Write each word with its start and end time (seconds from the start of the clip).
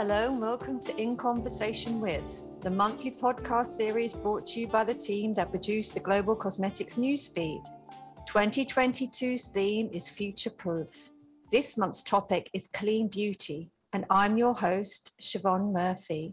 Hello 0.00 0.28
and 0.28 0.40
welcome 0.40 0.80
to 0.80 0.96
In 0.98 1.14
Conversation 1.14 2.00
With, 2.00 2.40
the 2.62 2.70
monthly 2.70 3.10
podcast 3.10 3.76
series 3.76 4.14
brought 4.14 4.46
to 4.46 4.60
you 4.60 4.66
by 4.66 4.82
the 4.82 4.94
team 4.94 5.34
that 5.34 5.50
produced 5.50 5.92
the 5.92 6.00
Global 6.00 6.34
Cosmetics 6.34 6.94
newsfeed. 6.94 7.62
2022's 8.26 9.48
theme 9.48 9.90
is 9.92 10.08
future 10.08 10.48
proof. 10.48 11.10
This 11.50 11.76
month's 11.76 12.02
topic 12.02 12.48
is 12.54 12.66
clean 12.66 13.08
beauty, 13.08 13.72
and 13.92 14.06
I'm 14.08 14.38
your 14.38 14.54
host, 14.54 15.12
Siobhan 15.20 15.70
Murphy. 15.70 16.32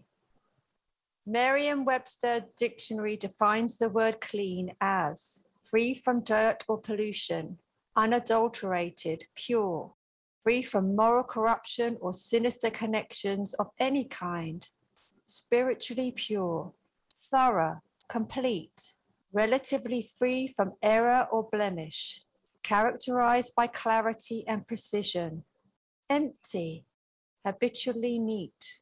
Merriam 1.25 1.83
Webster 1.83 2.45
Dictionary 2.55 3.17
defines 3.17 3.77
the 3.77 3.89
word 3.89 4.21
clean 4.21 4.71
as 4.79 5.43
free 5.59 5.93
from 5.93 6.23
dirt 6.23 6.63
or 6.69 6.79
pollution, 6.79 7.57
unadulterated, 7.97 9.25
pure, 9.35 9.91
free 10.47 10.61
from 10.61 10.95
moral 10.95 11.25
corruption 11.25 11.97
or 11.99 12.13
sinister 12.13 12.69
connections 12.69 13.53
of 13.55 13.67
any 13.79 14.05
kind, 14.05 14.69
spiritually 15.25 16.13
pure, 16.15 16.71
thorough, 17.13 17.81
complete, 18.07 18.93
relatively 19.33 20.01
free 20.01 20.47
from 20.47 20.71
error 20.81 21.27
or 21.33 21.49
blemish, 21.51 22.21
characterized 22.63 23.53
by 23.57 23.67
clarity 23.67 24.45
and 24.47 24.65
precision, 24.65 25.43
empty, 26.09 26.85
habitually 27.45 28.17
neat. 28.17 28.79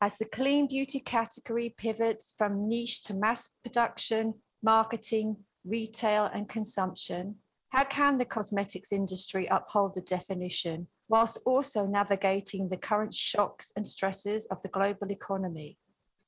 As 0.00 0.18
the 0.18 0.26
clean 0.26 0.68
beauty 0.68 1.00
category 1.00 1.74
pivots 1.76 2.32
from 2.38 2.68
niche 2.68 3.02
to 3.06 3.14
mass 3.14 3.48
production, 3.64 4.34
marketing, 4.62 5.38
retail, 5.64 6.30
and 6.32 6.48
consumption, 6.48 7.38
how 7.72 7.84
can 7.84 8.18
the 8.18 8.24
cosmetics 8.26 8.92
industry 8.92 9.46
uphold 9.50 9.94
the 9.94 10.02
definition 10.02 10.86
whilst 11.08 11.38
also 11.46 11.86
navigating 11.86 12.68
the 12.68 12.76
current 12.76 13.14
shocks 13.14 13.72
and 13.74 13.88
stresses 13.88 14.46
of 14.50 14.60
the 14.60 14.68
global 14.68 15.10
economy? 15.10 15.78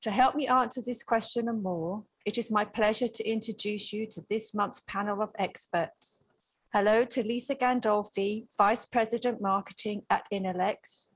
To 0.01 0.09
help 0.09 0.33
me 0.33 0.47
answer 0.47 0.81
this 0.83 1.03
question 1.03 1.47
and 1.47 1.61
more, 1.61 2.03
it 2.25 2.39
is 2.39 2.49
my 2.49 2.65
pleasure 2.65 3.07
to 3.07 3.29
introduce 3.29 3.93
you 3.93 4.07
to 4.07 4.21
this 4.27 4.55
month's 4.55 4.79
panel 4.79 5.21
of 5.21 5.29
experts. 5.37 6.25
Hello 6.73 7.03
to 7.03 7.21
Lisa 7.21 7.53
Gandolfi, 7.53 8.47
Vice 8.57 8.85
President 8.85 9.39
Marketing 9.39 10.01
at 10.09 10.23
Inolex. 10.33 11.09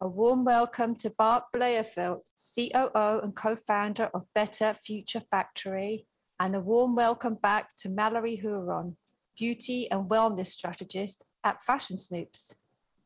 A 0.00 0.08
warm 0.08 0.44
welcome 0.44 0.96
to 0.96 1.10
Bart 1.10 1.44
Bleijerveld, 1.54 2.32
COO 2.36 3.20
and 3.20 3.36
co 3.36 3.54
founder 3.54 4.10
of 4.12 4.26
Better 4.34 4.74
Future 4.74 5.22
Factory. 5.30 6.06
And 6.40 6.56
a 6.56 6.60
warm 6.60 6.96
welcome 6.96 7.34
back 7.34 7.74
to 7.78 7.88
Mallory 7.88 8.36
Huron, 8.36 8.96
beauty 9.38 9.88
and 9.90 10.08
wellness 10.08 10.46
strategist 10.46 11.24
at 11.44 11.62
Fashion 11.62 11.96
Snoops. 11.96 12.54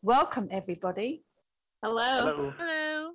Welcome, 0.00 0.48
everybody. 0.50 1.22
Hello. 1.82 2.02
Hello. 2.02 2.52
Hello. 2.58 3.10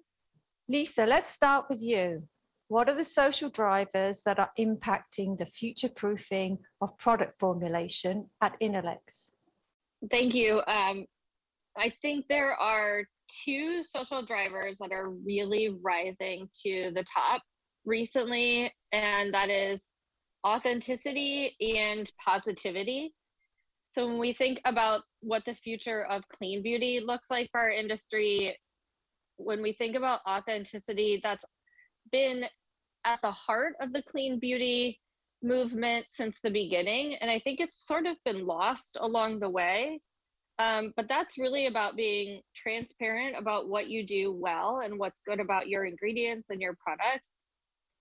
Lisa, 0.70 1.06
let's 1.06 1.30
start 1.30 1.66
with 1.70 1.82
you. 1.82 2.28
What 2.68 2.90
are 2.90 2.96
the 2.96 3.04
social 3.04 3.50
drivers 3.50 4.24
that 4.24 4.40
are 4.40 4.52
impacting 4.60 5.38
the 5.38 5.46
future 5.46 5.90
proofing 5.90 6.60
of 6.82 6.98
product 6.98 7.40
formulation 7.40 8.30
at 8.42 8.60
Inolex? 8.60 9.32
Thank 10.12 10.34
you. 10.34 10.62
Um, 10.68 11.06
I 11.78 11.90
think 12.02 12.26
there 12.28 12.54
are 12.54 13.04
two 13.46 13.84
social 13.84 14.22
drivers 14.22 14.78
that 14.80 14.92
are 14.92 15.10
really 15.10 15.76
rising 15.82 16.50
to 16.66 16.92
the 16.94 17.06
top 17.14 17.42
recently, 17.86 18.74
and 18.92 19.34
that 19.34 19.50
is 19.50 19.94
authenticity 20.46 21.56
and 21.60 22.12
positivity. 22.26 23.14
So 23.88 24.06
when 24.06 24.20
we 24.20 24.34
think 24.34 24.60
about 24.66 25.02
what 25.22 25.44
the 25.46 25.56
future 25.56 26.06
of 26.06 26.28
clean 26.30 26.62
beauty 26.62 27.00
looks 27.04 27.32
like 27.32 27.50
for 27.52 27.62
our 27.62 27.70
industry, 27.70 28.58
when 29.38 29.62
we 29.62 29.74
think 29.74 29.96
about 29.96 30.20
authenticity, 30.28 31.22
that's 31.24 31.46
been 32.12 32.46
at 33.06 33.20
the 33.22 33.32
heart 33.32 33.74
of 33.82 33.94
the 33.94 34.04
clean 34.04 34.40
beauty 34.40 35.00
movement 35.42 36.08
since 36.10 36.40
the 36.42 36.50
beginning. 36.50 37.16
And 37.16 37.32
I 37.32 37.40
think 37.40 37.60
it's 37.60 37.86
sort 37.86 38.06
of 38.06 38.18
been 38.26 38.46
lost 38.46 38.98
along 39.00 39.40
the 39.40 39.50
way. 39.50 40.02
Um, 40.60 40.92
but 40.96 41.08
that's 41.08 41.38
really 41.38 41.68
about 41.68 41.96
being 41.96 42.42
transparent 42.56 43.38
about 43.38 43.70
what 43.70 43.90
you 43.90 44.06
do 44.06 44.32
well 44.32 44.82
and 44.84 44.98
what's 44.98 45.22
good 45.22 45.40
about 45.40 45.68
your 45.68 45.86
ingredients 45.86 46.50
and 46.50 46.60
your 46.60 46.76
products 46.84 47.42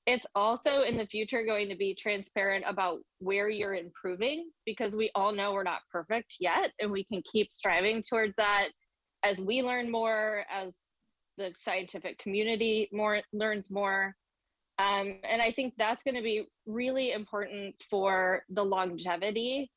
it's 0.07 0.27
also 0.37 0.83
in 0.83 0.97
the 0.97 1.07
future 1.07 1.45
going 1.45 1.69
to 1.69 1.75
be 1.75 1.95
transparent 1.95 2.65
about 2.67 3.01
where 3.19 3.49
you're 3.49 3.75
improving 3.75 4.51
because 4.65 4.95
we 4.95 5.11
all 5.15 5.33
know 5.33 5.53
we're 5.53 5.65
not 5.65 5.81
perfect 5.91 6.37
yet 6.39 6.73
and 6.81 6.91
we 6.91 7.05
can 7.05 7.23
keep 7.31 7.53
striving 7.53 8.03
towards 8.03 8.37
that 8.37 8.69
as 9.25 9.41
we 9.41 9.63
learn 9.63 9.91
more 9.91 10.45
as 10.51 10.79
the 11.39 11.53
scientific 11.57 12.19
community 12.19 12.89
more 12.93 13.21
learns 13.33 13.71
more. 13.71 14.15
Um, 14.79 15.21
and 15.25 15.41
i 15.41 15.51
think 15.51 15.73
that's 15.79 16.03
going 16.03 16.17
to 16.17 16.23
be 16.23 16.47
really 16.67 17.13
important 17.13 17.75
for 17.89 18.43
the 18.51 18.63
longevity 18.63 19.71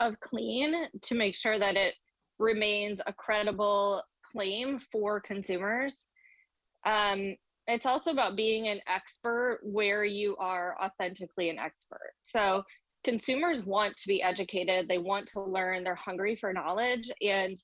of 0.00 0.18
clean 0.20 0.74
to 1.02 1.14
make 1.14 1.34
sure 1.34 1.58
that 1.58 1.76
it 1.76 1.94
remains 2.38 3.00
a 3.06 3.12
credible 3.12 4.02
claim 4.32 4.78
for 4.78 5.20
consumers. 5.20 6.06
Um, 6.84 7.36
it's 7.66 7.86
also 7.86 8.10
about 8.10 8.36
being 8.36 8.68
an 8.68 8.80
expert 8.86 9.60
where 9.62 10.04
you 10.04 10.36
are 10.36 10.76
authentically 10.82 11.50
an 11.50 11.58
expert. 11.58 12.12
So 12.22 12.62
consumers 13.04 13.64
want 13.64 13.96
to 13.96 14.08
be 14.08 14.22
educated, 14.22 14.88
they 14.88 14.98
want 14.98 15.26
to 15.28 15.40
learn, 15.40 15.84
they're 15.84 15.94
hungry 15.94 16.36
for 16.36 16.52
knowledge. 16.52 17.10
And 17.22 17.56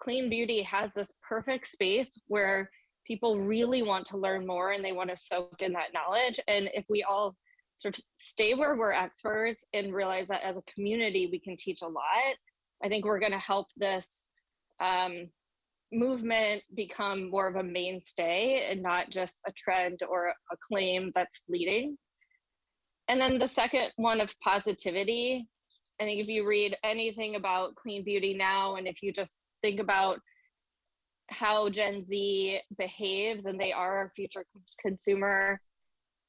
clean 0.00 0.30
beauty 0.30 0.62
has 0.62 0.92
this 0.94 1.12
perfect 1.28 1.66
space 1.66 2.18
where 2.28 2.70
people 3.06 3.40
really 3.40 3.82
want 3.82 4.06
to 4.06 4.16
learn 4.16 4.46
more 4.46 4.72
and 4.72 4.84
they 4.84 4.92
want 4.92 5.10
to 5.10 5.16
soak 5.16 5.56
in 5.60 5.72
that 5.72 5.92
knowledge. 5.92 6.38
And 6.46 6.70
if 6.74 6.84
we 6.88 7.02
all 7.02 7.36
sort 7.74 7.98
of 7.98 8.04
stay 8.16 8.54
where 8.54 8.76
we're 8.76 8.92
experts 8.92 9.66
and 9.72 9.94
realize 9.94 10.28
that 10.28 10.44
as 10.44 10.56
a 10.56 10.62
community 10.72 11.28
we 11.30 11.40
can 11.40 11.56
teach 11.56 11.82
a 11.82 11.88
lot, 11.88 12.34
I 12.82 12.88
think 12.88 13.04
we're 13.04 13.18
going 13.18 13.32
to 13.32 13.38
help 13.38 13.66
this 13.76 14.30
um, 14.80 15.28
movement 15.92 16.62
become 16.74 17.30
more 17.30 17.48
of 17.48 17.56
a 17.56 17.62
mainstay 17.62 18.68
and 18.70 18.82
not 18.82 19.10
just 19.10 19.40
a 19.46 19.52
trend 19.52 20.00
or 20.08 20.28
a 20.28 20.56
claim 20.68 21.10
that's 21.14 21.40
fleeting. 21.46 21.96
And 23.08 23.20
then 23.20 23.38
the 23.38 23.48
second 23.48 23.90
one 23.96 24.20
of 24.20 24.34
positivity. 24.40 25.48
I 26.00 26.04
think 26.04 26.20
if 26.20 26.28
you 26.28 26.46
read 26.46 26.76
anything 26.84 27.36
about 27.36 27.74
clean 27.74 28.04
beauty 28.04 28.34
now, 28.34 28.76
and 28.76 28.86
if 28.86 29.02
you 29.02 29.12
just 29.12 29.40
think 29.62 29.80
about 29.80 30.20
how 31.28 31.68
Gen 31.68 32.04
Z 32.04 32.60
behaves 32.78 33.46
and 33.46 33.60
they 33.60 33.72
are 33.72 33.98
our 33.98 34.12
future 34.16 34.44
consumer, 34.80 35.60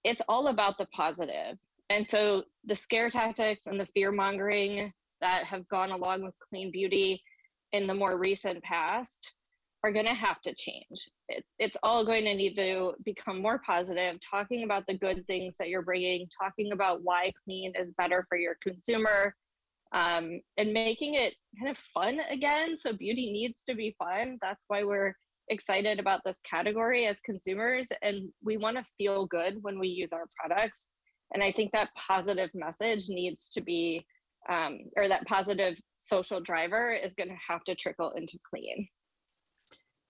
it's 0.04 0.22
all 0.28 0.48
about 0.48 0.78
the 0.78 0.88
positive. 0.88 1.58
And 1.90 2.10
so 2.10 2.44
the 2.66 2.76
scare 2.76 3.10
tactics 3.10 3.68
and 3.68 3.80
the 3.80 3.88
fear 3.94 4.12
mongering 4.12 4.92
that 5.22 5.44
have 5.46 5.68
gone 5.70 5.92
along 5.92 6.24
with 6.24 6.34
clean 6.50 6.72
beauty 6.72 7.22
in 7.74 7.88
the 7.88 7.94
more 7.94 8.18
recent 8.18 8.62
past 8.64 9.34
are 9.84 9.92
going 9.92 10.06
to 10.06 10.14
have 10.14 10.42
to 10.42 10.54
change. 10.56 11.10
It, 11.28 11.44
it's 11.58 11.78
all 11.84 12.06
going 12.06 12.26
to 12.26 12.36
need 12.36 12.56
to 12.56 12.94
become 13.04 13.42
more 13.42 13.62
positive, 13.66 14.18
talking 14.20 14.64
about 14.64 14.86
the 14.88 14.98
good 14.98 15.26
things 15.28 15.58
that 15.58 15.70
you're 15.70 15.82
bringing, 15.82 16.28
talking 16.42 16.72
about 16.72 17.00
why 17.04 17.32
clean 17.44 17.74
is 17.80 17.94
better 17.94 18.26
for 18.30 18.38
your 18.38 18.58
consumer, 18.62 19.36
um, 19.94 20.40
and 20.58 20.72
making 20.72 21.16
it 21.16 21.34
kind 21.60 21.72
of 21.72 21.78
fun 21.94 22.20
again. 22.30 22.78
So, 22.78 22.94
beauty 22.94 23.32
needs 23.32 23.64
to 23.66 23.76
be 23.76 23.96
fun. 23.98 24.38
That's 24.42 24.66
why 24.68 24.84
we're 24.84 25.14
excited 25.50 26.00
about 26.00 26.22
this 26.24 26.40
category 26.42 27.08
as 27.08 27.20
consumers, 27.22 27.90
and 28.02 28.30
we 28.44 28.58
want 28.58 28.78
to 28.78 28.92
feel 28.98 29.26
good 29.26 29.58
when 29.62 29.80
we 29.80 29.88
use 29.88 30.14
our 30.14 30.26
products. 30.40 30.90
And 31.34 31.44
I 31.44 31.52
think 31.52 31.72
that 31.72 31.90
positive 31.96 32.50
message 32.54 33.10
needs 33.10 33.50
to 33.50 33.62
be, 33.62 34.06
um, 34.50 34.80
or 34.96 35.08
that 35.08 35.26
positive 35.26 35.76
social 35.96 36.40
driver 36.40 36.94
is 36.94 37.14
going 37.14 37.30
to 37.30 37.36
have 37.50 37.64
to 37.66 37.76
trickle 37.76 38.12
into 38.12 38.38
clean. 38.50 38.88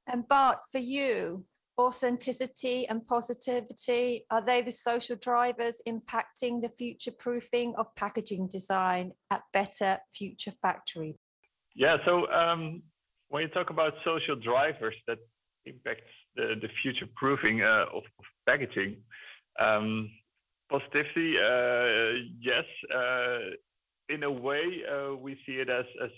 And 0.07 0.27
Bart, 0.27 0.57
for 0.71 0.79
you, 0.79 1.45
authenticity 1.79 2.87
and 2.87 3.05
positivity, 3.05 4.25
are 4.29 4.41
they 4.41 4.61
the 4.61 4.71
social 4.71 5.15
drivers 5.15 5.81
impacting 5.87 6.61
the 6.61 6.69
future 6.69 7.11
proofing 7.17 7.73
of 7.77 7.93
packaging 7.95 8.47
design 8.47 9.13
at 9.29 9.41
Better 9.53 9.99
Future 10.13 10.51
Factory? 10.51 11.17
Yeah, 11.75 11.97
so 12.05 12.27
um, 12.31 12.81
when 13.29 13.43
you 13.43 13.47
talk 13.49 13.69
about 13.69 13.93
social 14.03 14.35
drivers 14.35 14.95
that 15.07 15.19
impact 15.65 16.01
the, 16.35 16.55
the 16.61 16.69
future 16.81 17.07
proofing 17.15 17.61
uh, 17.61 17.85
of, 17.93 18.03
of, 18.03 18.25
packaging, 18.47 18.97
um, 19.59 20.09
positivity, 20.69 21.35
uh, 21.37 22.27
yes, 22.39 22.65
uh, 22.93 23.39
in 24.09 24.23
a 24.23 24.31
way, 24.31 24.81
uh, 24.91 25.15
we 25.15 25.37
see 25.45 25.53
it 25.53 25.69
as, 25.69 25.85
as 26.03 26.09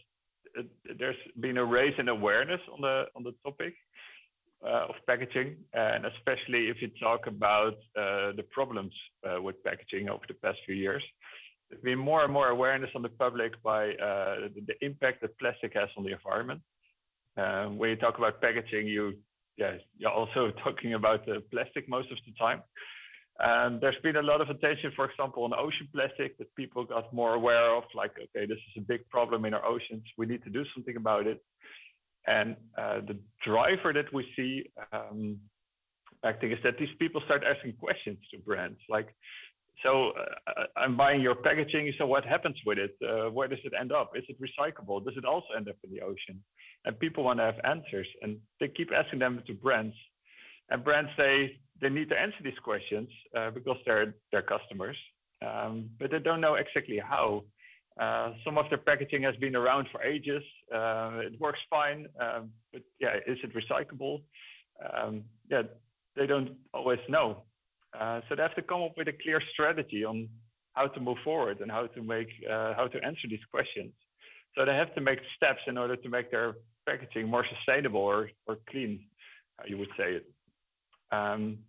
there's 1.00 1.16
been 1.40 1.58
a 1.58 1.66
raise 1.66 1.94
in 1.98 2.10
awareness 2.10 2.62
on 2.72 2.82
the 2.82 3.06
on 3.16 3.24
the 3.24 3.34
topic 3.44 3.74
uh, 4.66 4.88
of 4.90 4.96
packaging, 5.08 5.56
and 5.74 6.06
especially 6.06 6.70
if 6.70 6.82
you 6.82 6.90
talk 7.00 7.28
about 7.28 7.74
uh, 7.98 8.32
the 8.36 8.46
problems 8.52 8.94
uh, 9.28 9.42
with 9.42 9.62
packaging 9.64 10.10
over 10.10 10.24
the 10.28 10.36
past 10.36 10.58
few 10.66 10.76
years. 10.76 11.04
There's 11.70 11.82
been 11.82 12.00
more 12.00 12.24
and 12.24 12.32
more 12.32 12.50
awareness 12.50 12.92
on 12.96 13.02
the 13.02 13.10
public 13.10 13.62
by 13.64 13.92
uh, 13.94 14.50
the, 14.54 14.62
the, 14.68 14.86
impact 14.86 15.22
that 15.22 15.38
plastic 15.40 15.74
has 15.74 15.90
on 15.98 16.04
the 16.04 16.12
environment. 16.12 16.62
Um, 17.36 17.78
when 17.80 17.90
you 17.90 17.96
talk 17.96 18.20
about 18.20 18.42
packaging, 18.42 18.86
you 18.88 19.14
yeah, 19.58 19.74
you're 19.98 20.12
also 20.12 20.52
talking 20.64 20.94
about 20.94 21.26
the 21.26 21.44
plastic 21.52 21.90
most 21.90 22.12
of 22.12 22.18
the 22.26 22.34
time. 22.38 22.62
And 23.40 23.82
there's 23.82 23.96
been 24.04 24.18
a 24.18 24.22
lot 24.22 24.42
of 24.42 24.50
attention, 24.50 24.92
for 24.96 25.10
example, 25.10 25.44
on 25.44 25.54
ocean 25.54 25.88
plastic 25.94 26.38
that 26.38 26.56
people 26.56 26.86
got 26.86 27.12
more 27.14 27.34
aware 27.34 27.76
of, 27.76 27.84
like, 27.96 28.12
okay, 28.12 28.46
this 28.46 28.58
is 28.58 28.78
a 28.78 28.82
big 28.82 29.10
problem 29.10 29.46
in 29.46 29.54
our 29.54 29.66
oceans. 29.66 30.04
We 30.18 30.28
need 30.28 30.44
to 30.44 30.50
do 30.50 30.64
something 30.76 30.96
about 30.98 31.26
it. 31.26 31.44
And 32.28 32.56
uh, 32.78 33.00
the 33.08 33.18
driver 33.46 33.92
that 33.92 34.14
we 34.14 34.26
see 34.36 34.70
um, 34.94 35.40
acting 36.24 36.52
is 36.52 36.60
that 36.64 36.78
these 36.78 36.96
people 37.00 37.22
start 37.26 37.44
asking 37.44 37.74
questions 37.74 38.18
to 38.32 38.38
brands 38.40 38.80
like, 38.88 39.10
so 39.84 40.12
uh, 40.48 40.66
I'm 40.78 40.96
buying 40.96 41.20
your 41.20 41.36
packaging. 41.36 41.92
So 41.98 42.06
what 42.06 42.24
happens 42.24 42.56
with 42.66 42.78
it? 42.78 42.96
Uh, 43.02 43.30
where 43.32 43.48
does 43.48 43.60
it 43.64 43.74
end 43.78 43.92
up? 43.92 44.12
Is 44.16 44.24
it 44.30 44.38
recyclable? 44.40 45.04
Does 45.04 45.18
it 45.18 45.26
also 45.26 45.48
end 45.58 45.68
up 45.68 45.76
in 45.84 45.92
the 45.92 46.02
ocean? 46.02 46.42
And 46.86 46.98
people 47.00 47.24
want 47.24 47.40
to 47.40 47.46
have 47.46 47.60
answers, 47.66 48.08
and 48.22 48.38
they 48.60 48.68
keep 48.68 48.92
asking 48.96 49.20
them 49.20 49.42
to 49.48 49.54
brands. 49.54 49.96
And 50.70 50.84
brands 50.84 51.10
say 51.18 51.60
they 51.84 51.90
need 51.90 52.10
to 52.10 52.20
answer 52.20 52.38
these 52.44 52.58
questions 52.64 53.10
uh, 53.38 53.52
because 53.52 53.78
they're 53.86 54.16
their 54.32 54.42
customers, 54.42 54.98
um, 55.46 55.90
but 56.00 56.12
they 56.12 56.20
don't 56.20 56.42
know 56.42 56.56
exactly 56.56 57.00
how. 57.00 57.44
Uh, 58.00 58.32
some 58.44 58.58
of 58.58 58.66
their 58.70 58.80
packaging 58.80 59.22
has 59.22 59.36
been 59.36 59.56
around 59.56 59.88
for 59.92 60.02
ages. 60.02 60.42
Uh, 60.74 61.20
it 61.28 61.40
works 61.40 61.60
fine, 61.70 62.08
um, 62.20 62.50
but 62.72 62.82
yeah, 63.00 63.18
is 63.28 63.38
it 63.44 63.52
recyclable? 63.54 64.22
Um, 64.92 65.24
yeah, 65.52 65.64
they 66.16 66.26
don't 66.26 66.52
always 66.74 67.00
know. 67.08 67.44
Uh, 68.00 68.22
so 68.28 68.36
they 68.36 68.42
have 68.42 68.56
to 68.56 68.64
come 68.64 68.82
up 68.82 68.94
with 68.98 69.08
a 69.10 69.14
clear 69.22 69.40
strategy 69.54 70.04
on 70.04 70.28
how 70.74 70.88
to 70.88 71.00
move 71.00 71.18
forward 71.24 71.60
and 71.62 71.70
how 71.70 71.86
to 71.86 72.02
make 72.02 72.30
uh, 72.50 72.74
how 72.76 72.88
to 72.88 72.98
answer 73.06 73.28
these 73.30 73.46
questions. 73.52 73.92
So 74.56 74.66
they 74.66 74.74
have 74.74 74.94
to 74.96 75.02
make 75.02 75.20
steps 75.36 75.62
in 75.68 75.78
order 75.78 75.96
to 75.96 76.10
make 76.10 76.32
their 76.32 76.56
packaging 76.88 77.28
more 77.30 77.46
sustainable 77.56 78.02
or, 78.02 78.30
or 78.48 78.58
clean, 78.70 79.06
you 79.66 79.78
would 79.78 79.90
say 79.98 80.20
it. 80.20 80.26
Um, 81.12 81.60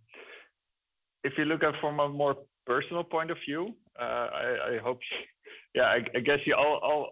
if 1.27 1.33
you 1.37 1.45
look 1.45 1.63
at 1.63 1.73
from 1.81 1.99
a 1.99 2.07
more 2.07 2.35
personal 2.65 3.03
point 3.03 3.31
of 3.31 3.37
view, 3.47 3.73
uh, 3.99 4.27
I, 4.43 4.47
I, 4.69 4.77
hope, 4.83 4.99
yeah, 5.73 5.87
I, 5.95 5.99
I, 6.17 6.19
guess 6.27 6.39
you 6.45 6.55
all, 6.55 6.79
all, 6.89 7.03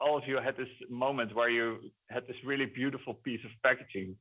all 0.00 0.16
of 0.18 0.24
you 0.26 0.36
had 0.48 0.56
this 0.56 0.74
moment 0.88 1.34
where 1.34 1.50
you 1.50 1.66
had 2.14 2.22
this 2.26 2.36
really 2.44 2.66
beautiful 2.66 3.14
piece 3.26 3.44
of 3.44 3.50
packaging. 3.62 4.16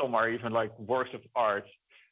Some 0.00 0.14
are 0.14 0.28
even 0.28 0.52
like 0.52 0.72
works 0.78 1.10
of 1.14 1.20
art 1.34 1.66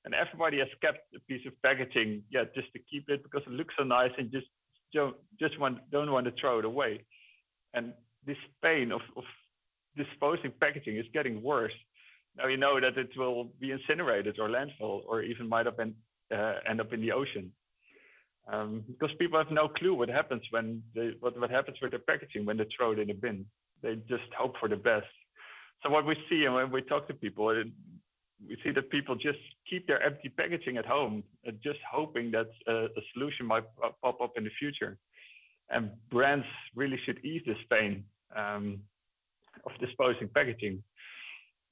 and 0.04 0.14
everybody 0.14 0.58
has 0.58 0.68
kept 0.80 1.00
a 1.14 1.20
piece 1.28 1.46
of 1.46 1.52
packaging, 1.62 2.22
yeah, 2.30 2.44
just 2.54 2.72
to 2.72 2.80
keep 2.90 3.08
it 3.08 3.22
because 3.22 3.42
it 3.46 3.52
looks 3.52 3.74
so 3.78 3.84
nice 3.84 4.10
and 4.18 4.30
just 4.32 4.46
don't 4.92 5.16
just 5.38 5.58
want 5.58 5.78
don't 5.90 6.10
want 6.10 6.26
to 6.26 6.32
throw 6.40 6.58
it 6.58 6.64
away. 6.64 7.04
And 7.74 7.92
this 8.26 8.36
pain 8.62 8.92
of, 8.92 9.00
of 9.16 9.24
disposing 9.96 10.52
packaging 10.60 10.96
is 10.96 11.06
getting 11.12 11.42
worse. 11.42 11.72
Now 12.36 12.46
you 12.46 12.56
know 12.56 12.80
that 12.80 12.98
it 12.98 13.10
will 13.16 13.52
be 13.60 13.70
incinerated 13.70 14.38
or 14.38 14.48
landfill 14.48 15.02
or 15.06 15.22
even 15.22 15.48
might 15.48 15.66
have 15.66 15.76
been, 15.76 15.94
uh, 16.32 16.54
end 16.68 16.80
up 16.80 16.92
in 16.92 17.00
the 17.00 17.12
ocean. 17.12 17.52
Um, 18.52 18.84
because 18.88 19.14
people 19.18 19.38
have 19.38 19.52
no 19.52 19.68
clue 19.68 19.94
what 19.94 20.08
happens 20.08 20.42
when 20.50 20.82
they, 20.94 21.12
what, 21.20 21.38
what 21.38 21.50
happens 21.50 21.76
with 21.80 21.92
their 21.92 22.00
packaging 22.00 22.44
when 22.44 22.56
they 22.56 22.66
throw 22.76 22.92
it 22.92 22.98
in 22.98 23.10
a 23.10 23.14
bin. 23.14 23.46
They 23.82 23.96
just 24.08 24.32
hope 24.36 24.54
for 24.58 24.68
the 24.68 24.76
best. 24.76 25.06
So 25.82 25.90
what 25.90 26.06
we 26.06 26.16
see 26.28 26.44
and 26.44 26.54
when 26.54 26.70
we 26.70 26.82
talk 26.82 27.06
to 27.08 27.14
people, 27.14 27.50
it, 27.50 27.68
we 28.48 28.56
see 28.64 28.70
that 28.72 28.90
people 28.90 29.14
just 29.14 29.38
keep 29.68 29.86
their 29.86 30.02
empty 30.02 30.28
packaging 30.28 30.76
at 30.76 30.86
home, 30.86 31.22
uh, 31.46 31.52
just 31.62 31.78
hoping 31.90 32.30
that 32.32 32.48
uh, 32.68 32.84
a 32.84 33.02
solution 33.12 33.46
might 33.46 33.64
pop 34.02 34.20
up 34.20 34.32
in 34.36 34.44
the 34.44 34.50
future. 34.58 34.98
And 35.70 35.90
brands 36.10 36.46
really 36.74 36.98
should 37.04 37.24
ease 37.24 37.42
this 37.46 37.56
pain 37.70 38.04
um, 38.36 38.80
of 39.64 39.72
disposing 39.80 40.28
packaging. 40.34 40.82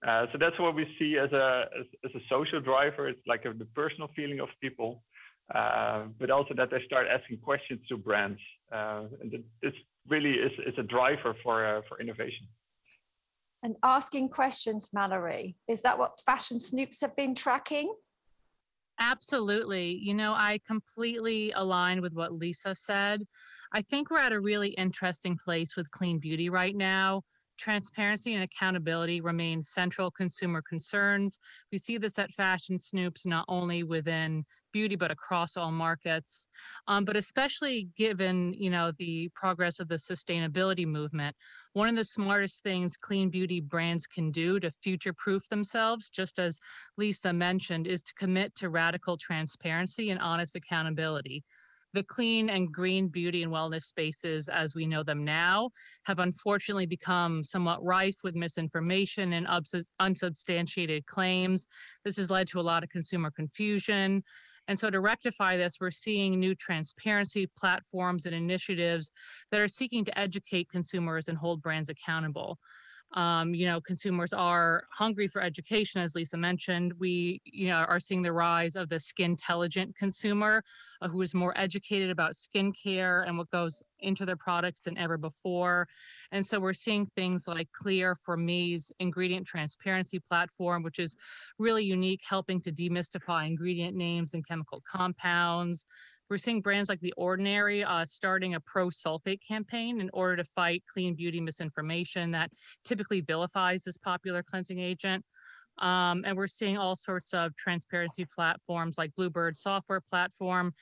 Uh, 0.06 0.26
so 0.32 0.38
that's 0.38 0.58
what 0.58 0.74
we 0.74 0.86
see 0.98 1.18
as 1.18 1.30
a 1.32 1.66
as, 1.78 1.86
as 2.04 2.10
a 2.14 2.24
social 2.28 2.60
driver. 2.60 3.08
It's 3.08 3.26
like 3.26 3.44
a, 3.44 3.52
the 3.52 3.66
personal 3.66 4.08
feeling 4.16 4.40
of 4.40 4.48
people, 4.60 5.02
uh, 5.54 6.04
but 6.18 6.30
also 6.30 6.54
that 6.54 6.70
they 6.70 6.82
start 6.86 7.06
asking 7.06 7.38
questions 7.38 7.80
to 7.88 7.96
brands, 7.96 8.40
uh, 8.72 9.04
and 9.20 9.30
this 9.62 9.72
really 10.08 10.32
is, 10.32 10.52
is 10.66 10.74
a 10.78 10.82
driver 10.82 11.36
for 11.42 11.66
uh, 11.66 11.82
for 11.88 12.00
innovation 12.00 12.46
and 13.62 13.76
asking 13.82 14.30
questions, 14.30 14.90
Mallory. 14.92 15.56
Is 15.68 15.82
that 15.82 15.98
what 15.98 16.18
Fashion 16.24 16.58
Snoops 16.58 17.00
have 17.00 17.14
been 17.16 17.34
tracking? 17.34 17.94
Absolutely. 18.98 19.98
You 20.02 20.14
know, 20.14 20.32
I 20.32 20.58
completely 20.66 21.52
align 21.52 22.02
with 22.02 22.14
what 22.14 22.32
Lisa 22.32 22.74
said. 22.74 23.22
I 23.72 23.82
think 23.82 24.10
we're 24.10 24.18
at 24.18 24.32
a 24.32 24.40
really 24.40 24.70
interesting 24.70 25.38
place 25.42 25.76
with 25.76 25.90
clean 25.90 26.18
beauty 26.18 26.50
right 26.50 26.76
now 26.76 27.22
transparency 27.60 28.34
and 28.34 28.42
accountability 28.42 29.20
remain 29.20 29.60
central 29.60 30.10
consumer 30.10 30.62
concerns. 30.62 31.38
We 31.70 31.78
see 31.78 31.98
this 31.98 32.18
at 32.18 32.32
Fashion 32.32 32.76
Snoops 32.76 33.26
not 33.26 33.44
only 33.48 33.82
within 33.82 34.44
beauty 34.72 34.96
but 34.96 35.10
across 35.10 35.56
all 35.56 35.70
markets, 35.70 36.48
um, 36.88 37.04
but 37.04 37.16
especially 37.16 37.88
given 37.96 38.54
you 38.54 38.70
know 38.70 38.92
the 38.98 39.30
progress 39.34 39.78
of 39.78 39.88
the 39.88 39.96
sustainability 39.96 40.86
movement. 40.86 41.36
One 41.74 41.88
of 41.88 41.96
the 41.96 42.04
smartest 42.04 42.64
things 42.64 42.96
clean 42.96 43.30
beauty 43.30 43.60
brands 43.60 44.06
can 44.06 44.32
do 44.32 44.58
to 44.58 44.70
future-proof 44.72 45.48
themselves, 45.48 46.10
just 46.10 46.40
as 46.40 46.58
Lisa 46.96 47.32
mentioned, 47.32 47.86
is 47.86 48.02
to 48.02 48.14
commit 48.14 48.56
to 48.56 48.70
radical 48.70 49.16
transparency 49.16 50.10
and 50.10 50.18
honest 50.18 50.56
accountability 50.56 51.44
the 51.92 52.04
clean 52.04 52.48
and 52.50 52.72
green 52.72 53.08
beauty 53.08 53.42
and 53.42 53.52
wellness 53.52 53.82
spaces 53.82 54.48
as 54.48 54.74
we 54.74 54.86
know 54.86 55.02
them 55.02 55.24
now 55.24 55.70
have 56.06 56.18
unfortunately 56.18 56.86
become 56.86 57.42
somewhat 57.42 57.82
rife 57.82 58.16
with 58.22 58.34
misinformation 58.34 59.32
and 59.32 59.46
unsubstantiated 60.00 61.06
claims. 61.06 61.66
This 62.04 62.16
has 62.16 62.30
led 62.30 62.48
to 62.48 62.60
a 62.60 62.62
lot 62.62 62.82
of 62.82 62.90
consumer 62.90 63.30
confusion. 63.30 64.22
And 64.68 64.78
so, 64.78 64.90
to 64.90 65.00
rectify 65.00 65.56
this, 65.56 65.78
we're 65.80 65.90
seeing 65.90 66.38
new 66.38 66.54
transparency 66.54 67.48
platforms 67.58 68.26
and 68.26 68.34
initiatives 68.34 69.10
that 69.50 69.60
are 69.60 69.68
seeking 69.68 70.04
to 70.04 70.18
educate 70.18 70.68
consumers 70.70 71.28
and 71.28 71.36
hold 71.36 71.60
brands 71.60 71.88
accountable. 71.88 72.58
Um, 73.14 73.54
you 73.54 73.66
know, 73.66 73.80
consumers 73.80 74.32
are 74.32 74.84
hungry 74.92 75.26
for 75.26 75.42
education, 75.42 76.00
as 76.00 76.14
Lisa 76.14 76.36
mentioned. 76.36 76.92
We, 76.98 77.40
you 77.44 77.68
know, 77.68 77.84
are 77.88 77.98
seeing 77.98 78.22
the 78.22 78.32
rise 78.32 78.76
of 78.76 78.88
the 78.88 79.00
skin 79.00 79.30
intelligent 79.30 79.96
consumer 79.96 80.62
uh, 81.00 81.08
who 81.08 81.22
is 81.22 81.34
more 81.34 81.56
educated 81.56 82.10
about 82.10 82.32
skincare 82.32 83.26
and 83.26 83.38
what 83.38 83.50
goes 83.50 83.82
into 84.00 84.26
their 84.26 84.36
products 84.36 84.82
than 84.82 84.98
ever 84.98 85.16
before. 85.16 85.86
And 86.32 86.44
so 86.44 86.60
we're 86.60 86.72
seeing 86.72 87.06
things 87.06 87.46
like 87.46 87.70
Clear 87.72 88.14
for 88.14 88.36
Me's 88.36 88.92
ingredient 88.98 89.46
transparency 89.46 90.18
platform, 90.18 90.82
which 90.82 90.98
is 90.98 91.16
really 91.58 91.84
unique, 91.84 92.22
helping 92.28 92.60
to 92.62 92.72
demystify 92.72 93.46
ingredient 93.46 93.96
names 93.96 94.34
and 94.34 94.46
chemical 94.46 94.82
compounds. 94.90 95.86
We're 96.30 96.38
seeing 96.38 96.60
brands 96.60 96.88
like 96.88 97.00
The 97.00 97.12
Ordinary 97.16 97.82
uh, 97.82 98.04
starting 98.04 98.54
a 98.54 98.60
pro 98.60 98.88
sulfate 98.88 99.40
campaign 99.46 100.00
in 100.00 100.08
order 100.12 100.36
to 100.36 100.44
fight 100.44 100.84
clean 100.86 101.14
beauty 101.16 101.40
misinformation 101.40 102.30
that 102.30 102.52
typically 102.84 103.20
vilifies 103.20 103.82
this 103.82 103.98
popular 103.98 104.42
cleansing 104.44 104.78
agent. 104.78 105.24
Um, 105.78 106.22
and 106.24 106.36
we're 106.36 106.46
seeing 106.46 106.78
all 106.78 106.94
sorts 106.94 107.34
of 107.34 107.56
transparency 107.56 108.24
platforms 108.32 108.96
like 108.96 109.14
Bluebird 109.16 109.56
software 109.56 110.00
platform 110.00 110.72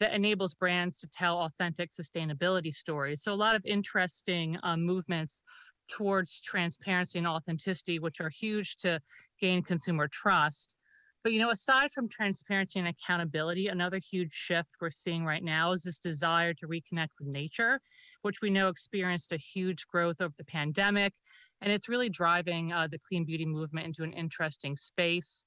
that 0.00 0.12
enables 0.12 0.54
brands 0.54 0.98
to 1.00 1.08
tell 1.08 1.38
authentic 1.38 1.90
sustainability 1.90 2.72
stories. 2.72 3.22
So 3.22 3.32
a 3.32 3.34
lot 3.34 3.54
of 3.54 3.64
interesting 3.64 4.58
uh, 4.62 4.76
movements 4.76 5.42
towards 5.88 6.40
transparency 6.42 7.18
and 7.18 7.26
authenticity, 7.26 7.98
which 7.98 8.20
are 8.20 8.28
huge 8.28 8.76
to 8.78 9.00
gain 9.40 9.62
consumer 9.62 10.06
trust. 10.08 10.74
But 11.22 11.32
you 11.32 11.40
know, 11.40 11.50
aside 11.50 11.90
from 11.90 12.08
transparency 12.08 12.78
and 12.78 12.88
accountability, 12.88 13.68
another 13.68 13.98
huge 13.98 14.32
shift 14.32 14.70
we're 14.80 14.90
seeing 14.90 15.24
right 15.24 15.42
now 15.42 15.72
is 15.72 15.82
this 15.82 15.98
desire 15.98 16.54
to 16.54 16.68
reconnect 16.68 17.08
with 17.18 17.28
nature, 17.34 17.80
which 18.22 18.40
we 18.40 18.50
know 18.50 18.68
experienced 18.68 19.32
a 19.32 19.36
huge 19.36 19.86
growth 19.88 20.20
over 20.20 20.34
the 20.38 20.44
pandemic, 20.44 21.14
and 21.60 21.72
it's 21.72 21.88
really 21.88 22.08
driving 22.08 22.72
uh, 22.72 22.86
the 22.86 22.98
clean 22.98 23.24
beauty 23.24 23.46
movement 23.46 23.86
into 23.86 24.04
an 24.04 24.12
interesting 24.12 24.76
space. 24.76 25.44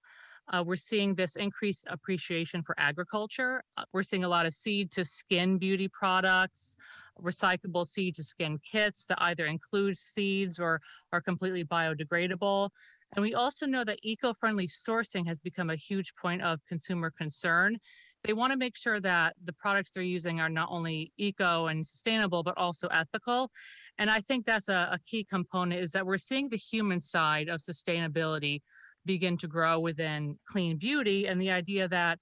Uh, 0.51 0.63
we're 0.65 0.75
seeing 0.75 1.15
this 1.15 1.35
increased 1.35 1.85
appreciation 1.89 2.61
for 2.61 2.75
agriculture. 2.77 3.63
Uh, 3.77 3.83
we're 3.93 4.03
seeing 4.03 4.23
a 4.23 4.27
lot 4.27 4.45
of 4.45 4.53
seed 4.53 4.91
to 4.91 5.05
skin 5.05 5.57
beauty 5.57 5.87
products, 5.87 6.75
recyclable 7.21 7.85
seed 7.85 8.15
to 8.15 8.23
skin 8.23 8.59
kits 8.59 9.05
that 9.05 9.21
either 9.21 9.45
include 9.45 9.95
seeds 9.95 10.59
or 10.59 10.81
are 11.13 11.21
completely 11.21 11.63
biodegradable. 11.63 12.69
And 13.15 13.23
we 13.23 13.33
also 13.33 13.65
know 13.65 13.83
that 13.83 13.99
eco 14.03 14.33
friendly 14.33 14.67
sourcing 14.67 15.27
has 15.27 15.41
become 15.41 15.69
a 15.69 15.75
huge 15.75 16.13
point 16.15 16.41
of 16.41 16.59
consumer 16.67 17.11
concern. 17.11 17.77
They 18.23 18.33
want 18.33 18.53
to 18.53 18.57
make 18.57 18.77
sure 18.77 18.99
that 19.01 19.35
the 19.43 19.53
products 19.53 19.91
they're 19.91 20.03
using 20.03 20.39
are 20.39 20.49
not 20.49 20.69
only 20.71 21.11
eco 21.17 21.67
and 21.67 21.85
sustainable, 21.85 22.41
but 22.43 22.57
also 22.57 22.87
ethical. 22.87 23.51
And 23.97 24.09
I 24.09 24.21
think 24.21 24.45
that's 24.45 24.69
a, 24.69 24.89
a 24.91 24.99
key 25.05 25.25
component 25.25 25.81
is 25.81 25.91
that 25.91 26.05
we're 26.05 26.17
seeing 26.17 26.47
the 26.49 26.57
human 26.57 27.01
side 27.01 27.49
of 27.49 27.59
sustainability 27.59 28.61
begin 29.05 29.37
to 29.37 29.47
grow 29.47 29.79
within 29.79 30.37
clean 30.47 30.77
beauty 30.77 31.27
and 31.27 31.41
the 31.41 31.51
idea 31.51 31.87
that 31.87 32.19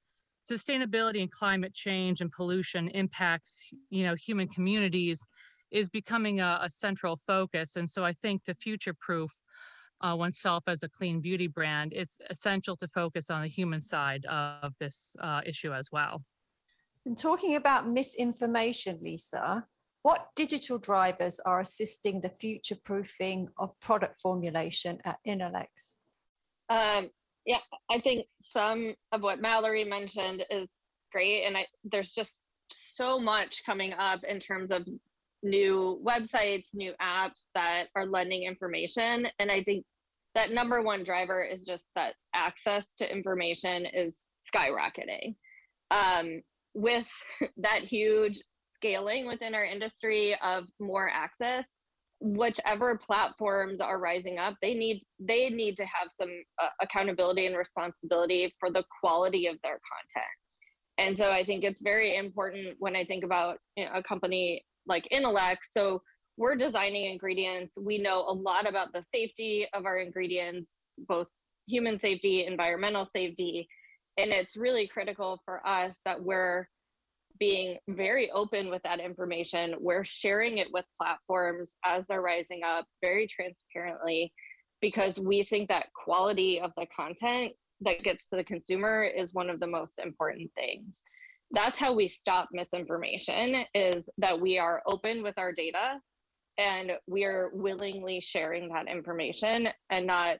sustainability 0.49 1.21
and 1.21 1.29
climate 1.29 1.73
change 1.73 2.21
and 2.21 2.31
pollution 2.31 2.87
impacts 2.89 3.73
you 3.89 4.05
know 4.05 4.15
human 4.15 4.47
communities 4.47 5.25
is 5.71 5.89
becoming 5.89 6.39
a, 6.39 6.59
a 6.63 6.69
central 6.69 7.17
focus 7.17 7.75
and 7.75 7.89
so 7.89 8.03
i 8.03 8.13
think 8.13 8.43
to 8.43 8.53
future 8.55 8.95
proof 8.97 9.29
uh, 10.01 10.15
oneself 10.17 10.63
as 10.67 10.83
a 10.83 10.89
clean 10.89 11.19
beauty 11.19 11.47
brand, 11.47 11.93
it's 11.95 12.19
essential 12.29 12.75
to 12.77 12.87
focus 12.87 13.29
on 13.29 13.41
the 13.41 13.47
human 13.47 13.81
side 13.81 14.25
of 14.25 14.73
this 14.79 15.15
uh, 15.19 15.41
issue 15.45 15.73
as 15.73 15.91
well. 15.91 16.23
And 17.05 17.17
talking 17.17 17.55
about 17.55 17.87
misinformation, 17.87 18.99
Lisa, 19.01 19.65
what 20.01 20.29
digital 20.35 20.77
drivers 20.77 21.39
are 21.41 21.59
assisting 21.59 22.21
the 22.21 22.29
future 22.29 22.77
proofing 22.83 23.49
of 23.57 23.77
product 23.79 24.21
formulation 24.21 24.99
at 25.03 25.19
Inolex? 25.27 25.95
Um, 26.69 27.09
yeah, 27.45 27.59
I 27.89 27.99
think 27.99 28.27
some 28.35 28.93
of 29.11 29.21
what 29.21 29.41
Mallory 29.41 29.83
mentioned 29.83 30.45
is 30.49 30.69
great. 31.11 31.45
And 31.45 31.57
I, 31.57 31.65
there's 31.83 32.13
just 32.13 32.49
so 32.71 33.19
much 33.19 33.63
coming 33.65 33.93
up 33.93 34.23
in 34.23 34.39
terms 34.39 34.71
of 34.71 34.87
new 35.43 36.01
websites, 36.05 36.69
new 36.73 36.93
apps 37.01 37.47
that 37.55 37.85
are 37.95 38.05
lending 38.05 38.43
information. 38.43 39.27
And 39.39 39.51
I 39.51 39.63
think 39.63 39.85
that 40.35 40.51
number 40.51 40.81
one 40.81 41.03
driver 41.03 41.43
is 41.43 41.65
just 41.65 41.87
that 41.95 42.13
access 42.35 42.95
to 42.95 43.11
information 43.11 43.85
is 43.85 44.29
skyrocketing. 44.53 45.35
Um, 45.91 46.41
with 46.73 47.09
that 47.57 47.83
huge 47.83 48.39
scaling 48.57 49.27
within 49.27 49.55
our 49.55 49.65
industry 49.65 50.35
of 50.43 50.65
more 50.79 51.09
access, 51.09 51.65
whichever 52.21 52.99
platforms 53.05 53.81
are 53.81 53.99
rising 53.99 54.37
up, 54.37 54.55
they 54.61 54.73
need 54.73 55.03
they 55.19 55.49
need 55.49 55.77
to 55.77 55.83
have 55.83 56.09
some 56.11 56.29
uh, 56.61 56.67
accountability 56.81 57.45
and 57.45 57.57
responsibility 57.57 58.53
for 58.59 58.69
the 58.69 58.83
quality 59.01 59.47
of 59.47 59.57
their 59.63 59.79
content. 59.91 60.35
And 60.97 61.17
so 61.17 61.31
I 61.31 61.45
think 61.45 61.63
it's 61.63 61.81
very 61.81 62.17
important 62.17 62.75
when 62.79 62.95
I 62.95 63.05
think 63.05 63.23
about 63.23 63.57
you 63.77 63.85
know, 63.85 63.91
a 63.95 64.03
company 64.03 64.63
like 64.89 65.07
Inolex. 65.13 65.57
So 65.71 66.01
we're 66.35 66.55
designing 66.55 67.05
ingredients. 67.05 67.75
We 67.79 67.99
know 67.99 68.25
a 68.27 68.33
lot 68.33 68.67
about 68.67 68.91
the 68.93 69.03
safety 69.03 69.67
of 69.73 69.85
our 69.85 69.99
ingredients, 69.99 70.83
both 70.97 71.27
human 71.67 71.99
safety, 71.99 72.45
environmental 72.45 73.05
safety. 73.05 73.67
And 74.17 74.31
it's 74.31 74.57
really 74.57 74.87
critical 74.87 75.41
for 75.45 75.65
us 75.65 75.99
that 76.05 76.21
we're 76.21 76.67
being 77.39 77.77
very 77.87 78.29
open 78.31 78.69
with 78.69 78.81
that 78.83 78.99
information. 78.99 79.75
We're 79.79 80.03
sharing 80.03 80.57
it 80.57 80.67
with 80.73 80.85
platforms 80.99 81.77
as 81.85 82.05
they're 82.07 82.21
rising 82.21 82.61
up 82.65 82.85
very 83.01 83.27
transparently 83.27 84.33
because 84.81 85.19
we 85.19 85.43
think 85.43 85.69
that 85.69 85.87
quality 85.93 86.59
of 86.59 86.71
the 86.75 86.85
content 86.93 87.53
that 87.81 88.03
gets 88.03 88.29
to 88.29 88.35
the 88.35 88.43
consumer 88.43 89.03
is 89.03 89.33
one 89.33 89.49
of 89.49 89.59
the 89.59 89.67
most 89.67 89.99
important 89.99 90.51
things 90.55 91.03
that's 91.51 91.79
how 91.79 91.93
we 91.93 92.07
stop 92.07 92.49
misinformation 92.51 93.65
is 93.73 94.09
that 94.17 94.39
we 94.39 94.57
are 94.57 94.81
open 94.85 95.23
with 95.23 95.37
our 95.37 95.51
data 95.51 95.99
and 96.57 96.91
we 97.07 97.23
are 97.23 97.49
willingly 97.53 98.21
sharing 98.21 98.69
that 98.69 98.87
information 98.87 99.67
and 99.89 100.05
not 100.05 100.37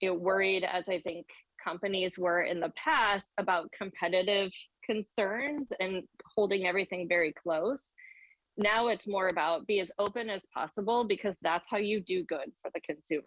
you 0.00 0.10
know, 0.10 0.14
worried 0.14 0.64
as 0.64 0.84
i 0.88 1.00
think 1.00 1.26
companies 1.64 2.18
were 2.18 2.42
in 2.42 2.60
the 2.60 2.72
past 2.76 3.32
about 3.38 3.70
competitive 3.76 4.52
concerns 4.84 5.70
and 5.80 6.02
holding 6.34 6.66
everything 6.66 7.08
very 7.08 7.32
close. 7.32 7.94
Now 8.56 8.88
it's 8.88 9.08
more 9.08 9.28
about 9.28 9.66
be 9.66 9.80
as 9.80 9.90
open 9.98 10.30
as 10.30 10.42
possible 10.52 11.04
because 11.04 11.38
that's 11.42 11.66
how 11.68 11.78
you 11.78 12.00
do 12.00 12.24
good 12.24 12.52
for 12.62 12.70
the 12.74 12.80
consumer 12.80 13.22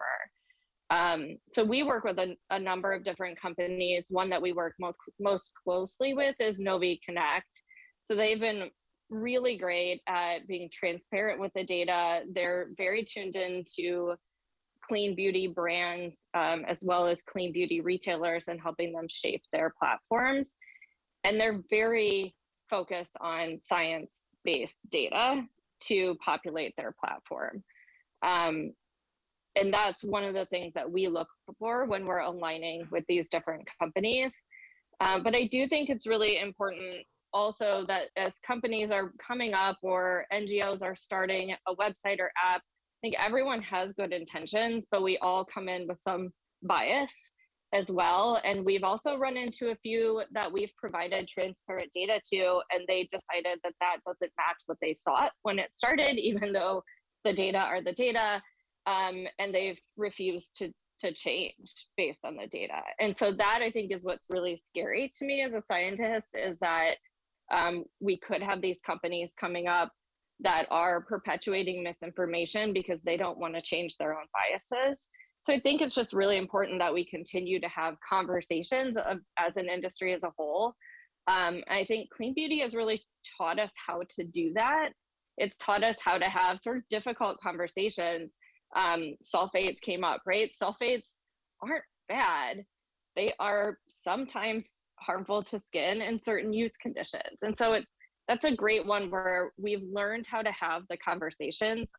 um, 0.90 1.36
so 1.48 1.64
we 1.64 1.82
work 1.82 2.04
with 2.04 2.18
a, 2.18 2.34
a, 2.50 2.58
number 2.58 2.92
of 2.92 3.04
different 3.04 3.38
companies. 3.38 4.06
One 4.10 4.30
that 4.30 4.40
we 4.40 4.52
work 4.52 4.74
mo- 4.80 4.94
most 5.20 5.52
closely 5.62 6.14
with 6.14 6.34
is 6.40 6.60
Novi 6.60 7.00
Connect. 7.04 7.62
So 8.00 8.14
they've 8.14 8.40
been 8.40 8.70
really 9.10 9.58
great 9.58 10.00
at 10.08 10.46
being 10.46 10.70
transparent 10.72 11.40
with 11.40 11.52
the 11.54 11.64
data. 11.64 12.22
They're 12.32 12.70
very 12.78 13.04
tuned 13.04 13.36
into 13.36 14.14
clean 14.86 15.14
beauty 15.14 15.48
brands 15.48 16.28
um, 16.32 16.64
as 16.66 16.82
well 16.82 17.06
as 17.06 17.22
clean 17.22 17.52
beauty 17.52 17.82
retailers 17.82 18.48
and 18.48 18.58
helping 18.58 18.92
them 18.92 19.06
shape 19.10 19.42
their 19.52 19.74
platforms. 19.78 20.56
And 21.24 21.38
they're 21.38 21.60
very 21.68 22.34
focused 22.70 23.16
on 23.20 23.58
science 23.60 24.24
based 24.44 24.80
data 24.90 25.42
to 25.80 26.16
populate 26.24 26.74
their 26.76 26.94
platform. 26.98 27.62
Um, 28.22 28.72
and 29.58 29.72
that's 29.72 30.02
one 30.04 30.24
of 30.24 30.34
the 30.34 30.46
things 30.46 30.74
that 30.74 30.90
we 30.90 31.08
look 31.08 31.28
for 31.58 31.86
when 31.86 32.04
we're 32.04 32.18
aligning 32.18 32.86
with 32.90 33.04
these 33.08 33.28
different 33.28 33.66
companies. 33.80 34.46
Uh, 35.00 35.18
but 35.18 35.34
i 35.34 35.44
do 35.46 35.68
think 35.68 35.88
it's 35.88 36.06
really 36.06 36.38
important 36.38 37.04
also 37.32 37.84
that 37.86 38.06
as 38.16 38.38
companies 38.44 38.90
are 38.90 39.12
coming 39.24 39.54
up 39.54 39.76
or 39.82 40.24
ngos 40.32 40.82
are 40.82 40.96
starting 40.96 41.54
a 41.68 41.76
website 41.76 42.18
or 42.18 42.32
app 42.42 42.62
i 42.62 42.98
think 43.02 43.14
everyone 43.20 43.62
has 43.62 43.92
good 43.92 44.12
intentions 44.12 44.86
but 44.90 45.02
we 45.02 45.16
all 45.18 45.44
come 45.44 45.68
in 45.68 45.86
with 45.86 45.98
some 45.98 46.30
bias 46.62 47.32
as 47.72 47.90
well. 47.90 48.40
And 48.44 48.64
we've 48.64 48.84
also 48.84 49.16
run 49.16 49.36
into 49.36 49.70
a 49.70 49.76
few 49.76 50.22
that 50.32 50.50
we've 50.50 50.72
provided 50.76 51.28
transparent 51.28 51.90
data 51.92 52.20
to 52.32 52.60
and 52.72 52.84
they 52.88 53.08
decided 53.10 53.58
that 53.62 53.74
that 53.80 53.98
doesn't 54.06 54.32
match 54.38 54.62
what 54.66 54.78
they 54.80 54.94
thought 55.04 55.32
when 55.42 55.58
it 55.58 55.74
started 55.74 56.18
even 56.18 56.52
though 56.52 56.82
the 57.24 57.32
data 57.32 57.58
are 57.58 57.82
the 57.82 57.92
data 57.92 58.40
um, 58.88 59.26
and 59.38 59.54
they've 59.54 59.78
refused 59.96 60.56
to 60.58 60.72
to 61.00 61.12
change 61.12 61.86
based 61.96 62.24
on 62.24 62.36
the 62.36 62.48
data. 62.48 62.80
And 62.98 63.16
so 63.16 63.30
that 63.30 63.60
I 63.62 63.70
think 63.70 63.92
is 63.92 64.04
what's 64.04 64.26
really 64.30 64.56
scary 64.56 65.08
to 65.16 65.24
me 65.24 65.42
as 65.42 65.54
a 65.54 65.62
scientist 65.62 66.36
is 66.36 66.58
that 66.58 66.96
um, 67.52 67.84
we 68.00 68.18
could 68.18 68.42
have 68.42 68.60
these 68.60 68.80
companies 68.80 69.32
coming 69.38 69.68
up 69.68 69.92
that 70.40 70.66
are 70.70 71.00
perpetuating 71.00 71.84
misinformation 71.84 72.72
because 72.72 73.02
they 73.02 73.16
don't 73.16 73.38
want 73.38 73.54
to 73.54 73.62
change 73.62 73.96
their 73.96 74.12
own 74.12 74.26
biases. 74.32 75.08
So 75.40 75.52
I 75.52 75.60
think 75.60 75.80
it's 75.80 75.94
just 75.94 76.12
really 76.12 76.36
important 76.36 76.80
that 76.80 76.92
we 76.92 77.04
continue 77.04 77.60
to 77.60 77.68
have 77.68 77.94
conversations 78.12 78.96
of, 78.96 79.18
as 79.38 79.56
an 79.56 79.68
industry 79.68 80.12
as 80.12 80.24
a 80.24 80.32
whole. 80.36 80.74
Um, 81.28 81.62
I 81.70 81.84
think 81.84 82.10
clean 82.10 82.34
beauty 82.34 82.60
has 82.60 82.74
really 82.74 83.02
taught 83.38 83.60
us 83.60 83.72
how 83.86 84.02
to 84.16 84.24
do 84.24 84.52
that. 84.54 84.90
It's 85.36 85.58
taught 85.58 85.84
us 85.84 85.98
how 86.04 86.18
to 86.18 86.28
have 86.28 86.58
sort 86.58 86.78
of 86.78 86.82
difficult 86.90 87.38
conversations 87.40 88.36
um, 88.76 89.14
sulfates 89.22 89.80
came 89.80 90.04
up, 90.04 90.22
right? 90.26 90.50
Sulfates 90.60 91.20
aren't 91.62 91.84
bad. 92.08 92.64
They 93.16 93.30
are 93.38 93.78
sometimes 93.88 94.84
harmful 94.98 95.42
to 95.44 95.58
skin 95.58 96.02
in 96.02 96.22
certain 96.22 96.52
use 96.52 96.76
conditions. 96.76 97.42
And 97.42 97.56
so 97.56 97.74
it, 97.74 97.84
that's 98.28 98.44
a 98.44 98.54
great 98.54 98.86
one 98.86 99.10
where 99.10 99.52
we've 99.58 99.82
learned 99.90 100.26
how 100.26 100.42
to 100.42 100.52
have 100.52 100.82
the 100.88 100.96
conversations 100.98 101.90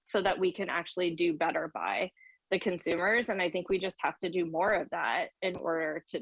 so 0.00 0.22
that 0.22 0.38
we 0.38 0.52
can 0.52 0.68
actually 0.68 1.14
do 1.14 1.34
better 1.34 1.70
by 1.74 2.10
the 2.50 2.58
consumers. 2.58 3.28
And 3.28 3.40
I 3.40 3.50
think 3.50 3.68
we 3.68 3.78
just 3.78 3.96
have 4.00 4.18
to 4.20 4.30
do 4.30 4.46
more 4.46 4.72
of 4.72 4.88
that 4.90 5.28
in 5.42 5.56
order 5.56 6.04
to 6.10 6.20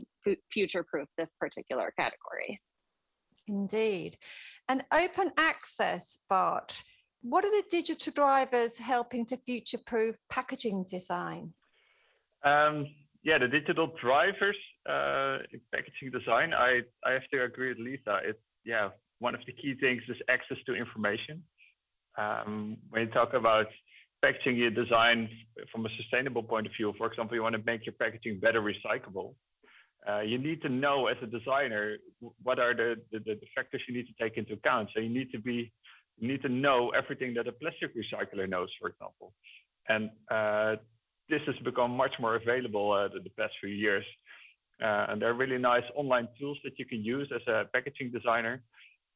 future 0.53 0.85
proof 0.89 1.09
this 1.19 1.35
particular 1.39 1.93
category. 1.99 2.61
Indeed. 3.47 4.17
And 4.69 4.85
open 4.93 5.33
access, 5.37 6.19
Bart, 6.29 6.83
what 7.23 7.45
are 7.45 7.51
the 7.51 7.65
digital 7.71 8.13
drivers 8.13 8.79
helping 8.79 9.27
to 9.27 9.37
future 9.37 9.79
proof 9.79 10.17
packaging 10.31 10.85
design? 10.89 11.53
Um, 12.45 12.87
yeah, 13.23 13.39
the 13.39 13.49
digital 13.49 13.93
drivers 14.01 14.57
uh, 14.89 15.39
in 15.53 15.61
packaging 15.73 16.11
design, 16.11 16.55
I, 16.55 16.81
I 17.05 17.13
have 17.13 17.29
to 17.33 17.45
agree 17.45 17.69
with 17.69 17.79
Lisa. 17.79 18.21
It's, 18.25 18.39
yeah, 18.65 18.89
one 19.19 19.35
of 19.35 19.41
the 19.47 19.53
key 19.53 19.75
things 19.79 20.03
is 20.09 20.17
access 20.29 20.57
to 20.67 20.75
information. 20.75 21.43
Um, 22.17 22.79
when 22.89 23.03
you 23.03 23.13
talk 23.13 23.35
about 23.35 23.67
packaging 24.23 24.57
your 24.57 24.71
design 24.71 25.29
from 25.71 25.85
a 25.85 25.89
sustainable 25.97 26.43
point 26.43 26.67
of 26.67 26.73
view, 26.77 26.95
for 26.97 27.07
example, 27.07 27.37
you 27.37 27.43
want 27.43 27.55
to 27.55 27.63
make 27.65 27.85
your 27.85 27.95
packaging 27.99 28.41
better 28.41 28.63
recyclable. 28.63 29.35
Uh, 30.09 30.21
you 30.21 30.39
need 30.39 30.63
to 30.63 30.71
know 30.71 31.09
as 31.09 31.17
a 31.23 31.27
designer 31.27 31.99
what 32.43 32.59
are 32.59 32.75
the, 32.75 32.97
the, 33.13 33.19
the 33.19 33.39
factors 33.55 33.83
you 33.87 33.95
need 33.95 34.07
to 34.07 34.15
take 34.19 34.39
into 34.39 34.55
account. 34.55 34.89
So 34.95 35.01
you 35.01 35.11
need 35.11 35.31
to 35.33 35.39
be 35.39 35.71
you 36.21 36.29
need 36.29 36.43
to 36.43 36.49
know 36.49 36.91
everything 36.91 37.35
that 37.35 37.49
a 37.49 37.53
plastic 37.53 37.93
recycler 37.97 38.49
knows, 38.49 38.69
for 38.79 38.89
example. 38.91 39.33
And 39.89 40.11
uh, 40.31 40.77
this 41.31 41.41
has 41.47 41.57
become 41.65 41.93
much 41.93 42.13
more 42.21 42.37
available 42.37 42.93
uh, 42.93 43.09
the, 43.09 43.31
past 43.31 43.55
few 43.61 43.71
years. 43.71 44.05
Uh, 44.83 45.07
and 45.09 45.21
there 45.21 45.31
are 45.31 45.35
really 45.35 45.59
nice 45.59 45.83
online 45.95 46.29
tools 46.39 46.59
that 46.65 46.79
you 46.79 46.85
can 46.85 47.03
use 47.03 47.31
as 47.35 47.41
a 47.49 47.65
packaging 47.73 48.11
designer, 48.11 48.63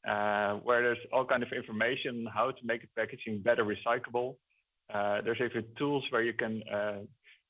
uh, 0.09 0.55
where 0.67 0.83
there's 0.83 0.99
all 1.13 1.25
kind 1.27 1.43
of 1.43 1.51
information 1.53 2.27
how 2.35 2.51
to 2.51 2.61
make 2.65 2.83
a 2.83 2.87
packaging 2.99 3.41
better 3.41 3.65
recyclable. 3.65 4.37
Uh, 4.93 5.21
there's 5.23 5.41
even 5.45 5.65
tools 5.79 6.05
where 6.11 6.23
you 6.23 6.33
can 6.33 6.63
uh, 6.73 6.99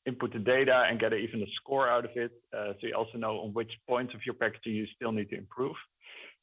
input 0.06 0.32
the 0.32 0.38
data 0.38 0.84
and 0.88 0.98
get 0.98 1.12
even 1.12 1.42
a 1.42 1.50
score 1.60 1.88
out 1.88 2.04
of 2.04 2.10
it. 2.16 2.32
so 2.52 2.74
you 2.82 2.94
also 2.94 3.18
know 3.18 3.38
on 3.38 3.52
which 3.52 3.70
points 3.88 4.12
of 4.14 4.20
your 4.26 4.34
packaging 4.34 4.74
you 4.74 4.86
still 4.96 5.12
need 5.12 5.30
to 5.30 5.36
improve. 5.36 5.76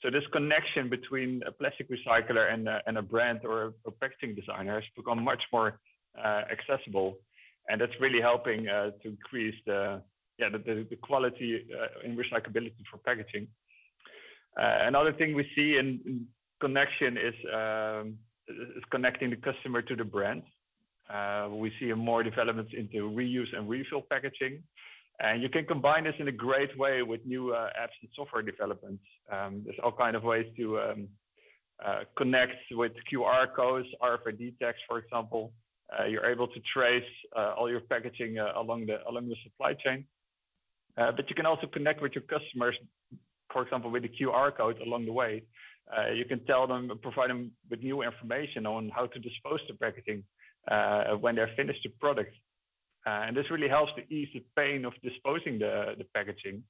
So 0.02 0.10
this 0.10 0.24
connection 0.32 0.90
between 0.90 1.42
a 1.46 1.52
plastic 1.52 1.88
recycler 1.90 2.52
and 2.52 2.68
a, 2.68 2.82
and 2.88 2.98
a 2.98 3.02
brand 3.02 3.42
or 3.44 3.64
a, 3.66 3.72
a 3.86 3.92
packaging 3.92 4.36
designer 4.36 4.76
has 4.76 4.84
become 4.96 5.24
much 5.24 5.44
more 5.54 5.80
uh, 6.18 6.42
accessible, 6.52 7.18
and 7.70 7.80
that's 7.80 7.94
really 8.00 8.20
helping 8.20 8.68
uh, 8.68 8.92
to 9.04 9.10
increase 9.10 9.56
the 9.66 10.02
yeah 10.40 10.50
the, 10.50 10.58
the, 10.58 10.88
the 10.90 10.96
quality 10.96 11.66
uh, 11.72 12.08
in 12.08 12.18
recyclability 12.18 12.84
for 12.90 12.98
packaging. 13.06 13.48
Uh, 14.60 14.80
another 14.82 15.14
thing 15.14 15.34
we 15.34 15.48
see 15.56 15.78
in, 15.78 16.00
in 16.06 16.28
connection 16.60 17.18
is, 17.18 17.34
um, 17.54 18.18
is 18.50 18.84
connecting 18.92 19.30
the 19.30 19.36
customer 19.38 19.82
to 19.82 19.96
the 19.96 20.04
brand. 20.04 20.44
Uh, 21.10 21.48
we 21.52 21.72
see 21.80 21.92
more 21.94 22.24
developments 22.24 22.72
into 22.78 23.10
reuse 23.10 23.56
and 23.56 23.70
refill 23.70 24.02
packaging. 24.02 24.62
And 25.24 25.44
you 25.44 25.50
can 25.50 25.66
combine 25.66 26.06
this 26.06 26.16
in 26.18 26.28
a 26.28 26.32
great 26.32 26.76
way 26.80 27.04
with 27.04 27.24
new 27.26 27.54
uh, 27.54 27.70
apps 27.80 27.96
and 28.02 28.10
software 28.16 28.42
developments. 28.42 29.04
Um, 29.32 29.62
there's 29.64 29.78
all 29.84 29.92
kind 29.92 30.16
of 30.16 30.24
ways 30.24 30.48
to 30.58 30.80
um, 30.80 31.08
uh, 31.86 32.00
connect 32.18 32.56
with 32.72 32.92
QR 33.12 33.54
codes, 33.56 33.88
RFID 34.02 34.58
tags, 34.60 34.80
for 34.88 34.98
example. 34.98 35.54
Uh, 35.92 36.06
you're 36.06 36.26
able 36.26 36.48
to 36.48 36.60
trace 36.74 37.04
uh, 37.38 37.54
all 37.56 37.70
your 37.70 37.82
packaging 37.82 38.40
uh, 38.40 38.54
along 38.56 38.88
the 38.88 38.98
along 39.08 39.30
the 39.30 39.36
supply 39.44 39.74
chain. 39.74 40.06
but 40.96 41.30
you 41.30 41.36
can 41.36 41.46
also 41.46 41.68
connect 41.68 42.02
with 42.02 42.14
your 42.16 42.24
customers, 42.24 42.76
for 43.54 43.62
example, 43.62 43.92
with 43.92 44.02
the 44.02 44.10
QR 44.10 44.56
code 44.56 44.80
along 44.80 45.06
the 45.06 45.14
way. 45.14 45.44
you 46.16 46.26
can 46.26 46.40
tell 46.46 46.66
them, 46.66 46.90
provide 47.04 47.30
them 47.30 47.52
with 47.70 47.80
new 47.84 48.02
information 48.02 48.66
on 48.66 48.90
how 48.96 49.06
to 49.06 49.20
dispose 49.20 49.60
the 49.68 49.76
packaging 49.76 50.24
when 51.20 51.36
they're 51.36 51.56
finished 51.56 51.84
the 51.84 51.90
product. 52.00 52.34
Uh, 53.06 53.26
and 53.28 53.36
this 53.36 53.46
really 53.50 53.68
helps 53.68 53.92
to 53.96 54.14
ease 54.14 54.30
the 54.34 54.44
pain 54.56 54.86
of 54.86 54.94
disposing 55.04 55.58
the, 55.60 55.96
the 55.98 56.06
packaging. 56.14 56.64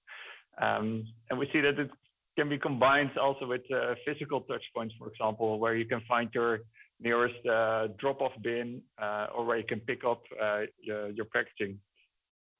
Um, 0.61 1.05
and 1.29 1.37
we 1.37 1.49
see 1.51 1.61
that 1.61 1.77
it 1.79 1.89
can 2.37 2.49
be 2.49 2.57
combined 2.57 3.11
also 3.17 3.45
with 3.45 3.61
uh, 3.71 3.95
physical 4.05 4.41
touch 4.41 4.63
points, 4.75 4.95
for 4.97 5.09
example, 5.09 5.59
where 5.59 5.75
you 5.75 5.85
can 5.85 6.01
find 6.07 6.29
your 6.33 6.59
nearest 6.99 7.45
uh, 7.45 7.87
drop-off 7.97 8.31
bin 8.41 8.81
uh, 9.01 9.27
or 9.35 9.45
where 9.45 9.57
you 9.57 9.65
can 9.65 9.79
pick 9.81 10.03
up 10.05 10.21
uh, 10.41 10.61
your, 10.79 11.09
your, 11.09 11.25
packaging. 11.25 11.79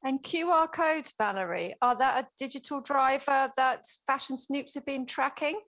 And 0.04 0.22
QR 0.24 0.72
codes, 0.72 1.14
Valerie, 1.18 1.76
are 1.82 1.96
that 1.96 2.24
a 2.24 2.28
digital 2.38 2.82
driver 2.82 3.50
that 3.56 3.86
Fashion 4.08 4.36
Snoops 4.36 4.74
have 4.74 4.86
been 4.86 5.06
tracking? 5.06 5.60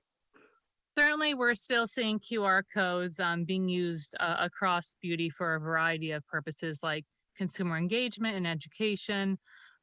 Certainly, 0.97 1.35
we're 1.35 1.55
still 1.55 1.87
seeing 1.87 2.19
QR 2.19 2.63
codes 2.73 3.19
um, 3.19 3.45
being 3.45 3.67
used 3.67 4.15
uh, 4.19 4.37
across 4.39 4.95
beauty 5.01 5.29
for 5.29 5.55
a 5.55 5.59
variety 5.59 6.11
of 6.11 6.25
purposes 6.27 6.79
like 6.83 7.05
consumer 7.35 7.77
engagement 7.77 8.35
and 8.35 8.47
education. 8.47 9.37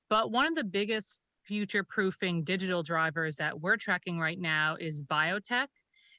But 0.08 0.30
one 0.30 0.46
of 0.46 0.54
the 0.54 0.64
biggest 0.64 1.22
future 1.44 1.84
proofing 1.84 2.44
digital 2.44 2.82
drivers 2.82 3.36
that 3.36 3.60
we're 3.60 3.76
tracking 3.76 4.18
right 4.18 4.38
now 4.38 4.76
is 4.78 5.02
biotech. 5.02 5.68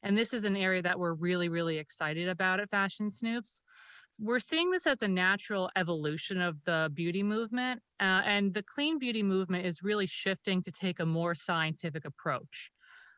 And 0.04 0.18
this 0.18 0.34
is 0.34 0.44
an 0.44 0.58
area 0.58 0.82
that 0.82 1.00
we're 1.00 1.14
really, 1.14 1.50
really 1.50 1.78
excited 1.78 2.28
about 2.28 2.60
at 2.60 2.70
Fashion 2.70 3.08
Snoops. 3.08 3.62
We're 4.20 4.40
seeing 4.40 4.72
this 4.72 4.88
as 4.88 5.02
a 5.02 5.08
natural 5.08 5.70
evolution 5.76 6.42
of 6.42 6.62
the 6.64 6.92
beauty 6.94 7.24
movement. 7.24 7.82
Uh, 8.00 8.22
and 8.26 8.54
the 8.54 8.64
clean 8.64 8.98
beauty 8.98 9.24
movement 9.24 9.66
is 9.66 9.84
really 9.84 10.08
shifting 10.08 10.62
to 10.64 10.72
take 10.72 11.00
a 11.00 11.06
more 11.06 11.36
scientific 11.36 12.06
approach. 12.06 12.72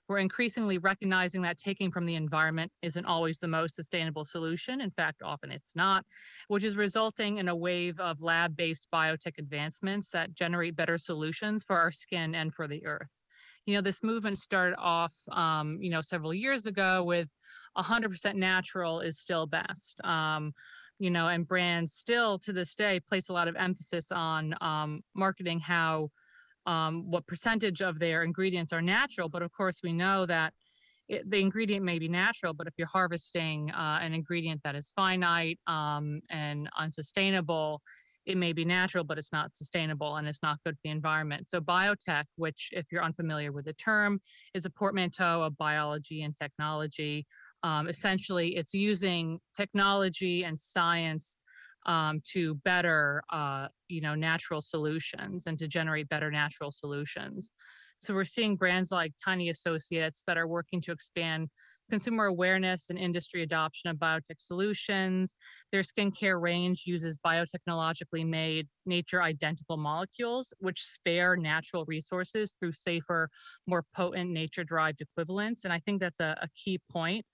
We're 0.07 0.17
increasingly 0.17 0.77
recognizing 0.77 1.41
that 1.43 1.57
taking 1.57 1.89
from 1.89 2.05
the 2.05 2.15
environment 2.15 2.71
isn't 2.81 3.05
always 3.05 3.39
the 3.39 3.47
most 3.47 3.75
sustainable 3.75 4.25
solution. 4.25 4.81
In 4.81 4.91
fact, 4.91 5.21
often 5.23 5.51
it's 5.51 5.75
not, 5.75 6.05
which 6.47 6.63
is 6.63 6.75
resulting 6.75 7.37
in 7.37 7.47
a 7.47 7.55
wave 7.55 7.99
of 7.99 8.21
lab 8.21 8.55
based 8.55 8.89
biotech 8.93 9.37
advancements 9.37 10.09
that 10.11 10.33
generate 10.33 10.75
better 10.75 10.97
solutions 10.97 11.63
for 11.63 11.77
our 11.77 11.91
skin 11.91 12.35
and 12.35 12.53
for 12.53 12.67
the 12.67 12.85
earth. 12.85 13.21
You 13.65 13.75
know, 13.75 13.81
this 13.81 14.03
movement 14.03 14.37
started 14.37 14.75
off, 14.77 15.15
um, 15.31 15.77
you 15.81 15.89
know, 15.89 16.01
several 16.01 16.33
years 16.33 16.65
ago 16.65 17.03
with 17.03 17.29
100% 17.77 18.35
natural 18.35 18.99
is 18.99 19.19
still 19.19 19.47
best. 19.47 20.01
Um, 20.03 20.53
you 20.99 21.09
know, 21.09 21.27
and 21.27 21.47
brands 21.47 21.93
still 21.93 22.37
to 22.39 22.53
this 22.53 22.75
day 22.75 22.99
place 22.99 23.29
a 23.29 23.33
lot 23.33 23.47
of 23.47 23.55
emphasis 23.55 24.11
on 24.11 24.55
um, 24.61 25.01
marketing 25.15 25.59
how 25.59 26.09
um, 26.65 27.09
what 27.09 27.27
percentage 27.27 27.81
of 27.81 27.99
their 27.99 28.23
ingredients 28.23 28.73
are 28.73 28.81
natural. 28.81 29.29
But 29.29 29.41
of 29.41 29.51
course, 29.51 29.81
we 29.83 29.93
know 29.93 30.25
that 30.25 30.53
it, 31.09 31.29
the 31.29 31.41
ingredient 31.41 31.83
may 31.83 31.99
be 31.99 32.07
natural, 32.07 32.53
but 32.53 32.67
if 32.67 32.73
you're 32.77 32.87
harvesting 32.87 33.71
uh, 33.71 33.99
an 34.01 34.13
ingredient 34.13 34.61
that 34.63 34.75
is 34.75 34.91
finite 34.95 35.59
um, 35.67 36.21
and 36.29 36.69
unsustainable, 36.77 37.81
it 38.25 38.37
may 38.37 38.53
be 38.53 38.63
natural, 38.63 39.03
but 39.03 39.17
it's 39.17 39.33
not 39.33 39.55
sustainable 39.55 40.15
and 40.15 40.27
it's 40.27 40.41
not 40.41 40.57
good 40.65 40.75
for 40.75 40.81
the 40.85 40.91
environment. 40.91 41.49
So, 41.49 41.59
biotech, 41.59 42.23
which, 42.37 42.69
if 42.71 42.85
you're 42.91 43.03
unfamiliar 43.03 43.51
with 43.51 43.65
the 43.65 43.73
term, 43.73 44.21
is 44.53 44.65
a 44.65 44.69
portmanteau 44.69 45.43
of 45.43 45.57
biology 45.57 46.21
and 46.23 46.35
technology. 46.35 47.25
Um, 47.63 47.87
essentially, 47.87 48.55
it's 48.55 48.73
using 48.73 49.39
technology 49.55 50.43
and 50.45 50.57
science 50.57 51.37
um, 51.85 52.21
to 52.31 52.55
better, 52.55 53.23
uh, 53.31 53.67
you 53.87 54.01
know, 54.01 54.15
natural 54.15 54.61
solutions 54.61 55.47
and 55.47 55.57
to 55.59 55.67
generate 55.67 56.09
better 56.09 56.31
natural 56.31 56.71
solutions. 56.71 57.51
So 57.99 58.13
we're 58.13 58.25
seeing 58.25 58.57
brands 58.57 58.91
like 58.91 59.13
Tiny 59.23 59.47
Associates 59.47 60.23
that 60.27 60.37
are 60.37 60.47
working 60.47 60.81
to 60.81 60.91
expand 60.91 61.47
consumer 61.89 62.25
awareness 62.25 62.89
and 62.89 62.99
industry 62.99 63.43
adoption 63.43 63.89
of 63.89 63.95
biotech 63.95 64.39
solutions. 64.39 65.37
Their 65.71 65.83
skincare 65.83 66.41
range 66.41 66.83
uses 66.85 67.17
biotechnologically 67.25 68.25
made 68.27 68.67
nature 68.85 69.21
identical 69.21 69.77
molecules, 69.77 70.53
which 70.59 70.83
spare 70.83 71.37
natural 71.37 71.85
resources 71.85 72.55
through 72.59 72.73
safer, 72.73 73.29
more 73.67 73.85
potent 73.95 74.31
nature 74.31 74.65
derived 74.65 74.99
equivalents. 74.99 75.63
And 75.63 75.71
I 75.71 75.79
think 75.79 76.01
that's 76.01 76.19
a, 76.19 76.37
a 76.41 76.49
key 76.55 76.79
point 76.91 77.25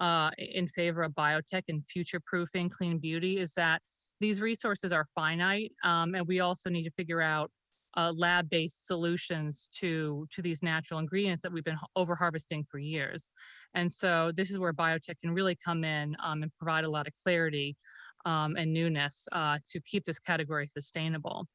uh, 0.00 0.30
in 0.38 0.66
favor 0.66 1.02
of 1.02 1.12
biotech 1.12 1.62
and 1.68 1.84
future 1.84 2.20
proofing 2.24 2.68
clean 2.68 2.98
beauty 2.98 3.38
is 3.38 3.54
that 3.54 3.80
these 4.20 4.40
resources 4.40 4.92
are 4.92 5.06
finite 5.14 5.72
um, 5.82 6.14
and 6.14 6.26
we 6.26 6.40
also 6.40 6.70
need 6.70 6.84
to 6.84 6.90
figure 6.90 7.20
out 7.20 7.50
uh, 7.96 8.12
lab-based 8.16 8.86
solutions 8.86 9.68
to 9.72 10.26
to 10.30 10.42
these 10.42 10.62
natural 10.62 10.98
ingredients 10.98 11.42
that 11.42 11.52
we've 11.52 11.64
been 11.64 11.78
over 11.94 12.14
harvesting 12.14 12.64
for 12.64 12.78
years. 12.78 13.30
And 13.74 13.90
so 13.90 14.32
this 14.36 14.50
is 14.50 14.58
where 14.58 14.72
biotech 14.72 15.20
can 15.20 15.32
really 15.32 15.56
come 15.56 15.84
in 15.84 16.16
um, 16.22 16.42
and 16.42 16.52
provide 16.58 16.84
a 16.84 16.90
lot 16.90 17.06
of 17.06 17.14
clarity 17.14 17.76
um, 18.24 18.56
and 18.56 18.72
newness 18.72 19.28
uh, 19.32 19.58
to 19.66 19.80
keep 19.82 20.04
this 20.04 20.18
category 20.18 20.66
sustainable 20.66 21.46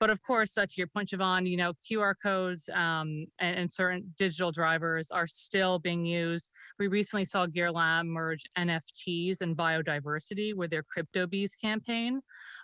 but 0.00 0.08
of 0.08 0.22
course, 0.22 0.56
uh, 0.56 0.64
to 0.64 0.74
your 0.78 0.86
point, 0.86 1.10
Siobhan, 1.10 1.46
you 1.46 1.58
know, 1.58 1.74
QR 1.88 2.14
codes 2.22 2.70
um, 2.72 3.26
and, 3.38 3.56
and, 3.56 3.70
certain 3.70 4.12
digital 4.16 4.50
drivers 4.50 5.10
are 5.10 5.26
still 5.26 5.78
being 5.78 6.06
used. 6.06 6.48
We 6.78 6.88
recently 6.88 7.26
saw 7.26 7.46
Guerlain 7.46 8.06
merge 8.06 8.42
NFTs 8.58 9.42
and 9.42 9.54
biodiversity 9.54 10.54
with 10.54 10.70
their 10.70 10.82
Crypto 10.82 11.26
Bees 11.26 11.54
campaign. 11.54 12.22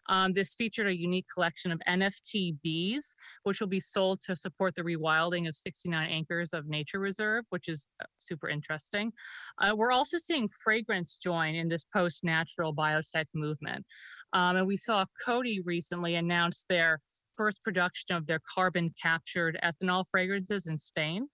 Um, 0.08 0.32
this 0.32 0.54
featured 0.54 0.86
a 0.86 0.96
unique 0.96 1.26
collection 1.32 1.72
of 1.72 1.80
NFT 1.88 2.56
bees, 2.62 3.14
which 3.42 3.60
will 3.60 3.68
be 3.68 3.80
sold 3.80 4.20
to 4.22 4.34
support 4.34 4.74
the 4.74 4.82
rewilding 4.82 5.46
of 5.46 5.54
69 5.54 6.08
acres 6.08 6.54
of 6.54 6.66
nature 6.66 7.00
reserve, 7.00 7.44
which 7.50 7.68
is 7.68 7.86
uh, 8.00 8.06
super 8.18 8.48
interesting. 8.48 9.12
Uh, 9.58 9.74
we're 9.76 9.92
also 9.92 10.16
seeing 10.16 10.48
fragrance 10.62 11.16
join 11.16 11.54
in 11.54 11.68
this 11.68 11.84
post-natural 11.84 12.74
biotech 12.74 13.26
movement. 13.34 13.84
Um, 14.32 14.56
and 14.56 14.66
we 14.66 14.76
saw 14.76 15.04
Coty 15.26 15.58
recently 15.64 16.14
announce 16.14 16.66
their 16.68 17.00
first 17.36 17.62
production 17.62 18.16
of 18.16 18.26
their 18.26 18.40
carbon 18.54 18.92
captured 19.00 19.58
ethanol 19.62 20.04
fragrances 20.10 20.66
in 20.66 20.76
Spain. 20.78 21.28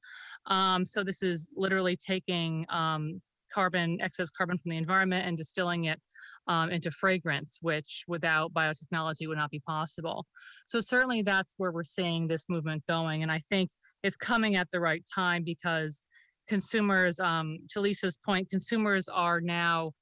Um, 0.46 0.84
so 0.84 1.02
this 1.02 1.22
is 1.22 1.52
literally 1.56 1.96
taking 1.96 2.66
um, 2.68 3.20
carbon, 3.52 3.98
excess 4.00 4.30
carbon 4.30 4.58
from 4.58 4.70
the 4.70 4.76
environment 4.76 5.26
and 5.26 5.36
distilling 5.36 5.84
it 5.84 6.00
um, 6.48 6.70
into 6.70 6.90
fragrance, 6.90 7.58
which 7.60 8.04
without 8.08 8.52
biotechnology 8.52 9.28
would 9.28 9.38
not 9.38 9.50
be 9.50 9.60
possible. 9.60 10.26
So 10.66 10.80
certainly 10.80 11.22
that's 11.22 11.54
where 11.58 11.72
we're 11.72 11.82
seeing 11.82 12.26
this 12.26 12.46
movement 12.48 12.82
going. 12.88 13.22
And 13.22 13.30
I 13.30 13.38
think 13.38 13.70
it's 14.02 14.16
coming 14.16 14.56
at 14.56 14.70
the 14.70 14.80
right 14.80 15.04
time 15.14 15.44
because 15.44 16.04
consumers, 16.48 17.20
um, 17.20 17.58
to 17.70 17.80
Lisa's 17.80 18.18
point, 18.24 18.50
consumers 18.50 19.08
are 19.08 19.40
now, 19.40 19.92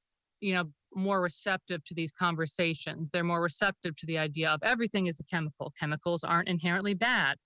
you 0.41 0.55
know, 0.55 0.65
more 0.95 1.21
receptive 1.21 1.85
to 1.85 1.95
these 1.95 2.13
conversations. 2.13 3.11
They're 3.11 3.25
more 3.25 3.43
receptive 3.43 3.97
to 3.97 4.07
the 4.07 4.19
idea 4.19 4.51
of 4.51 4.61
everything 4.63 5.07
is 5.07 5.21
a 5.21 5.25
chemical. 5.25 5.73
Chemicals 5.79 6.25
aren't 6.25 6.49
inherently 6.49 6.95
bad. 6.95 7.37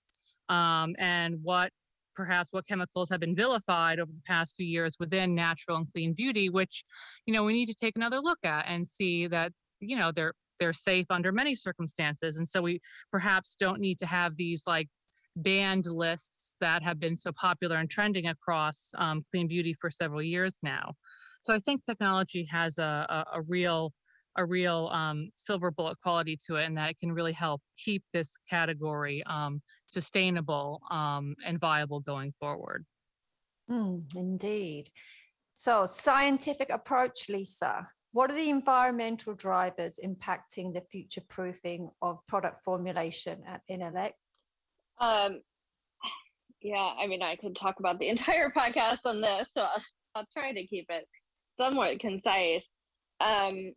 Um, 0.49 0.95
and 0.99 1.37
what 1.41 1.71
perhaps 2.15 2.49
what 2.51 2.67
chemicals 2.67 3.09
have 3.09 3.19
been 3.19 3.35
vilified 3.35 3.99
over 3.99 4.11
the 4.11 4.21
past 4.25 4.55
few 4.55 4.65
years 4.65 4.95
within 4.99 5.35
natural 5.35 5.77
and 5.77 5.91
clean 5.91 6.13
beauty, 6.13 6.49
which, 6.49 6.85
you 7.25 7.33
know, 7.33 7.43
we 7.43 7.53
need 7.53 7.65
to 7.67 7.75
take 7.75 7.95
another 7.95 8.19
look 8.19 8.39
at 8.43 8.65
and 8.67 8.87
see 8.87 9.27
that, 9.27 9.51
you 9.79 9.97
know, 9.97 10.11
they're 10.11 10.33
they're 10.59 10.73
safe 10.73 11.05
under 11.09 11.33
many 11.33 11.53
circumstances. 11.53 12.37
And 12.37 12.47
so 12.47 12.61
we 12.61 12.79
perhaps 13.11 13.57
don't 13.57 13.81
need 13.81 13.99
to 13.99 14.05
have 14.05 14.37
these 14.37 14.63
like 14.65 14.87
banned 15.35 15.85
lists 15.85 16.55
that 16.61 16.81
have 16.81 16.99
been 16.99 17.17
so 17.17 17.31
popular 17.33 17.75
and 17.77 17.89
trending 17.89 18.27
across 18.27 18.91
um, 18.97 19.25
clean 19.29 19.47
beauty 19.47 19.73
for 19.73 19.91
several 19.91 20.21
years 20.21 20.57
now. 20.63 20.93
So 21.45 21.53
I 21.53 21.59
think 21.59 21.85
technology 21.85 22.43
has 22.45 22.79
a, 22.79 23.05
a, 23.07 23.37
a 23.37 23.41
real 23.43 23.93
a 24.37 24.43
real 24.43 24.89
um, 24.91 25.29
silver 25.35 25.71
bullet 25.71 25.97
quality 26.01 26.37
to 26.45 26.55
it 26.55 26.65
and 26.65 26.77
that 26.77 26.89
it 26.89 26.99
can 26.99 27.11
really 27.11 27.31
help 27.31 27.61
keep 27.77 28.03
this 28.11 28.35
category 28.49 29.23
um, 29.27 29.61
sustainable 29.85 30.81
um, 30.91 31.35
and 31.45 31.57
viable 31.57 32.01
going 32.01 32.33
forward. 32.37 32.83
Mm, 33.71 34.03
indeed. 34.13 34.89
So, 35.53 35.85
scientific 35.85 36.69
approach, 36.69 37.29
Lisa. 37.29 37.87
What 38.11 38.29
are 38.29 38.35
the 38.35 38.49
environmental 38.49 39.35
drivers 39.35 39.99
impacting 40.03 40.73
the 40.73 40.83
future 40.91 41.23
proofing 41.29 41.89
of 42.01 42.17
product 42.27 42.61
formulation 42.61 43.41
at 43.47 43.61
Inolex? 43.71 44.11
Um, 44.99 45.39
yeah, 46.61 46.93
I 46.99 47.07
mean, 47.07 47.21
I 47.21 47.37
could 47.37 47.55
talk 47.55 47.79
about 47.79 47.99
the 47.99 48.09
entire 48.15 48.49
podcast 48.49 48.99
on 49.05 49.21
this, 49.21 49.47
so 49.51 49.61
I'll, 49.61 49.83
I'll 50.15 50.27
try 50.33 50.51
to 50.51 50.67
keep 50.67 50.87
it 50.89 51.05
somewhat 51.57 51.99
concise. 51.99 52.67
Um, 53.21 53.73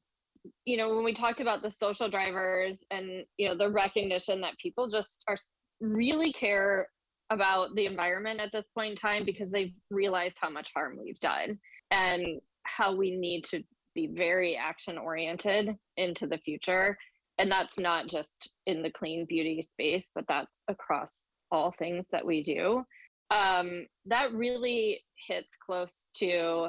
you 0.64 0.76
know, 0.76 0.94
when 0.94 1.04
we 1.04 1.12
talked 1.12 1.40
about 1.40 1.62
the 1.62 1.70
social 1.70 2.08
drivers 2.08 2.84
and, 2.90 3.24
you 3.36 3.48
know, 3.48 3.56
the 3.56 3.70
recognition 3.70 4.40
that 4.40 4.58
people 4.62 4.88
just 4.88 5.22
are 5.28 5.36
really 5.80 6.32
care 6.32 6.88
about 7.30 7.74
the 7.74 7.86
environment 7.86 8.40
at 8.40 8.50
this 8.52 8.68
point 8.74 8.90
in 8.90 8.96
time 8.96 9.24
because 9.24 9.50
they've 9.50 9.74
realized 9.90 10.36
how 10.40 10.48
much 10.48 10.70
harm 10.74 10.96
we've 11.02 11.20
done 11.20 11.58
and 11.90 12.40
how 12.64 12.94
we 12.94 13.10
need 13.16 13.44
to 13.44 13.62
be 13.94 14.06
very 14.06 14.56
action 14.56 14.96
oriented 14.96 15.74
into 15.96 16.26
the 16.26 16.38
future. 16.38 16.96
And 17.38 17.50
that's 17.50 17.78
not 17.78 18.08
just 18.08 18.50
in 18.66 18.82
the 18.82 18.90
clean 18.90 19.26
beauty 19.28 19.62
space, 19.62 20.10
but 20.14 20.24
that's 20.28 20.62
across 20.68 21.28
all 21.50 21.72
things 21.72 22.06
that 22.12 22.24
we 22.24 22.42
do. 22.42 22.82
Um, 23.30 23.86
that 24.06 24.32
really 24.32 25.00
hits 25.28 25.54
close 25.64 26.08
to 26.16 26.68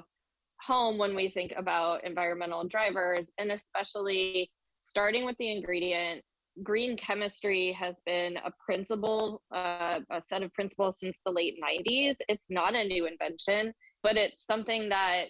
home 0.66 0.98
when 0.98 1.16
we 1.16 1.30
think 1.30 1.54
about 1.56 2.04
environmental 2.04 2.64
drivers, 2.66 3.32
and 3.38 3.52
especially 3.52 4.50
starting 4.80 5.26
with 5.26 5.38
the 5.38 5.52
ingredient. 5.52 6.22
Green 6.64 6.98
chemistry 6.98 7.72
has 7.74 8.02
been 8.06 8.38
a 8.38 8.52
principle, 8.64 9.42
uh, 9.54 9.96
a 10.10 10.22
set 10.22 10.44
of 10.44 10.54
principles 10.54 11.00
since 11.00 11.22
the 11.26 11.32
late 11.32 11.56
90s. 11.64 12.16
It's 12.28 12.48
not 12.50 12.76
a 12.76 12.84
new 12.84 13.06
invention, 13.06 13.74
but 14.04 14.18
it's 14.18 14.46
something 14.46 14.90
that 14.90 15.26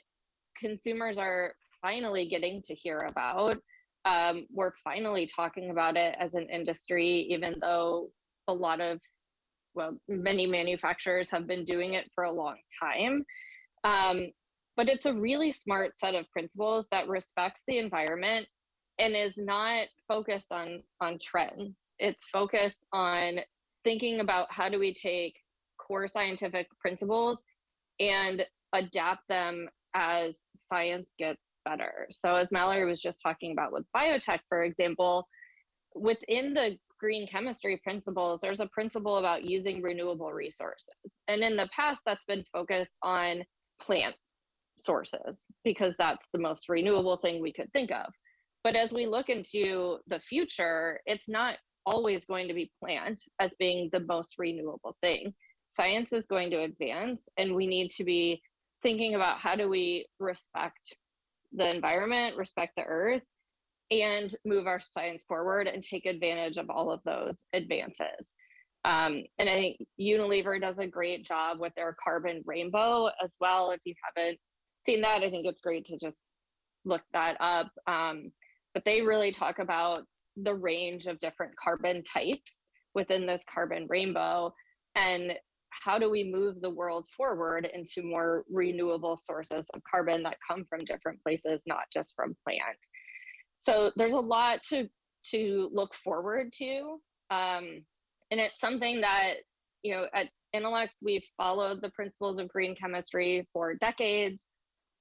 consumers 0.59 1.17
are 1.17 1.53
finally 1.81 2.27
getting 2.27 2.61
to 2.63 2.73
hear 2.73 2.99
about. 3.09 3.55
Um, 4.05 4.47
we're 4.51 4.73
finally 4.83 5.29
talking 5.33 5.71
about 5.71 5.97
it 5.97 6.15
as 6.19 6.33
an 6.33 6.47
industry, 6.49 7.27
even 7.29 7.55
though 7.61 8.09
a 8.47 8.53
lot 8.53 8.81
of, 8.81 8.99
well, 9.75 9.97
many 10.07 10.47
manufacturers 10.47 11.29
have 11.29 11.47
been 11.47 11.65
doing 11.65 11.93
it 11.93 12.09
for 12.15 12.23
a 12.23 12.31
long 12.31 12.55
time. 12.81 13.23
Um, 13.83 14.29
but 14.79 14.87
it's 14.87 15.05
a 15.05 15.13
really 15.13 15.51
smart 15.51 15.97
set 15.97 16.15
of 16.15 16.31
principles 16.31 16.87
that 16.89 17.09
respects 17.09 17.63
the 17.67 17.79
environment 17.79 18.47
and 18.97 19.13
is 19.13 19.33
not 19.37 19.87
focused 20.07 20.53
on 20.53 20.81
on 21.01 21.17
trends. 21.21 21.89
It's 21.99 22.27
focused 22.31 22.85
on 22.93 23.39
thinking 23.83 24.21
about 24.21 24.47
how 24.49 24.69
do 24.69 24.79
we 24.79 24.93
take 24.93 25.35
core 25.85 26.07
scientific 26.07 26.67
principles 26.79 27.43
and 27.99 28.45
adapt 28.73 29.27
them 29.27 29.67
as 29.95 30.43
science 30.55 31.13
gets 31.19 31.55
better. 31.65 32.07
So 32.11 32.35
as 32.35 32.47
mallory 32.49 32.85
was 32.85 33.01
just 33.01 33.19
talking 33.21 33.51
about 33.51 33.73
with 33.73 33.83
biotech 33.93 34.39
for 34.47 34.63
example 34.63 35.27
within 35.93 36.53
the 36.53 36.77
green 36.97 37.27
chemistry 37.27 37.81
principles 37.83 38.39
there's 38.39 38.61
a 38.61 38.67
principle 38.67 39.17
about 39.17 39.43
using 39.43 39.81
renewable 39.81 40.31
resources. 40.31 41.11
And 41.27 41.41
in 41.43 41.57
the 41.57 41.67
past 41.75 42.03
that's 42.05 42.23
been 42.23 42.45
focused 42.53 42.95
on 43.03 43.43
plant 43.81 44.15
sources 44.79 45.45
because 45.63 45.95
that's 45.97 46.27
the 46.33 46.39
most 46.39 46.69
renewable 46.69 47.17
thing 47.17 47.41
we 47.41 47.53
could 47.53 47.71
think 47.73 47.91
of. 47.91 48.11
But 48.63 48.75
as 48.75 48.91
we 48.91 49.05
look 49.05 49.29
into 49.29 49.97
the 50.07 50.19
future, 50.19 50.99
it's 51.05 51.29
not 51.29 51.55
always 51.85 52.25
going 52.25 52.47
to 52.47 52.53
be 52.53 52.71
plant 52.81 53.21
as 53.39 53.51
being 53.59 53.89
the 53.91 54.01
most 54.01 54.35
renewable 54.37 54.95
thing. 55.01 55.33
Science 55.67 56.13
is 56.13 56.25
going 56.25 56.49
to 56.51 56.63
advance, 56.63 57.29
and 57.37 57.55
we 57.55 57.67
need 57.67 57.91
to 57.91 58.03
be 58.03 58.41
thinking 58.81 59.15
about 59.15 59.39
how 59.39 59.55
do 59.55 59.69
we 59.69 60.05
respect 60.19 60.97
the 61.53 61.73
environment, 61.73 62.37
respect 62.37 62.73
the 62.75 62.83
earth, 62.83 63.23
and 63.91 64.35
move 64.45 64.67
our 64.67 64.81
science 64.81 65.23
forward 65.27 65.67
and 65.67 65.83
take 65.83 66.05
advantage 66.05 66.57
of 66.57 66.69
all 66.69 66.91
of 66.91 67.01
those 67.05 67.45
advances. 67.53 68.33
Um, 68.85 69.23
and 69.37 69.49
I 69.49 69.55
think 69.55 69.77
Unilever 69.99 70.61
does 70.61 70.79
a 70.79 70.87
great 70.87 71.25
job 71.25 71.59
with 71.59 71.73
their 71.75 71.95
carbon 72.01 72.41
rainbow 72.45 73.09
as 73.23 73.35
well. 73.41 73.71
If 73.71 73.81
you 73.83 73.93
haven't 74.03 74.39
seen 74.85 75.01
that, 75.01 75.21
I 75.23 75.29
think 75.29 75.45
it's 75.45 75.61
great 75.61 75.85
to 75.85 75.97
just 75.97 76.23
look 76.85 77.01
that 77.13 77.37
up. 77.39 77.71
Um, 77.87 78.31
but 78.73 78.83
they 78.85 79.01
really 79.01 79.31
talk 79.31 79.59
about 79.59 80.03
the 80.37 80.53
range 80.53 81.05
of 81.05 81.19
different 81.19 81.53
carbon 81.61 82.03
types 82.03 82.65
within 82.95 83.25
this 83.25 83.43
carbon 83.51 83.87
rainbow 83.89 84.53
and 84.95 85.33
how 85.85 85.97
do 85.97 86.09
we 86.09 86.23
move 86.23 86.61
the 86.61 86.69
world 86.69 87.05
forward 87.15 87.69
into 87.73 88.01
more 88.03 88.43
renewable 88.49 89.17
sources 89.17 89.67
of 89.73 89.81
carbon 89.89 90.23
that 90.23 90.37
come 90.49 90.65
from 90.69 90.79
different 90.79 91.21
places 91.23 91.61
not 91.67 91.83
just 91.93 92.13
from 92.15 92.35
plant 92.43 92.77
so 93.59 93.91
there's 93.97 94.13
a 94.13 94.19
lot 94.19 94.63
to 94.69 94.87
to 95.31 95.69
look 95.73 95.93
forward 96.03 96.51
to. 96.53 96.99
Um, 97.29 97.83
and 98.31 98.39
it's 98.39 98.59
something 98.59 99.01
that 99.01 99.35
you 99.83 99.93
know 99.93 100.07
at 100.13 100.27
Inolex 100.55 100.89
we've 101.03 101.25
followed 101.37 101.81
the 101.81 101.91
principles 101.91 102.39
of 102.39 102.47
green 102.47 102.75
chemistry 102.75 103.47
for 103.53 103.75
decades 103.75 104.47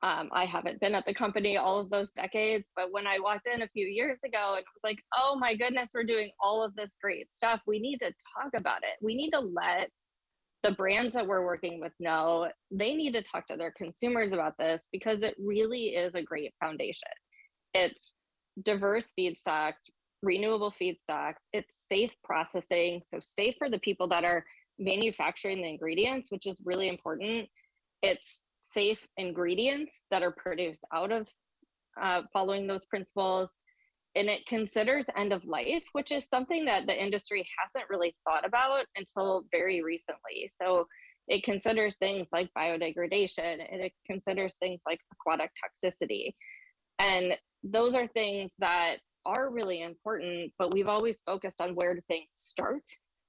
um, 0.02 0.28
I 0.32 0.44
haven't 0.44 0.80
been 0.80 0.94
at 0.94 1.04
the 1.06 1.14
company 1.14 1.56
all 1.56 1.80
of 1.80 1.90
those 1.90 2.12
decades, 2.12 2.70
but 2.76 2.92
when 2.92 3.06
I 3.06 3.18
walked 3.18 3.48
in 3.52 3.62
a 3.62 3.68
few 3.68 3.87
years 3.87 4.18
ago 4.24 4.50
and 4.50 4.58
it 4.58 4.64
was 4.74 4.84
like, 4.84 4.98
oh 5.16 5.37
my 5.37 5.56
goodness, 5.56 5.88
we're 5.92 6.04
doing 6.04 6.30
all 6.40 6.64
of 6.64 6.74
this 6.76 6.96
great 7.02 7.32
stuff. 7.32 7.61
We 7.66 7.80
need 7.80 7.98
to 7.98 8.12
talk 8.37 8.52
about 8.56 8.82
it. 8.82 9.02
We 9.02 9.16
need 9.16 9.30
to 9.30 9.40
let 9.40 9.90
the 10.62 10.72
brands 10.72 11.14
that 11.14 11.26
we're 11.26 11.44
working 11.44 11.80
with 11.80 11.92
know 12.00 12.48
they 12.70 12.94
need 12.94 13.12
to 13.12 13.22
talk 13.22 13.46
to 13.48 13.56
their 13.56 13.72
consumers 13.76 14.32
about 14.32 14.54
this 14.58 14.88
because 14.92 15.22
it 15.22 15.34
really 15.38 15.88
is 15.88 16.14
a 16.14 16.22
great 16.22 16.52
foundation. 16.61 17.08
It's 17.74 18.14
diverse 18.62 19.12
feedstocks, 19.18 19.88
renewable 20.22 20.72
feedstocks, 20.80 21.37
it's 21.52 21.87
safe 21.88 22.11
processing. 22.24 23.02
So, 23.04 23.18
safe 23.20 23.54
for 23.58 23.70
the 23.70 23.78
people 23.80 24.08
that 24.08 24.24
are 24.24 24.44
manufacturing 24.78 25.62
the 25.62 25.68
ingredients, 25.68 26.30
which 26.30 26.46
is 26.46 26.61
really 26.64 26.88
important. 26.88 27.48
It's 28.02 28.44
safe 28.72 29.07
ingredients 29.16 30.04
that 30.11 30.22
are 30.22 30.33
produced 30.33 30.85
out 30.94 31.12
of 31.12 31.28
uh, 32.00 32.22
following 32.33 32.66
those 32.66 32.85
principles. 32.87 33.61
And 34.14 34.28
it 34.28 34.46
considers 34.46 35.07
end 35.16 35.33
of 35.33 35.44
life, 35.44 35.85
which 35.92 36.12
is 36.12 36.26
something 36.26 36.64
that 36.64 36.87
the 36.87 37.00
industry 37.00 37.46
hasn't 37.59 37.90
really 37.90 38.14
thought 38.24 38.46
about 38.46 38.85
until 38.96 39.44
very 39.52 39.83
recently. 39.83 40.50
So 40.52 40.87
it 41.28 41.44
considers 41.44 41.96
things 41.96 42.28
like 42.33 42.48
biodegradation 42.57 43.59
and 43.70 43.83
it 43.83 43.92
considers 44.07 44.57
things 44.57 44.81
like 44.87 44.98
aquatic 45.12 45.50
toxicity. 45.62 46.33
And 46.98 47.35
those 47.62 47.94
are 47.94 48.07
things 48.07 48.54
that 48.59 48.96
are 49.26 49.50
really 49.50 49.83
important, 49.83 50.52
but 50.59 50.72
we've 50.72 50.88
always 50.88 51.22
focused 51.26 51.61
on 51.61 51.74
where 51.74 51.94
do 51.94 52.00
things 52.09 52.28
start. 52.33 52.83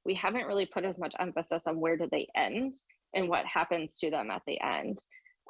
We 0.06 0.13
haven't 0.13 0.47
really 0.47 0.65
put 0.65 0.86
as 0.86 0.97
much 0.97 1.13
emphasis 1.19 1.67
on 1.67 1.80
where 1.80 1.97
do 1.97 2.08
they 2.10 2.28
end 2.36 2.73
and 3.13 3.28
what 3.28 3.45
happens 3.45 3.97
to 3.97 4.10
them 4.10 4.32
at 4.32 4.41
the 4.47 4.60
end. 4.62 4.97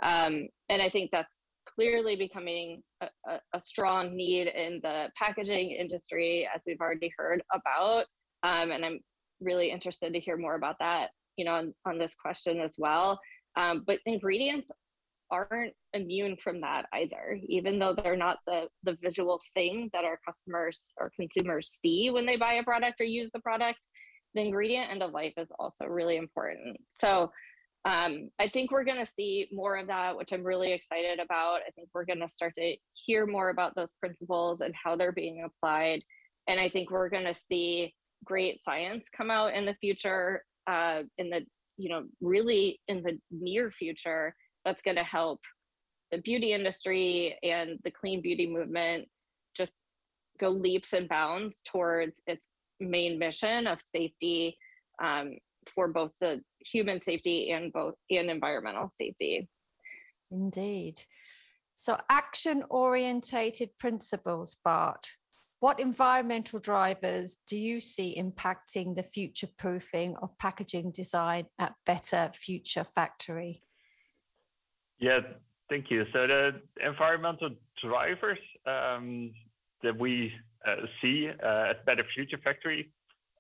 Um, 0.04 0.48
and 0.70 0.82
I 0.82 0.90
think 0.90 1.10
that's 1.12 1.44
clearly 1.68 2.16
becoming 2.16 2.82
a, 3.02 3.08
a, 3.28 3.40
a, 3.54 3.60
strong 3.60 4.16
need 4.16 4.48
in 4.48 4.80
the 4.84 5.10
packaging 5.18 5.72
industry, 5.72 6.48
as 6.54 6.62
we've 6.66 6.80
already 6.80 7.12
heard 7.18 7.42
about. 7.54 8.06
Um, 8.44 8.72
and 8.72 8.86
I'm 8.86 9.00
really 9.42 9.72
interested 9.72 10.14
to 10.14 10.20
hear 10.20 10.38
more 10.38 10.56
about 10.56 10.78
that, 10.80 11.10
you 11.38 11.46
know, 11.46 11.54
on, 11.54 11.74
on 11.86 11.98
this 11.98 12.16
question 12.16 12.60
as 12.60 12.76
well. 12.78 13.20
Um, 13.56 13.84
but 13.86 14.00
ingredients 14.06 14.72
aren't 15.32 15.74
immune 15.94 16.36
from 16.44 16.62
that 16.62 16.86
either, 16.94 17.40
even 17.48 17.78
though 17.80 17.94
they're 17.94 18.16
not 18.16 18.40
the, 18.48 18.68
the 18.84 18.98
visual 19.02 19.40
thing 19.54 19.90
that 19.94 20.06
our 20.06 20.20
customers 20.26 20.94
or 20.98 21.12
consumers 21.16 21.70
see 21.70 22.10
when 22.10 22.26
they 22.26 22.36
buy 22.36 22.54
a 22.54 22.64
product 22.64 23.00
or 23.00 23.06
use 23.06 23.30
the 23.34 23.40
product. 23.40 23.80
The 24.36 24.42
ingredient 24.42 24.92
end 24.92 25.04
of 25.04 25.12
life 25.12 25.34
is 25.38 25.52
also 25.60 25.86
really 25.86 26.18
important. 26.18 26.78
So 26.92 27.32
um, 27.86 28.30
I 28.40 28.48
think 28.48 28.72
we're 28.72 28.84
going 28.84 29.04
to 29.04 29.12
see 29.12 29.48
more 29.52 29.78
of 29.78 29.88
that, 29.88 30.18
which 30.18 30.34
I'm 30.34 30.44
really 30.44 30.74
excited 30.74 31.20
about. 31.20 31.62
I 31.66 31.72
think 31.76 31.90
we're 31.94 32.06
going 32.06 32.20
to 32.20 32.28
start 32.28 32.54
to 32.58 32.76
hear 32.94 33.26
more 33.26 33.50
about 33.50 33.76
those 33.76 33.94
principles 33.94 34.62
and 34.62 34.74
how 34.76 34.96
they're 34.96 35.14
being 35.14 35.44
applied. 35.46 36.02
And 36.48 36.60
I 36.60 36.68
think 36.68 36.92
we're 36.92 37.10
going 37.10 37.26
to 37.26 37.34
see 37.34 37.94
great 38.26 38.60
science 38.60 39.08
come 39.16 39.32
out 39.32 39.54
in 39.54 39.66
the 39.66 39.76
future, 39.76 40.44
uh, 40.68 41.04
in 41.18 41.30
the, 41.30 41.46
you 41.78 41.90
know, 41.90 42.04
really 42.22 42.82
in 42.90 43.02
the 43.02 43.18
near 43.32 43.72
future, 43.72 44.36
that's 44.66 44.82
going 44.82 44.98
to 44.98 45.04
help 45.04 45.40
the 46.12 46.18
beauty 46.18 46.54
industry 46.54 47.38
and 47.44 47.80
the 47.84 47.92
clean 47.92 48.22
beauty 48.22 48.52
movement 48.52 49.08
just 49.56 49.74
go 50.40 50.50
leaps 50.50 50.94
and 50.94 51.08
bounds 51.08 51.62
towards 51.62 52.22
its 52.28 52.50
main 52.80 53.20
mission 53.20 53.68
of 53.68 53.82
safety 53.82 54.58
um, 55.02 55.34
for 55.70 55.88
both 55.88 56.12
the 56.20 56.42
human 56.60 57.02
safety 57.02 57.52
and 57.52 57.72
both 57.72 57.96
and 58.10 58.30
environmental 58.30 58.90
safety. 58.90 59.48
Indeed. 60.32 61.02
So 61.74 61.98
action 62.10 62.64
orientated 62.70 63.70
principles, 63.80 64.58
Bart. 64.64 65.08
What 65.62 65.80
environmental 65.80 66.60
drivers 66.60 67.38
do 67.48 67.58
you 67.58 67.80
see 67.80 68.16
impacting 68.18 68.96
the 68.96 69.04
future 69.04 69.50
proofing 69.58 70.16
of 70.22 70.38
packaging 70.38 70.92
design 70.92 71.48
at 71.58 71.76
Better 71.86 72.32
Future 72.34 72.86
Factory? 72.86 73.62
Yeah, 75.00 75.20
thank 75.70 75.90
you. 75.90 76.06
So 76.14 76.28
the 76.28 76.62
environmental 76.86 77.50
drivers 77.84 78.40
um, 78.66 79.32
that 79.84 79.98
we 79.98 80.32
uh, 80.66 80.86
see 81.02 81.30
uh, 81.30 81.72
at 81.72 81.86
Better 81.86 82.04
Future 82.14 82.40
Factory 82.44 82.92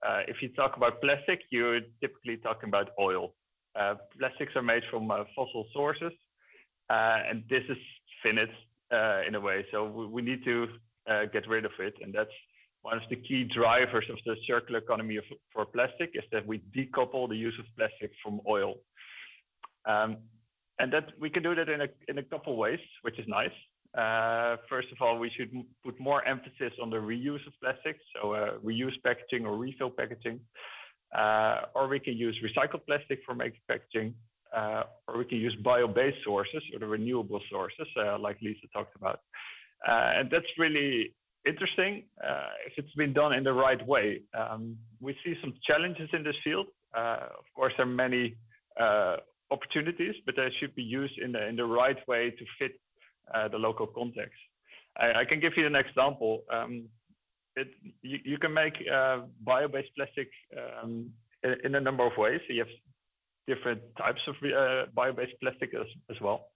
uh, 0.05 0.21
if 0.27 0.41
you 0.41 0.49
talk 0.49 0.77
about 0.77 1.01
plastic, 1.01 1.41
you're 1.49 1.81
typically 2.01 2.37
talking 2.37 2.69
about 2.69 2.89
oil. 2.99 3.33
Uh, 3.79 3.95
plastics 4.17 4.53
are 4.55 4.61
made 4.61 4.83
from 4.89 5.09
uh, 5.11 5.23
fossil 5.35 5.65
sources, 5.73 6.11
uh, 6.89 7.17
and 7.29 7.43
this 7.49 7.63
is 7.69 7.77
finite 8.23 8.49
uh, 8.91 9.21
in 9.27 9.35
a 9.35 9.39
way. 9.39 9.65
So 9.71 9.85
we, 9.85 10.05
we 10.07 10.21
need 10.21 10.43
to 10.45 10.67
get 11.33 11.47
rid 11.47 11.65
of 11.65 11.71
it. 11.79 11.95
And 12.03 12.13
that's 12.13 12.29
one 12.83 12.97
of 12.97 13.03
the 13.09 13.15
key 13.15 13.43
drivers 13.43 14.05
of 14.11 14.17
the 14.25 14.35
circular 14.45 14.79
economy 14.79 15.17
of, 15.17 15.23
for 15.51 15.65
plastic 15.65 16.11
is 16.13 16.23
that 16.31 16.45
we 16.45 16.61
decouple 16.75 17.27
the 17.27 17.35
use 17.35 17.55
of 17.59 17.65
plastic 17.75 18.11
from 18.23 18.39
oil. 18.47 18.75
Um, 19.85 20.17
and 20.77 20.93
that 20.93 21.09
we 21.19 21.29
can 21.29 21.43
do 21.43 21.55
that 21.55 21.67
in 21.67 21.81
a, 21.81 21.87
in 22.07 22.19
a 22.19 22.23
couple 22.23 22.55
ways, 22.55 22.79
which 23.01 23.17
is 23.19 23.25
nice. 23.27 23.51
Uh, 23.97 24.57
first 24.69 24.87
of 24.91 24.97
all, 25.01 25.17
we 25.17 25.31
should 25.35 25.51
put 25.83 25.99
more 25.99 26.23
emphasis 26.25 26.73
on 26.81 26.89
the 26.89 26.97
reuse 26.97 27.45
of 27.47 27.53
plastics, 27.61 27.99
so 28.13 28.33
uh, 28.33 28.51
reuse 28.63 28.93
packaging 29.03 29.45
or 29.45 29.57
refill 29.57 29.89
packaging. 29.89 30.39
Uh, 31.17 31.61
or 31.73 31.87
we 31.87 31.99
can 31.99 32.15
use 32.15 32.37
recycled 32.43 32.85
plastic 32.85 33.19
for 33.25 33.33
making 33.33 33.59
packaging, 33.67 34.13
uh, 34.55 34.83
or 35.07 35.17
we 35.17 35.25
can 35.25 35.39
use 35.39 35.55
bio-based 35.63 36.17
sources 36.23 36.61
or 36.71 36.79
the 36.79 36.85
renewable 36.85 37.41
sources, 37.49 37.87
uh, 37.97 38.17
like 38.19 38.37
Lisa 38.41 38.67
talked 38.73 38.95
about. 38.95 39.21
Uh, 39.87 40.11
and 40.17 40.29
that's 40.29 40.45
really 40.59 41.15
interesting 41.47 42.03
if 42.67 42.73
it's 42.77 42.93
been 42.93 43.13
done 43.13 43.33
in 43.33 43.43
the 43.43 43.53
right 43.53 43.85
way. 43.87 44.21
Um, 44.37 44.77
we 44.99 45.15
see 45.23 45.33
some 45.41 45.53
challenges 45.65 46.09
in 46.13 46.23
this 46.23 46.35
field. 46.43 46.67
of 46.93 47.45
course, 47.55 47.73
there 47.77 47.87
are 47.87 47.89
many 47.89 48.35
opportunities, 49.49 50.13
but 50.27 50.35
they 50.35 50.49
should 50.59 50.75
be 50.75 50.83
used 50.83 51.17
in 51.17 51.31
the 51.31 51.47
in 51.47 51.55
the 51.55 51.65
right 51.65 51.97
way 52.07 52.29
to 52.29 52.45
fit 52.59 52.73
the 53.51 53.57
local 53.57 53.87
context. 53.87 54.39
I, 54.97 55.21
I, 55.21 55.25
can 55.25 55.39
give 55.39 55.53
you 55.55 55.65
an 55.65 55.75
example. 55.75 56.43
Um, 56.51 56.89
it, 57.55 57.67
you, 58.01 58.19
you, 58.23 58.37
can 58.37 58.53
make 58.53 58.73
uh, 58.93 59.21
bio-based 59.41 59.89
plastic 59.95 60.29
um, 60.57 61.09
in, 61.43 61.55
in, 61.63 61.75
a 61.75 61.81
number 61.81 62.05
of 62.05 62.13
ways. 62.17 62.39
So 62.47 62.53
you 62.53 62.65
have 62.65 62.75
different 63.47 63.81
types 63.97 64.21
of 64.27 64.35
uh, 64.43 64.85
bio-based 64.93 65.39
plastic 65.41 65.73
as, 65.73 65.87
as 66.09 66.17
well. 66.21 66.47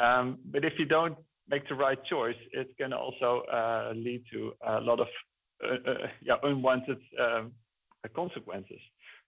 Um, 0.00 0.38
but 0.44 0.64
if 0.64 0.74
you 0.78 0.84
don't 0.84 1.16
make 1.48 1.68
the 1.68 1.74
right 1.74 1.98
choice, 2.04 2.36
it 2.52 2.68
can 2.78 2.92
also 2.92 3.42
uh, 3.52 3.92
lead 3.94 4.22
to 4.32 4.52
a 4.66 4.80
lot 4.80 5.00
of 5.00 5.08
uh, 5.62 5.90
uh, 5.90 5.94
yeah, 6.22 6.36
unwanted 6.42 6.98
um, 7.20 7.52
consequences. 8.14 8.80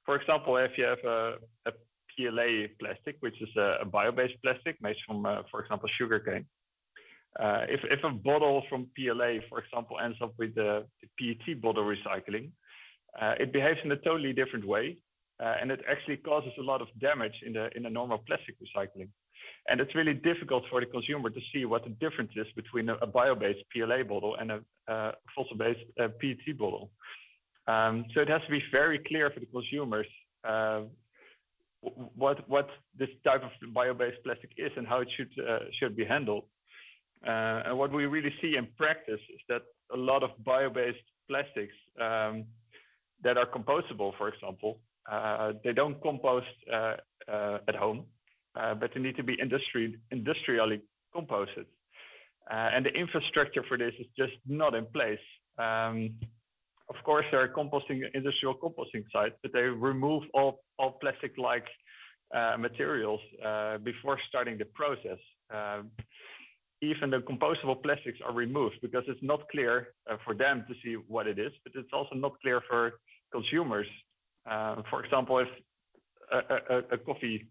For 0.07 0.17
example, 0.17 0.57
if 0.57 0.73
you 0.79 0.85
have 0.85 1.05
a, 1.05 1.35
a 1.67 1.73
PLA 2.17 2.69
plastic, 2.81 3.17
which 3.21 3.41
is 3.41 3.49
a, 3.57 3.79
a 3.83 3.85
bio-based 3.85 4.41
plastic 4.43 4.81
made 4.81 4.97
from, 5.07 5.27
uh, 5.27 5.43
for 5.51 5.63
example, 5.63 5.89
sugarcane. 5.99 6.47
Uh, 7.41 7.65
if, 7.69 7.81
if 7.85 8.05
a 8.05 8.11
bottle 8.11 8.63
from 8.69 8.87
PLA, 8.97 9.39
for 9.49 9.61
example, 9.61 9.97
ends 10.03 10.19
up 10.23 10.35
with 10.39 10.55
the, 10.55 10.85
the 11.01 11.09
PET 11.19 11.61
bottle 11.63 11.85
recycling, 11.85 12.51
uh, 13.21 13.35
it 13.41 13.53
behaves 13.53 13.79
in 13.85 13.93
a 13.93 13.97
totally 13.97 14.33
different 14.33 14.67
way, 14.67 14.99
uh, 15.43 15.55
and 15.61 15.71
it 15.71 15.81
actually 15.91 16.17
causes 16.19 16.53
a 16.59 16.63
lot 16.63 16.83
of 16.83 16.89
damage 17.01 17.35
in 17.45 17.53
the 17.55 17.69
in 17.77 17.83
the 17.83 17.91
normal 17.91 18.19
plastic 18.27 18.55
recycling. 18.61 19.09
And 19.69 19.81
it's 19.81 19.95
really 19.95 20.15
difficult 20.15 20.65
for 20.71 20.81
the 20.81 20.87
consumer 20.87 21.31
to 21.31 21.41
see 21.53 21.65
what 21.65 21.85
the 21.85 21.91
difference 21.91 22.33
is 22.37 22.47
between 22.55 22.89
a, 22.89 22.95
a 22.97 23.07
bio-based 23.07 23.65
PLA 23.73 24.03
bottle 24.03 24.37
and 24.41 24.51
a, 24.53 24.61
fossil-based 25.35 25.81
uh, 26.01 26.09
PET 26.21 26.59
bottle. 26.59 26.91
Um, 27.67 28.05
so 28.13 28.21
it 28.21 28.29
has 28.29 28.43
to 28.43 28.51
be 28.51 28.63
very 28.73 28.99
clear 29.07 29.31
for 29.31 29.41
the 29.41 29.47
consumers 29.47 30.07
uh, 30.47 30.83
what 31.83 32.49
what 32.49 32.69
this 32.99 33.09
type 33.25 33.43
of 33.43 33.51
bio-based 33.75 34.23
plastic 34.25 34.51
is 34.57 34.71
and 34.77 34.87
how 34.87 35.01
it 35.01 35.09
should 35.17 35.33
uh, 35.49 35.59
should 35.79 35.97
be 35.97 36.05
handled. 36.05 36.45
Uh, 37.27 37.63
and 37.67 37.79
what 37.79 37.93
we 37.93 38.07
really 38.07 38.33
see 38.41 38.57
in 38.57 38.67
practice 38.77 39.21
is 39.35 39.41
that 39.49 39.63
a 39.93 39.97
lot 39.97 40.23
of 40.23 40.31
bio-based 40.45 41.07
plastics 41.29 41.75
um, 42.01 42.45
that 43.23 43.37
are 43.37 43.47
compostable, 43.47 44.13
for 44.19 44.29
example, 44.29 44.81
uh, 45.11 45.53
they 45.65 45.73
don't 45.73 46.01
compost 46.03 46.47
uh, 46.73 46.95
uh, 47.31 47.59
at 47.69 47.75
home, 47.75 48.05
uh, 48.57 48.75
but 48.75 48.91
they 48.95 49.01
need 49.01 49.17
to 49.17 49.23
be 49.23 49.35
industry 49.41 49.97
industrially 50.11 50.81
composted. 51.15 51.67
and 52.51 52.87
the 52.87 52.91
infrastructure 52.91 53.65
for 53.69 53.77
this 53.79 53.95
is 53.99 54.07
just 54.17 54.33
not 54.47 54.75
in 54.75 54.87
place. 54.87 55.25
Um, 55.59 56.15
of 56.95 57.05
course, 57.05 57.27
there 57.31 57.41
are 57.41 57.49
composting 57.49 58.01
industrial 58.15 58.55
composting 58.55 59.05
sites, 59.13 59.37
but 59.43 59.53
they 59.53 59.67
remove 59.91 60.23
all, 60.35 60.53
all 60.79 60.93
plastic-like 61.03 61.67
uh, 62.35 62.57
materials 62.59 63.21
uh, 63.45 63.79
before 63.79 64.19
starting 64.29 64.57
the 64.59 64.69
process. 64.81 65.21
Uh, 65.57 65.83
even 66.83 67.11
the 67.11 67.19
compostable 67.19 67.81
plastics 67.83 68.19
are 68.27 68.35
removed 68.35 68.77
because 68.83 69.05
it's 69.07 69.23
not 69.23 69.41
clear 69.51 69.89
uh, 70.11 70.17
for 70.25 70.35
them 70.35 70.65
to 70.69 70.75
see 70.83 70.95
what 71.15 71.27
it 71.27 71.39
is, 71.39 71.53
but 71.65 71.73
it's 71.77 71.93
also 71.93 72.15
not 72.15 72.33
clear 72.43 72.61
for 72.69 72.93
consumers. 73.33 73.87
Uh, 74.51 74.83
for 74.91 75.05
example, 75.05 75.39
if 75.39 75.49
a, 76.33 76.75
a, 76.75 76.79
a 76.97 76.99
coffee 76.99 77.47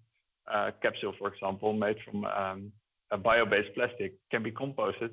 uh, 0.54 0.71
capsule, 0.82 1.13
for 1.17 1.30
example, 1.34 1.73
made 1.73 1.95
from 2.06 2.25
um, 2.25 2.71
a 3.12 3.17
bio-based 3.17 3.73
plastic 3.75 4.13
can 4.32 4.43
be 4.43 4.51
composted, 4.51 5.12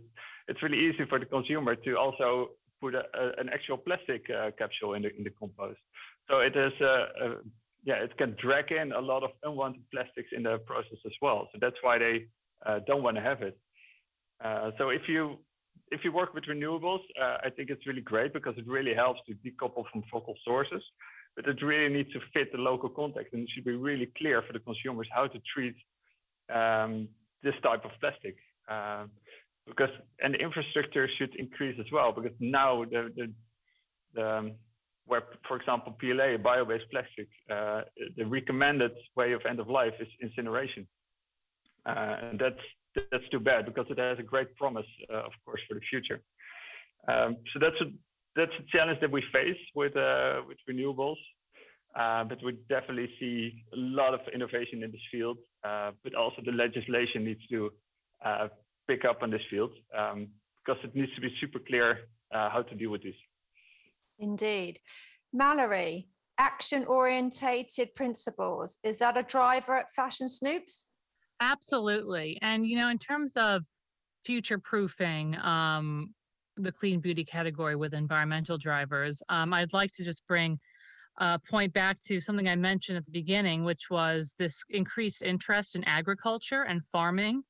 it's 0.48 0.62
really 0.62 0.80
easy 0.88 1.04
for 1.08 1.18
the 1.18 1.26
consumer 1.26 1.76
to 1.76 1.96
also 1.96 2.50
put 2.80 2.94
a, 2.94 3.02
a, 3.14 3.40
an 3.40 3.48
actual 3.52 3.78
plastic 3.78 4.24
uh, 4.30 4.50
capsule 4.58 4.94
in 4.94 5.02
the 5.02 5.16
in 5.16 5.24
the 5.24 5.30
compost. 5.30 5.80
So 6.28 6.40
it 6.40 6.54
is 6.56 6.72
a, 6.80 6.94
a, 7.24 7.26
yeah, 7.84 7.94
it 8.06 8.16
can 8.18 8.36
drag 8.40 8.70
in 8.72 8.92
a 8.92 9.00
lot 9.00 9.22
of 9.22 9.30
unwanted 9.42 9.84
plastics 9.92 10.28
in 10.36 10.42
the 10.42 10.58
process 10.58 10.98
as 11.06 11.12
well. 11.22 11.48
So 11.52 11.58
that's 11.60 11.76
why 11.82 11.98
they 11.98 12.26
uh, 12.66 12.80
don't 12.86 13.02
want 13.02 13.16
to 13.16 13.22
have 13.22 13.42
it. 13.42 13.56
Uh, 14.44 14.70
so 14.78 14.90
if 14.90 15.02
you 15.08 15.38
if 15.90 16.00
you 16.04 16.12
work 16.12 16.34
with 16.34 16.44
renewables, 16.44 17.00
uh, 17.20 17.38
I 17.44 17.50
think 17.50 17.70
it's 17.70 17.86
really 17.86 18.02
great 18.02 18.32
because 18.32 18.54
it 18.58 18.66
really 18.66 18.94
helps 18.94 19.20
to 19.26 19.34
decouple 19.34 19.84
from 19.90 20.02
fossil 20.10 20.34
sources. 20.44 20.82
But 21.34 21.46
it 21.46 21.62
really 21.62 21.92
needs 21.92 22.12
to 22.12 22.20
fit 22.34 22.50
the 22.52 22.58
local 22.58 22.88
context, 22.88 23.32
and 23.32 23.42
it 23.44 23.50
should 23.54 23.64
be 23.64 23.76
really 23.76 24.10
clear 24.18 24.42
for 24.42 24.52
the 24.52 24.58
consumers 24.58 25.08
how 25.14 25.28
to 25.28 25.38
treat 25.54 25.76
um, 26.52 27.08
this 27.42 27.54
type 27.62 27.84
of 27.84 27.92
plastic. 28.00 28.36
Um, 28.68 29.10
because 29.68 29.90
and 30.22 30.35
the 30.35 30.38
infrastructure 30.38 31.09
should 31.18 31.35
increase 31.37 31.78
as 31.78 31.87
well 31.92 32.12
because 32.12 32.33
now 32.40 32.85
the 32.85 33.12
the, 33.16 33.33
the 34.14 34.28
um, 34.28 34.52
where 35.07 35.22
for 35.46 35.57
example 35.57 35.96
PLA 36.00 36.37
bio-based 36.37 36.90
plastic 36.90 37.28
uh, 37.50 37.83
the 38.16 38.26
recommended 38.26 38.92
way 39.16 39.33
of 39.33 39.40
end 39.48 39.61
of 39.61 39.68
life 39.68 39.94
is 40.00 40.09
incineration. 40.22 40.87
Uh, 41.87 42.16
and 42.22 42.38
that's 42.38 42.64
that's 43.11 43.28
too 43.31 43.40
bad 43.40 43.64
because 43.64 43.87
it 43.90 43.98
has 43.98 44.18
a 44.18 44.22
great 44.22 44.54
promise 44.57 44.87
uh, 45.12 45.18
of 45.18 45.33
course 45.44 45.61
for 45.68 45.74
the 45.74 45.81
future. 45.90 46.20
Um, 47.07 47.37
so 47.52 47.59
that's 47.61 47.81
a 47.81 47.87
that's 48.37 48.52
a 48.59 48.76
challenge 48.76 49.00
that 49.00 49.11
we 49.11 49.22
face 49.33 49.62
with 49.74 49.96
uh, 49.96 50.42
with 50.46 50.59
renewables. 50.70 51.20
Uh, 51.98 52.22
but 52.22 52.38
we 52.44 52.52
definitely 52.68 53.09
see 53.18 53.64
a 53.72 53.76
lot 53.76 54.12
of 54.12 54.20
innovation 54.33 54.83
in 54.83 54.90
this 54.92 55.00
field 55.11 55.38
uh, 55.64 55.90
but 56.04 56.14
also 56.14 56.42
the 56.44 56.52
legislation 56.52 57.24
needs 57.24 57.44
to 57.48 57.72
pick 58.88 59.05
up 59.05 59.22
on 59.22 59.31
this 59.31 59.42
field 59.51 59.70
um, 59.96 60.29
because 60.64 60.83
it 60.83 60.94
needs 60.94 61.14
to 61.14 61.20
be 61.20 61.29
super 61.40 61.59
clear 61.59 62.09
uh, 62.35 62.51
how 62.51 62.62
to 62.62 62.74
deal 62.74 62.90
with 62.90 63.03
this. 63.03 63.14
Indeed. 64.18 64.81
Mallory, 65.33 66.09
action 66.38 66.85
orientated 66.87 67.94
principles, 67.94 68.79
is 68.83 68.98
that 68.98 69.18
a 69.18 69.22
driver 69.22 69.74
at 69.74 69.90
Fashion 69.90 70.27
Snoops? 70.27 70.88
Absolutely. 71.40 72.38
And, 72.42 72.66
you 72.66 72.77
know, 72.77 72.88
in 72.88 72.98
terms 72.98 73.37
of 73.37 73.62
future 74.24 74.59
proofing, 74.59 75.37
um, 75.42 76.14
the 76.57 76.72
clean 76.72 76.98
beauty 76.98 77.24
category 77.24 77.77
with 77.77 77.94
environmental 77.94 78.59
drivers, 78.59 79.22
um, 79.29 79.53
I'd 79.53 79.72
like 79.72 79.92
to 79.94 80.05
just 80.05 80.27
bring 80.27 80.59
a 81.18 81.38
point 81.38 81.72
back 81.72 82.01
to 82.07 82.20
something 82.20 82.48
I 82.48 82.57
mentioned 82.57 82.98
at 82.98 83.05
the 83.05 83.12
beginning, 83.12 83.64
which 83.64 83.90
was 83.90 84.35
this 84.38 84.62
increased 84.70 85.22
interest 85.22 85.77
in 85.77 85.85
agriculture 85.85 86.62
and 86.62 86.85
farming 86.85 87.42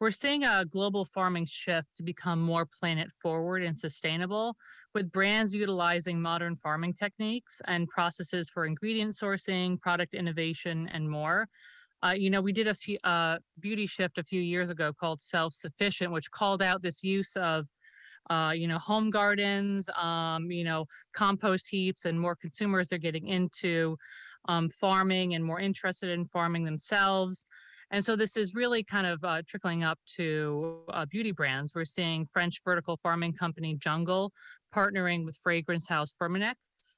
we're 0.00 0.10
seeing 0.10 0.44
a 0.44 0.64
global 0.64 1.04
farming 1.04 1.46
shift 1.46 1.96
to 1.96 2.02
become 2.02 2.40
more 2.40 2.66
planet 2.66 3.10
forward 3.10 3.62
and 3.62 3.78
sustainable, 3.78 4.56
with 4.94 5.12
brands 5.12 5.54
utilizing 5.54 6.20
modern 6.20 6.56
farming 6.56 6.94
techniques 6.94 7.60
and 7.66 7.86
processes 7.88 8.48
for 8.48 8.64
ingredient 8.64 9.12
sourcing, 9.12 9.78
product 9.78 10.14
innovation, 10.14 10.88
and 10.92 11.08
more. 11.08 11.46
Uh, 12.02 12.14
you 12.16 12.30
know, 12.30 12.40
we 12.40 12.52
did 12.52 12.66
a 12.66 12.74
few, 12.74 12.96
uh, 13.04 13.38
beauty 13.60 13.86
shift 13.86 14.16
a 14.16 14.24
few 14.24 14.40
years 14.40 14.70
ago 14.70 14.90
called 14.92 15.20
Self 15.20 15.52
Sufficient, 15.52 16.10
which 16.10 16.30
called 16.30 16.62
out 16.62 16.82
this 16.82 17.04
use 17.04 17.36
of 17.36 17.66
uh, 18.28 18.52
you 18.54 18.68
know, 18.68 18.78
home 18.78 19.10
gardens, 19.10 19.88
um, 20.00 20.50
you 20.50 20.62
know, 20.62 20.86
compost 21.12 21.68
heaps, 21.68 22.04
and 22.04 22.20
more 22.20 22.36
consumers 22.36 22.92
are 22.92 22.98
getting 22.98 23.26
into 23.26 23.96
um, 24.48 24.68
farming 24.70 25.34
and 25.34 25.44
more 25.44 25.58
interested 25.58 26.10
in 26.10 26.24
farming 26.26 26.64
themselves. 26.64 27.44
And 27.90 28.04
so 28.04 28.14
this 28.14 28.36
is 28.36 28.54
really 28.54 28.84
kind 28.84 29.06
of 29.06 29.18
uh, 29.24 29.42
trickling 29.46 29.82
up 29.82 29.98
to 30.16 30.82
uh, 30.90 31.06
beauty 31.06 31.32
brands. 31.32 31.72
We're 31.74 31.84
seeing 31.84 32.24
French 32.24 32.60
vertical 32.64 32.96
farming 32.96 33.32
company 33.32 33.76
Jungle 33.76 34.32
partnering 34.74 35.24
with 35.24 35.36
fragrance 35.36 35.88
house 35.88 36.12
Firmenich 36.12 36.54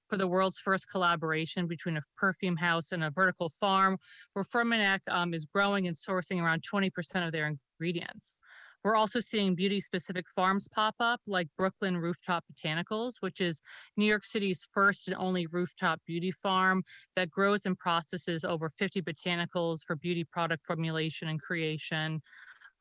for 0.09 0.19
the 0.19 0.29
world's 0.29 0.61
first 0.61 0.91
collaboration 0.91 1.67
between 1.67 1.97
a 1.97 2.03
perfume 2.19 2.57
house 2.57 2.93
and 2.93 3.03
a 3.03 3.11
vertical 3.11 3.49
farm, 3.49 3.97
where 4.35 4.45
Firmenich 4.45 5.01
um, 5.09 5.33
is 5.33 5.47
growing 5.47 5.87
and 5.87 5.97
sourcing 5.97 6.43
around 6.43 6.63
20% 6.63 6.91
of 7.27 7.33
their 7.33 7.47
ingredients. 7.81 8.43
We're 8.85 8.97
also 8.97 9.21
seeing 9.21 9.55
beauty 9.55 9.81
specific 9.81 10.27
farms 10.29 10.69
pop 10.69 10.95
up 10.99 11.21
like 11.27 11.49
Brooklyn 11.57 11.97
Rooftop 11.97 12.45
Botanicals, 12.53 13.15
which 13.21 13.41
is 13.41 13.61
New 13.97 14.07
York 14.07 14.25
City's 14.25 14.69
first 14.73 15.09
and 15.09 15.17
only 15.19 15.47
rooftop 15.47 16.01
beauty 16.07 16.31
farm 16.31 16.83
that 17.15 17.31
grows 17.31 17.67
and 17.67 17.79
processes 17.79 18.45
over 18.45 18.71
50 18.71 19.03
botanicals 19.03 19.81
for 19.87 19.97
beauty 19.97 20.25
product 20.25 20.65
formulation 20.65 21.29
and 21.29 21.41
creation. 21.41 22.21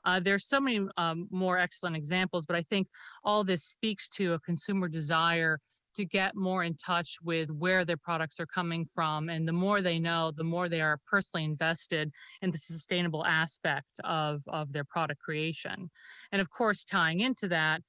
Uh, 0.03 0.19
there's 0.19 0.47
so 0.47 0.59
many 0.59 0.87
um, 0.97 1.27
more 1.29 1.59
excellent 1.59 1.95
examples, 1.95 2.45
but 2.45 2.55
I 2.55 2.63
think 2.63 2.87
all 3.23 3.43
this 3.43 3.63
speaks 3.63 4.09
to 4.09 4.33
a 4.33 4.39
consumer 4.39 4.87
desire 4.87 5.59
to 5.95 6.06
get 6.06 6.36
more 6.36 6.63
in 6.63 6.75
touch 6.75 7.17
with 7.23 7.49
where 7.51 7.86
their 7.86 7.97
products 7.97 8.39
are 8.39 8.45
coming 8.45 8.86
from. 8.86 9.30
And 9.30 9.47
the 9.47 9.54
more 9.54 9.82
they 9.82 9.99
know, 9.99 10.32
the 10.36 10.43
more 10.43 10.69
they 10.69 10.82
are 10.82 10.99
personally 11.08 11.45
invested 11.45 12.12
in 12.41 12.51
the 12.51 12.58
sustainable 12.58 13.25
aspect 13.25 13.89
of, 14.04 14.41
of 14.47 14.71
their 14.71 14.86
product 14.86 15.21
creation. 15.21 15.89
And 16.32 16.41
of 16.41 16.49
course, 16.49 16.84
tying 16.84 17.19
into 17.19 17.47
that, 17.49 17.82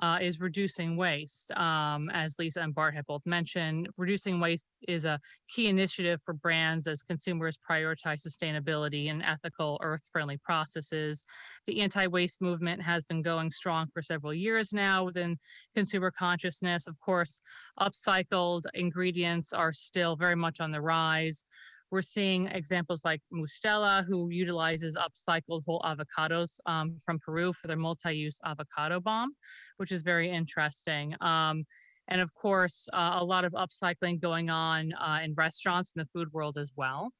uh, 0.00 0.18
is 0.20 0.40
reducing 0.40 0.96
waste. 0.96 1.50
Um, 1.52 2.10
as 2.10 2.38
Lisa 2.38 2.60
and 2.60 2.74
Bart 2.74 2.94
have 2.94 3.06
both 3.06 3.22
mentioned, 3.24 3.88
reducing 3.96 4.40
waste 4.40 4.66
is 4.86 5.04
a 5.04 5.18
key 5.48 5.68
initiative 5.68 6.20
for 6.22 6.34
brands 6.34 6.86
as 6.86 7.02
consumers 7.02 7.58
prioritize 7.58 8.26
sustainability 8.26 9.10
and 9.10 9.22
ethical, 9.22 9.78
earth 9.82 10.02
friendly 10.12 10.36
processes. 10.38 11.24
The 11.66 11.80
anti 11.80 12.06
waste 12.06 12.42
movement 12.42 12.82
has 12.82 13.04
been 13.04 13.22
going 13.22 13.50
strong 13.50 13.88
for 13.92 14.02
several 14.02 14.34
years 14.34 14.72
now 14.72 15.04
within 15.04 15.38
consumer 15.74 16.10
consciousness. 16.10 16.86
Of 16.86 16.98
course, 17.00 17.40
upcycled 17.80 18.62
ingredients 18.74 19.52
are 19.52 19.72
still 19.72 20.16
very 20.16 20.36
much 20.36 20.60
on 20.60 20.70
the 20.70 20.80
rise. 20.80 21.44
We're 21.90 22.02
seeing 22.02 22.46
examples 22.46 23.04
like 23.04 23.20
Mustela, 23.32 24.04
who 24.06 24.28
utilizes 24.30 24.96
upcycled 24.96 25.62
whole 25.64 25.80
avocados 25.84 26.58
um, 26.66 26.98
from 27.04 27.18
Peru 27.18 27.52
for 27.52 27.68
their 27.68 27.76
multi-use 27.76 28.40
avocado 28.44 29.00
balm, 29.00 29.30
which 29.76 29.92
is 29.92 30.02
very 30.02 30.28
interesting. 30.28 31.14
Um, 31.20 31.64
and 32.08 32.20
of 32.20 32.32
course, 32.34 32.88
uh, 32.92 33.16
a 33.20 33.24
lot 33.24 33.44
of 33.44 33.52
upcycling 33.52 34.20
going 34.20 34.50
on 34.50 34.92
uh, 34.94 35.20
in 35.22 35.34
restaurants 35.34 35.92
in 35.94 36.00
the 36.00 36.06
food 36.06 36.28
world 36.32 36.56
as 36.56 36.72
well. 36.76 37.10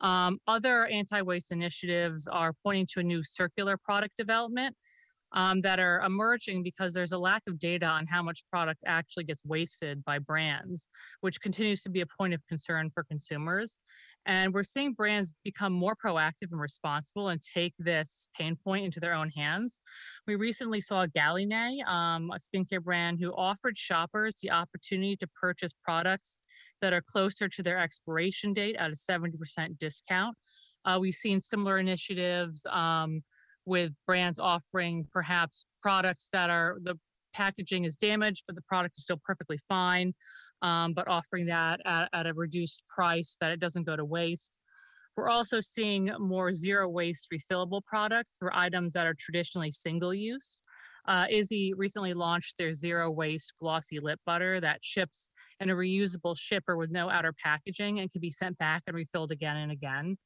Um, 0.00 0.38
other 0.46 0.86
anti-waste 0.86 1.52
initiatives 1.52 2.26
are 2.26 2.52
pointing 2.62 2.86
to 2.92 3.00
a 3.00 3.04
new 3.04 3.22
circular 3.22 3.76
product 3.76 4.16
development 4.16 4.76
um, 5.34 5.60
that 5.62 5.78
are 5.78 6.00
emerging 6.02 6.62
because 6.62 6.92
there's 6.92 7.12
a 7.12 7.18
lack 7.18 7.42
of 7.48 7.58
data 7.58 7.86
on 7.86 8.06
how 8.06 8.22
much 8.22 8.44
product 8.50 8.80
actually 8.86 9.24
gets 9.24 9.44
wasted 9.44 10.04
by 10.04 10.18
brands, 10.18 10.88
which 11.20 11.40
continues 11.40 11.82
to 11.82 11.90
be 11.90 12.00
a 12.00 12.06
point 12.18 12.34
of 12.34 12.46
concern 12.48 12.90
for 12.92 13.04
consumers. 13.04 13.80
And 14.26 14.54
we're 14.54 14.62
seeing 14.62 14.92
brands 14.92 15.32
become 15.42 15.72
more 15.72 15.96
proactive 15.96 16.52
and 16.52 16.60
responsible 16.60 17.28
and 17.30 17.42
take 17.42 17.74
this 17.78 18.28
pain 18.38 18.56
point 18.56 18.84
into 18.84 19.00
their 19.00 19.14
own 19.14 19.30
hands. 19.30 19.80
We 20.26 20.36
recently 20.36 20.80
saw 20.80 21.06
Galinée, 21.06 21.84
um, 21.88 22.30
a 22.30 22.36
skincare 22.36 22.82
brand, 22.82 23.18
who 23.20 23.34
offered 23.34 23.76
shoppers 23.76 24.36
the 24.40 24.50
opportunity 24.50 25.16
to 25.16 25.26
purchase 25.40 25.72
products 25.82 26.36
that 26.80 26.92
are 26.92 27.02
closer 27.02 27.48
to 27.48 27.62
their 27.62 27.78
expiration 27.78 28.52
date 28.52 28.76
at 28.76 28.90
a 28.90 28.94
70% 28.94 29.78
discount. 29.78 30.36
Uh, 30.84 30.98
we've 31.00 31.14
seen 31.14 31.40
similar 31.40 31.78
initiatives 31.78 32.66
um, 32.70 33.22
with 33.64 33.92
brands 34.06 34.38
offering 34.38 35.06
perhaps 35.12 35.64
products 35.80 36.28
that 36.32 36.50
are 36.50 36.78
the 36.82 36.98
packaging 37.32 37.84
is 37.84 37.96
damaged, 37.96 38.44
but 38.46 38.56
the 38.56 38.62
product 38.62 38.96
is 38.98 39.04
still 39.04 39.20
perfectly 39.24 39.58
fine, 39.68 40.12
um, 40.62 40.92
but 40.92 41.08
offering 41.08 41.46
that 41.46 41.80
at, 41.84 42.08
at 42.12 42.26
a 42.26 42.34
reduced 42.34 42.82
price 42.86 43.36
that 43.40 43.50
it 43.50 43.60
doesn't 43.60 43.84
go 43.84 43.96
to 43.96 44.04
waste. 44.04 44.52
We're 45.16 45.28
also 45.28 45.60
seeing 45.60 46.10
more 46.18 46.52
zero 46.54 46.88
waste 46.88 47.28
refillable 47.32 47.84
products 47.84 48.36
for 48.38 48.54
items 48.54 48.94
that 48.94 49.06
are 49.06 49.14
traditionally 49.14 49.70
single 49.70 50.14
use. 50.14 50.60
Uh, 51.06 51.26
Izzy 51.28 51.74
recently 51.74 52.14
launched 52.14 52.56
their 52.56 52.72
zero 52.72 53.10
waste 53.10 53.54
glossy 53.60 53.98
lip 53.98 54.20
butter 54.24 54.60
that 54.60 54.82
ships 54.82 55.30
in 55.60 55.68
a 55.68 55.74
reusable 55.74 56.38
shipper 56.38 56.76
with 56.76 56.90
no 56.90 57.10
outer 57.10 57.32
packaging 57.32 57.98
and 57.98 58.10
can 58.10 58.20
be 58.20 58.30
sent 58.30 58.56
back 58.58 58.82
and 58.86 58.94
refilled 58.94 59.32
again 59.32 59.56
and 59.56 59.72
again. 59.72 60.16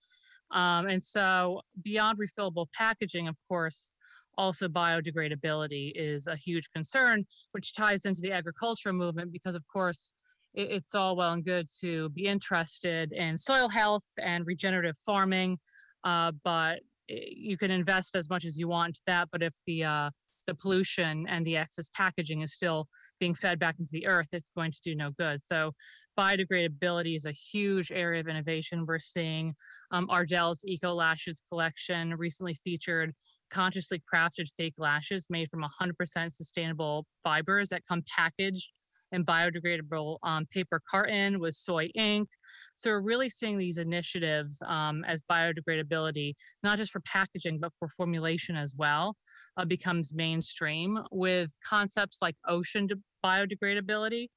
Um, 0.52 0.86
and 0.86 1.02
so, 1.02 1.62
beyond 1.82 2.18
refillable 2.18 2.66
packaging, 2.72 3.28
of 3.28 3.36
course, 3.48 3.90
also 4.38 4.68
biodegradability 4.68 5.92
is 5.94 6.26
a 6.26 6.36
huge 6.36 6.70
concern, 6.74 7.24
which 7.52 7.74
ties 7.74 8.04
into 8.04 8.20
the 8.20 8.32
agricultural 8.32 8.94
movement 8.94 9.32
because, 9.32 9.54
of 9.54 9.64
course, 9.72 10.12
it, 10.54 10.70
it's 10.70 10.94
all 10.94 11.16
well 11.16 11.32
and 11.32 11.44
good 11.44 11.68
to 11.80 12.08
be 12.10 12.26
interested 12.26 13.12
in 13.12 13.36
soil 13.36 13.68
health 13.68 14.06
and 14.22 14.46
regenerative 14.46 14.96
farming, 14.98 15.58
uh, 16.04 16.32
but 16.44 16.80
you 17.08 17.56
can 17.56 17.70
invest 17.70 18.16
as 18.16 18.28
much 18.28 18.44
as 18.44 18.58
you 18.58 18.68
want 18.68 18.88
into 18.88 19.00
that. 19.06 19.28
But 19.30 19.42
if 19.42 19.54
the 19.66 19.84
uh, 19.84 20.10
the 20.46 20.54
pollution 20.54 21.26
and 21.28 21.46
the 21.46 21.56
excess 21.56 21.88
packaging 21.94 22.42
is 22.42 22.54
still 22.54 22.88
being 23.20 23.34
fed 23.34 23.58
back 23.58 23.76
into 23.78 23.92
the 23.92 24.06
earth, 24.06 24.28
it's 24.32 24.50
going 24.50 24.70
to 24.70 24.80
do 24.82 24.94
no 24.94 25.10
good. 25.18 25.44
So 25.44 25.72
biodegradability 26.18 27.16
is 27.16 27.26
a 27.26 27.32
huge 27.32 27.92
area 27.92 28.20
of 28.20 28.28
innovation. 28.28 28.86
We're 28.86 28.98
seeing 28.98 29.54
um, 29.90 30.08
Ardell's 30.08 30.64
Eco 30.64 30.92
Lashes 30.94 31.42
collection 31.48 32.14
recently 32.14 32.54
featured 32.54 33.12
consciously 33.50 34.02
crafted 34.12 34.48
fake 34.48 34.74
lashes 34.78 35.28
made 35.30 35.48
from 35.48 35.64
100% 35.80 36.32
sustainable 36.32 37.06
fibers 37.22 37.68
that 37.68 37.82
come 37.88 38.02
packaged 38.14 38.70
in 39.12 39.24
biodegradable 39.24 40.18
um, 40.22 40.46
paper 40.46 40.80
carton 40.88 41.38
with 41.38 41.54
soy 41.54 41.88
ink. 41.94 42.28
So 42.74 42.90
we're 42.90 43.00
really 43.00 43.28
seeing 43.28 43.58
these 43.58 43.78
initiatives 43.78 44.62
um, 44.66 45.04
as 45.04 45.22
biodegradability, 45.30 46.34
not 46.62 46.78
just 46.78 46.92
for 46.92 47.00
packaging, 47.00 47.58
but 47.60 47.72
for 47.78 47.88
formulation 47.88 48.56
as 48.56 48.74
well, 48.76 49.14
uh, 49.56 49.64
becomes 49.64 50.14
mainstream 50.14 50.98
with 51.10 51.50
concepts 51.66 52.18
like 52.20 52.36
ocean 52.46 52.88
biodegradability. 53.24 54.28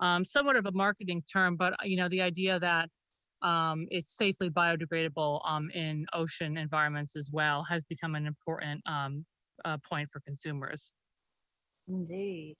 Um, 0.00 0.24
somewhat 0.24 0.54
of 0.54 0.66
a 0.66 0.72
marketing 0.72 1.22
term, 1.30 1.56
but 1.56 1.74
you 1.82 1.96
know 1.96 2.08
the 2.08 2.22
idea 2.22 2.60
that 2.60 2.88
um, 3.42 3.86
it's 3.90 4.16
safely 4.16 4.50
biodegradable 4.50 5.40
um, 5.44 5.70
in 5.74 6.06
ocean 6.12 6.56
environments 6.56 7.16
as 7.16 7.30
well 7.32 7.62
has 7.64 7.82
become 7.84 8.14
an 8.14 8.26
important 8.26 8.80
um, 8.86 9.24
uh, 9.64 9.76
point 9.88 10.08
for 10.10 10.20
consumers. 10.20 10.94
Indeed. 11.88 12.56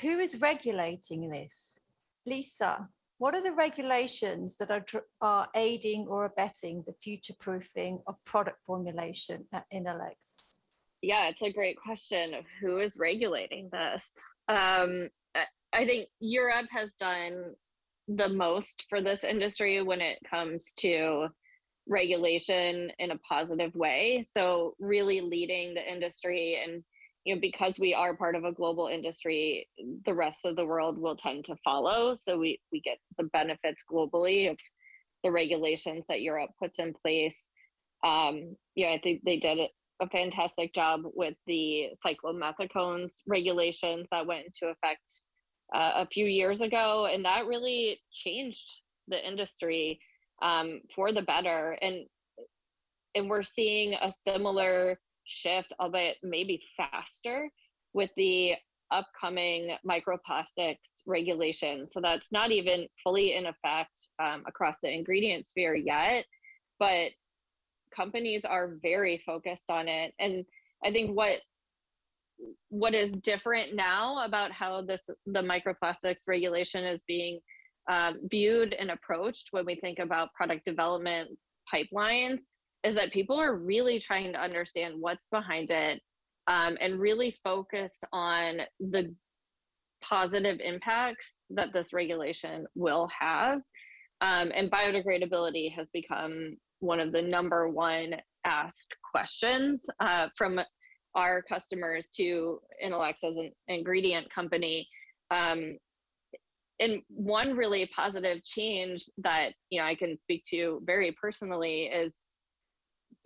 Who 0.00 0.18
is 0.18 0.40
regulating 0.40 1.28
this? 1.30 1.80
Lisa, 2.26 2.88
what 3.18 3.34
are 3.34 3.42
the 3.42 3.52
regulations 3.52 4.56
that 4.58 4.70
are, 4.70 4.84
are 5.20 5.48
aiding 5.54 6.06
or 6.08 6.24
abetting 6.24 6.84
the 6.86 6.94
future 6.94 7.34
proofing 7.38 8.00
of 8.06 8.14
product 8.24 8.62
formulation 8.62 9.44
at 9.52 9.68
Inolex? 9.72 10.58
Yeah, 11.02 11.28
it's 11.28 11.42
a 11.42 11.52
great 11.52 11.76
question 11.80 12.34
of 12.34 12.44
who 12.60 12.78
is 12.78 12.98
regulating 12.98 13.70
this. 13.72 14.10
Um, 14.48 15.08
I 15.72 15.84
think 15.84 16.08
Europe 16.20 16.68
has 16.70 16.94
done 16.94 17.54
the 18.08 18.28
most 18.28 18.86
for 18.88 19.02
this 19.02 19.22
industry 19.22 19.82
when 19.82 20.00
it 20.00 20.18
comes 20.28 20.72
to 20.78 21.28
regulation 21.86 22.90
in 22.98 23.10
a 23.10 23.18
positive 23.18 23.74
way. 23.74 24.24
So, 24.28 24.74
really 24.78 25.20
leading 25.20 25.74
the 25.74 25.92
industry 25.92 26.58
and 26.64 26.82
you 27.28 27.34
know 27.34 27.40
because 27.40 27.78
we 27.78 27.92
are 27.92 28.16
part 28.16 28.34
of 28.34 28.44
a 28.44 28.52
global 28.52 28.86
industry 28.86 29.68
the 30.06 30.14
rest 30.14 30.46
of 30.46 30.56
the 30.56 30.64
world 30.64 30.98
will 30.98 31.16
tend 31.16 31.44
to 31.44 31.56
follow. 31.64 32.14
So 32.14 32.38
we 32.38 32.60
we 32.72 32.80
get 32.80 32.98
the 33.18 33.24
benefits 33.24 33.84
globally 33.90 34.50
of 34.50 34.56
the 35.22 35.30
regulations 35.30 36.06
that 36.08 36.22
europe 36.22 36.50
puts 36.58 36.78
in 36.78 36.94
place. 37.02 37.50
Um 38.04 38.56
yeah 38.74 38.90
i 38.90 38.98
think 39.02 39.22
they 39.24 39.38
did 39.38 39.58
a 40.00 40.08
fantastic 40.08 40.72
job 40.72 41.02
with 41.14 41.34
the 41.46 41.88
cyclomethicones 42.06 43.22
regulations 43.26 44.06
that 44.12 44.26
went 44.26 44.46
into 44.46 44.72
effect 44.72 45.22
uh, 45.74 45.92
a 45.96 46.06
few 46.06 46.26
years 46.26 46.60
ago. 46.60 47.08
And 47.12 47.24
that 47.24 47.46
really 47.46 48.00
changed 48.12 48.82
the 49.08 49.26
industry 49.26 50.00
um, 50.40 50.80
for 50.94 51.12
the 51.12 51.22
better. 51.22 51.76
And 51.82 52.06
and 53.14 53.28
we're 53.28 53.42
seeing 53.42 53.94
a 53.94 54.12
similar 54.12 55.00
shift, 55.28 55.72
albeit 55.80 56.16
maybe 56.22 56.60
faster, 56.76 57.48
with 57.92 58.10
the 58.16 58.54
upcoming 58.90 59.76
microplastics 59.86 61.02
regulation. 61.06 61.86
So 61.86 62.00
that's 62.00 62.32
not 62.32 62.50
even 62.50 62.86
fully 63.02 63.34
in 63.34 63.46
effect 63.46 64.08
um, 64.22 64.44
across 64.46 64.76
the 64.82 64.90
ingredient 64.90 65.46
sphere 65.46 65.74
yet, 65.74 66.24
but 66.78 67.10
companies 67.94 68.44
are 68.44 68.76
very 68.82 69.22
focused 69.24 69.70
on 69.70 69.88
it. 69.88 70.14
And 70.18 70.44
I 70.84 70.92
think 70.92 71.16
what 71.16 71.38
what 72.68 72.94
is 72.94 73.12
different 73.16 73.74
now 73.74 74.24
about 74.24 74.52
how 74.52 74.80
this 74.80 75.10
the 75.26 75.42
microplastics 75.42 76.28
regulation 76.28 76.84
is 76.84 77.02
being 77.08 77.40
um, 77.90 78.20
viewed 78.30 78.74
and 78.74 78.90
approached 78.90 79.48
when 79.50 79.66
we 79.66 79.74
think 79.74 79.98
about 79.98 80.32
product 80.34 80.64
development 80.64 81.30
pipelines 81.72 82.42
is 82.84 82.94
that 82.94 83.12
people 83.12 83.38
are 83.38 83.56
really 83.56 83.98
trying 83.98 84.32
to 84.32 84.40
understand 84.40 84.94
what's 84.98 85.26
behind 85.30 85.70
it 85.70 86.00
um, 86.46 86.76
and 86.80 87.00
really 87.00 87.36
focused 87.44 88.04
on 88.12 88.60
the 88.80 89.14
positive 90.02 90.58
impacts 90.64 91.42
that 91.50 91.72
this 91.72 91.92
regulation 91.92 92.66
will 92.74 93.08
have. 93.18 93.60
Um, 94.20 94.50
and 94.54 94.70
biodegradability 94.70 95.72
has 95.74 95.90
become 95.92 96.56
one 96.80 97.00
of 97.00 97.12
the 97.12 97.22
number 97.22 97.68
one 97.68 98.14
asked 98.44 98.94
questions 99.12 99.86
uh, 100.00 100.28
from 100.36 100.60
our 101.14 101.42
customers 101.42 102.08
to 102.16 102.60
Inolex 102.84 103.24
as 103.24 103.36
an 103.36 103.50
ingredient 103.66 104.30
company. 104.32 104.88
Um, 105.30 105.76
and 106.80 107.02
one 107.08 107.56
really 107.56 107.90
positive 107.94 108.44
change 108.44 109.04
that 109.18 109.50
you 109.70 109.80
know 109.80 109.86
I 109.86 109.96
can 109.96 110.16
speak 110.16 110.44
to 110.50 110.80
very 110.84 111.12
personally 111.20 111.84
is 111.86 112.22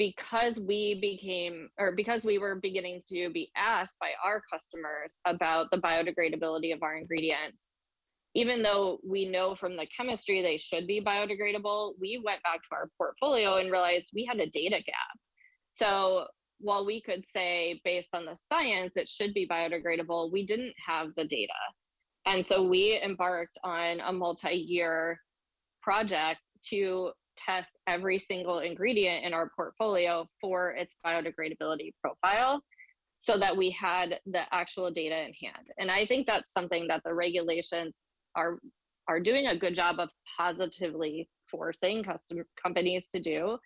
because 0.02 0.58
we 0.58 0.98
became 1.00 1.68
or 1.78 1.92
because 1.92 2.24
we 2.24 2.36
were 2.36 2.56
beginning 2.56 3.00
to 3.08 3.30
be 3.30 3.52
asked 3.56 3.96
by 4.00 4.10
our 4.24 4.42
customers 4.52 5.20
about 5.26 5.70
the 5.70 5.76
biodegradability 5.76 6.74
of 6.74 6.82
our 6.82 6.96
ingredients 6.96 7.68
even 8.34 8.62
though 8.62 8.98
we 9.06 9.28
know 9.28 9.54
from 9.54 9.76
the 9.76 9.86
chemistry 9.96 10.42
they 10.42 10.56
should 10.56 10.88
be 10.88 11.00
biodegradable 11.00 11.92
we 12.00 12.20
went 12.24 12.42
back 12.42 12.60
to 12.62 12.68
our 12.72 12.88
portfolio 12.98 13.58
and 13.58 13.70
realized 13.70 14.10
we 14.12 14.24
had 14.24 14.40
a 14.40 14.50
data 14.50 14.82
gap. 14.84 15.16
So 15.70 16.26
while 16.58 16.84
we 16.84 17.00
could 17.00 17.24
say 17.24 17.80
based 17.84 18.12
on 18.12 18.24
the 18.24 18.34
science 18.34 18.96
it 18.96 19.08
should 19.08 19.32
be 19.32 19.46
biodegradable 19.46 20.32
we 20.32 20.44
didn't 20.44 20.74
have 20.84 21.10
the 21.16 21.24
data. 21.24 21.62
And 22.26 22.44
so 22.44 22.60
we 22.60 23.00
embarked 23.04 23.58
on 23.62 24.00
a 24.00 24.12
multi-year 24.12 25.20
project 25.80 26.40
to 26.70 27.12
test 27.36 27.78
every 27.86 28.18
single 28.18 28.60
ingredient 28.60 29.24
in 29.24 29.32
our 29.32 29.50
portfolio 29.56 30.26
for 30.40 30.70
its 30.70 30.96
biodegradability 31.04 31.92
profile 32.00 32.60
so 33.18 33.38
that 33.38 33.56
we 33.56 33.70
had 33.70 34.18
the 34.26 34.42
actual 34.52 34.90
data 34.90 35.16
in 35.16 35.32
hand. 35.40 35.68
And 35.78 35.90
I 35.90 36.04
think 36.04 36.26
that's 36.26 36.52
something 36.52 36.88
that 36.88 37.02
the 37.04 37.14
regulations 37.14 38.00
are 38.34 38.58
are 39.08 39.20
doing 39.20 39.48
a 39.48 39.56
good 39.56 39.74
job 39.74 39.98
of 39.98 40.08
positively 40.38 41.28
forcing 41.50 42.04
custom 42.04 42.44
companies 42.62 43.08
to 43.08 43.20
do. 43.20 43.58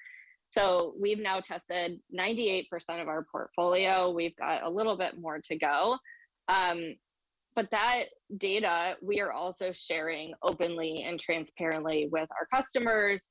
So 0.46 0.94
we've 0.98 1.20
now 1.20 1.40
tested 1.40 1.98
98% 2.18 2.66
of 3.00 3.08
our 3.08 3.26
portfolio. 3.30 4.10
We've 4.10 4.36
got 4.36 4.62
a 4.62 4.70
little 4.70 4.96
bit 4.96 5.20
more 5.20 5.40
to 5.44 5.56
go. 5.56 5.98
Um, 6.48 6.94
but 7.54 7.70
that 7.70 8.04
data 8.36 8.96
we 9.02 9.20
are 9.20 9.32
also 9.32 9.72
sharing 9.72 10.34
openly 10.42 11.04
and 11.06 11.18
transparently 11.18 12.08
with 12.12 12.28
our 12.38 12.46
customers 12.54 13.22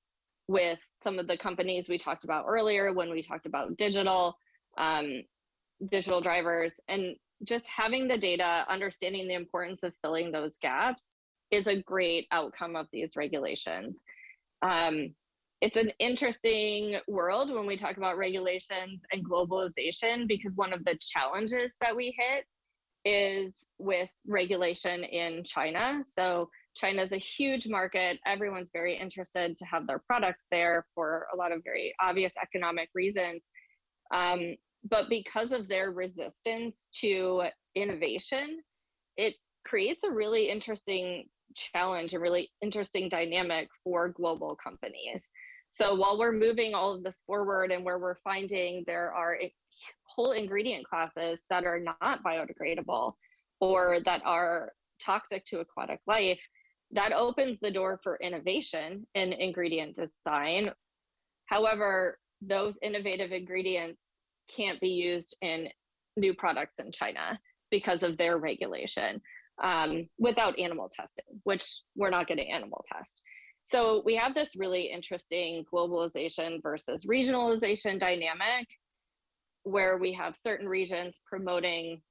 with 0.47 0.79
some 1.03 1.19
of 1.19 1.27
the 1.27 1.37
companies 1.37 1.89
we 1.89 1.97
talked 1.97 2.23
about 2.23 2.45
earlier 2.47 2.93
when 2.93 3.09
we 3.09 3.21
talked 3.21 3.45
about 3.45 3.77
digital 3.77 4.37
um, 4.77 5.23
digital 5.89 6.21
drivers 6.21 6.79
and 6.87 7.15
just 7.43 7.65
having 7.67 8.07
the 8.07 8.17
data 8.17 8.65
understanding 8.69 9.27
the 9.27 9.33
importance 9.33 9.83
of 9.83 9.93
filling 10.01 10.31
those 10.31 10.57
gaps 10.57 11.15
is 11.51 11.67
a 11.67 11.81
great 11.83 12.27
outcome 12.31 12.75
of 12.75 12.87
these 12.91 13.15
regulations 13.15 14.03
um, 14.61 15.13
it's 15.61 15.77
an 15.77 15.91
interesting 15.99 16.97
world 17.07 17.51
when 17.51 17.65
we 17.65 17.77
talk 17.77 17.97
about 17.97 18.17
regulations 18.17 19.03
and 19.11 19.27
globalization 19.27 20.27
because 20.27 20.55
one 20.55 20.73
of 20.73 20.83
the 20.85 20.97
challenges 20.99 21.75
that 21.81 21.95
we 21.95 22.15
hit 22.17 22.45
is 23.05 23.65
with 23.77 24.09
regulation 24.27 25.03
in 25.03 25.43
China. 25.43 26.01
So 26.03 26.49
China 26.75 27.01
is 27.01 27.11
a 27.11 27.17
huge 27.17 27.67
market. 27.67 28.19
Everyone's 28.25 28.69
very 28.71 28.97
interested 28.97 29.57
to 29.57 29.65
have 29.65 29.87
their 29.87 29.99
products 29.99 30.47
there 30.51 30.85
for 30.93 31.27
a 31.33 31.37
lot 31.37 31.51
of 31.51 31.63
very 31.63 31.93
obvious 32.01 32.33
economic 32.41 32.89
reasons. 32.93 33.47
Um, 34.13 34.55
but 34.89 35.09
because 35.09 35.51
of 35.51 35.67
their 35.67 35.91
resistance 35.91 36.89
to 37.01 37.43
innovation, 37.75 38.59
it 39.17 39.35
creates 39.65 40.03
a 40.03 40.11
really 40.11 40.49
interesting 40.49 41.25
challenge, 41.55 42.13
a 42.13 42.19
really 42.19 42.51
interesting 42.61 43.09
dynamic 43.09 43.69
for 43.83 44.09
global 44.09 44.55
companies. 44.61 45.31
So 45.69 45.95
while 45.95 46.19
we're 46.19 46.31
moving 46.31 46.73
all 46.73 46.93
of 46.93 47.03
this 47.03 47.23
forward 47.25 47.71
and 47.71 47.83
where 47.83 47.97
we're 47.97 48.15
finding 48.15 48.83
there 48.85 49.11
are 49.11 49.37
whole 50.03 50.31
ingredient 50.31 50.87
classes 50.87 51.41
that 51.49 51.65
are 51.65 51.79
not 51.79 52.23
biodegradable 52.23 53.13
or 53.59 53.97
that 54.05 54.21
are 54.25 54.71
toxic 55.03 55.45
to 55.45 55.59
aquatic 55.59 55.99
life, 56.07 56.39
that 56.91 57.13
opens 57.13 57.59
the 57.59 57.71
door 57.71 57.99
for 58.03 58.17
innovation 58.21 59.05
in 59.15 59.33
ingredient 59.33 59.95
design. 59.95 60.69
However, 61.47 62.19
those 62.41 62.77
innovative 62.81 63.31
ingredients 63.31 64.09
can't 64.55 64.79
be 64.79 64.89
used 64.89 65.35
in 65.41 65.67
new 66.17 66.33
products 66.33 66.79
in 66.79 66.91
China 66.91 67.39
because 67.71 68.03
of 68.03 68.17
their 68.17 68.37
regulation 68.37 69.21
um, 69.63 70.07
without 70.19 70.57
animal 70.59 70.89
testing, 70.93 71.25
which 71.43 71.81
we're 71.95 72.09
not 72.09 72.27
going 72.27 72.37
to 72.37 72.47
animal 72.47 72.83
test. 72.91 73.21
So 73.63 74.03
we 74.05 74.15
have 74.15 74.35
this 74.35 74.55
really 74.55 74.91
interesting 74.91 75.65
globalization 75.73 76.61
versus 76.61 77.05
regionalization 77.05 77.99
dynamic 77.99 78.67
where 79.63 79.97
we 79.97 80.13
have 80.13 80.35
certain 80.35 80.69
regions 80.69 81.19
promoting 81.27 82.01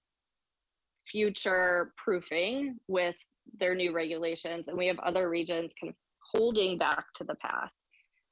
future 1.07 1.93
proofing 2.03 2.77
with 2.89 3.17
their 3.59 3.75
new 3.75 3.93
regulations, 3.93 4.69
and 4.69 4.77
we 4.77 4.87
have 4.87 4.99
other 5.01 5.29
regions 5.29 5.75
kind 5.81 5.91
of 5.91 5.97
holding 6.35 6.79
back 6.79 7.05
to 7.15 7.25
the 7.25 7.37
past. 7.37 7.83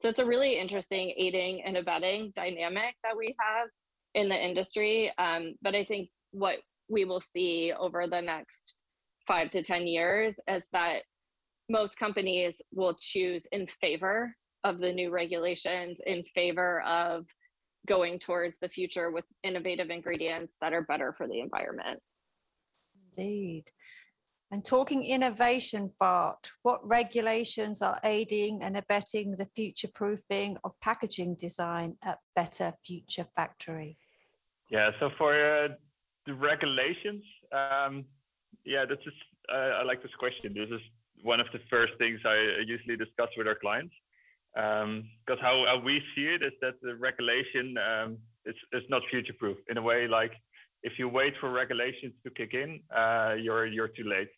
So 0.01 0.09
it's 0.09 0.19
a 0.19 0.27
really 0.27 0.59
interesting 0.59 1.15
aiding 1.17 1.63
and 1.65 1.77
abetting 1.77 2.33
dynamic 2.35 2.95
that 3.05 3.17
we 3.17 3.37
have 3.39 3.69
in 4.15 4.29
the 4.29 4.37
industry. 4.37 5.13
Um, 5.19 5.55
but 5.63 5.75
I 5.75 5.85
think 5.85 6.09
what 6.33 6.57
we 6.89 7.05
will 7.05 7.21
see 7.21 7.73
over 7.79 8.07
the 8.07 8.21
next 8.21 8.75
five 9.27 9.51
to 9.51 9.63
10 9.63 9.87
years 9.87 10.41
is 10.49 10.65
that 10.73 11.03
most 11.69 11.97
companies 11.97 12.61
will 12.73 12.97
choose 13.01 13.47
in 13.53 13.67
favor 13.81 14.35
of 14.65 14.81
the 14.81 14.93
new 14.93 15.11
regulations, 15.11 16.01
in 16.07 16.23
favor 16.35 16.83
of 16.83 17.25
going 17.87 18.19
towards 18.19 18.59
the 18.59 18.69
future 18.69 19.11
with 19.11 19.25
innovative 19.43 19.91
ingredients 19.91 20.57
that 20.61 20.73
are 20.73 20.83
better 20.83 21.15
for 21.17 21.27
the 21.27 21.41
environment. 21.41 22.01
Indeed. 23.17 23.65
And 24.53 24.63
talking 24.63 25.03
innovation, 25.03 25.93
Bart, 25.99 26.53
what 26.61 26.87
regulations 26.87 27.81
are 27.81 27.99
aiding 28.05 28.63
and 28.63 28.77
abetting 28.77 29.37
the 29.37 29.47
future 29.57 29.89
proofing 29.89 30.59
of 30.63 30.73
packaging 30.83 31.37
design 31.37 31.97
at 32.03 32.19
Better 32.37 32.75
Future 32.85 33.25
Factory? 33.35 33.97
Yeah, 34.71 34.91
so 35.01 35.09
for 35.17 35.33
uh, 35.33 35.69
the 36.27 36.35
regulations, 36.35 37.25
um, 37.51 38.05
yeah, 38.67 38.85
that's 38.87 39.03
just, 39.03 39.17
uh, 39.51 39.81
I 39.81 39.85
like 39.85 40.03
this 40.03 40.13
question. 40.19 40.53
This 40.53 40.69
is 40.69 40.83
one 41.23 41.41
of 41.41 41.47
the 41.55 41.61
first 41.71 41.95
things 41.97 42.21
I 42.27 42.63
usually 42.67 42.99
discuss 42.99 43.29
with 43.39 43.47
our 43.47 43.57
clients 43.59 43.95
because 44.55 44.83
um, 44.85 45.39
how, 45.41 45.65
how, 45.67 45.81
we 45.83 46.03
see 46.15 46.25
it 46.25 46.43
is 46.43 46.53
that 46.61 46.75
the 46.83 46.95
regulation 46.97 47.75
um, 47.79 48.19
is, 48.45 48.55
is 48.75 48.83
not 48.91 49.01
future 49.11 49.33
proof 49.39 49.57
in 49.71 49.79
a 49.79 49.83
way 49.83 50.07
like 50.07 50.33
if 50.83 50.99
you 50.99 51.09
wait 51.09 51.33
for 51.41 51.51
regulations 51.51 52.13
to 52.23 52.31
kick 52.31 52.53
in 52.53 52.79
uh, 52.95 53.35
you're 53.41 53.65
you're 53.65 53.89
too 53.89 54.05
late 54.05 54.29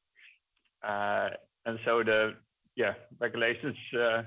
and 0.84 1.78
so 1.84 2.02
the 2.02 2.34
yeah 2.76 2.94
regulations 3.20 3.76
uh, 3.98 4.22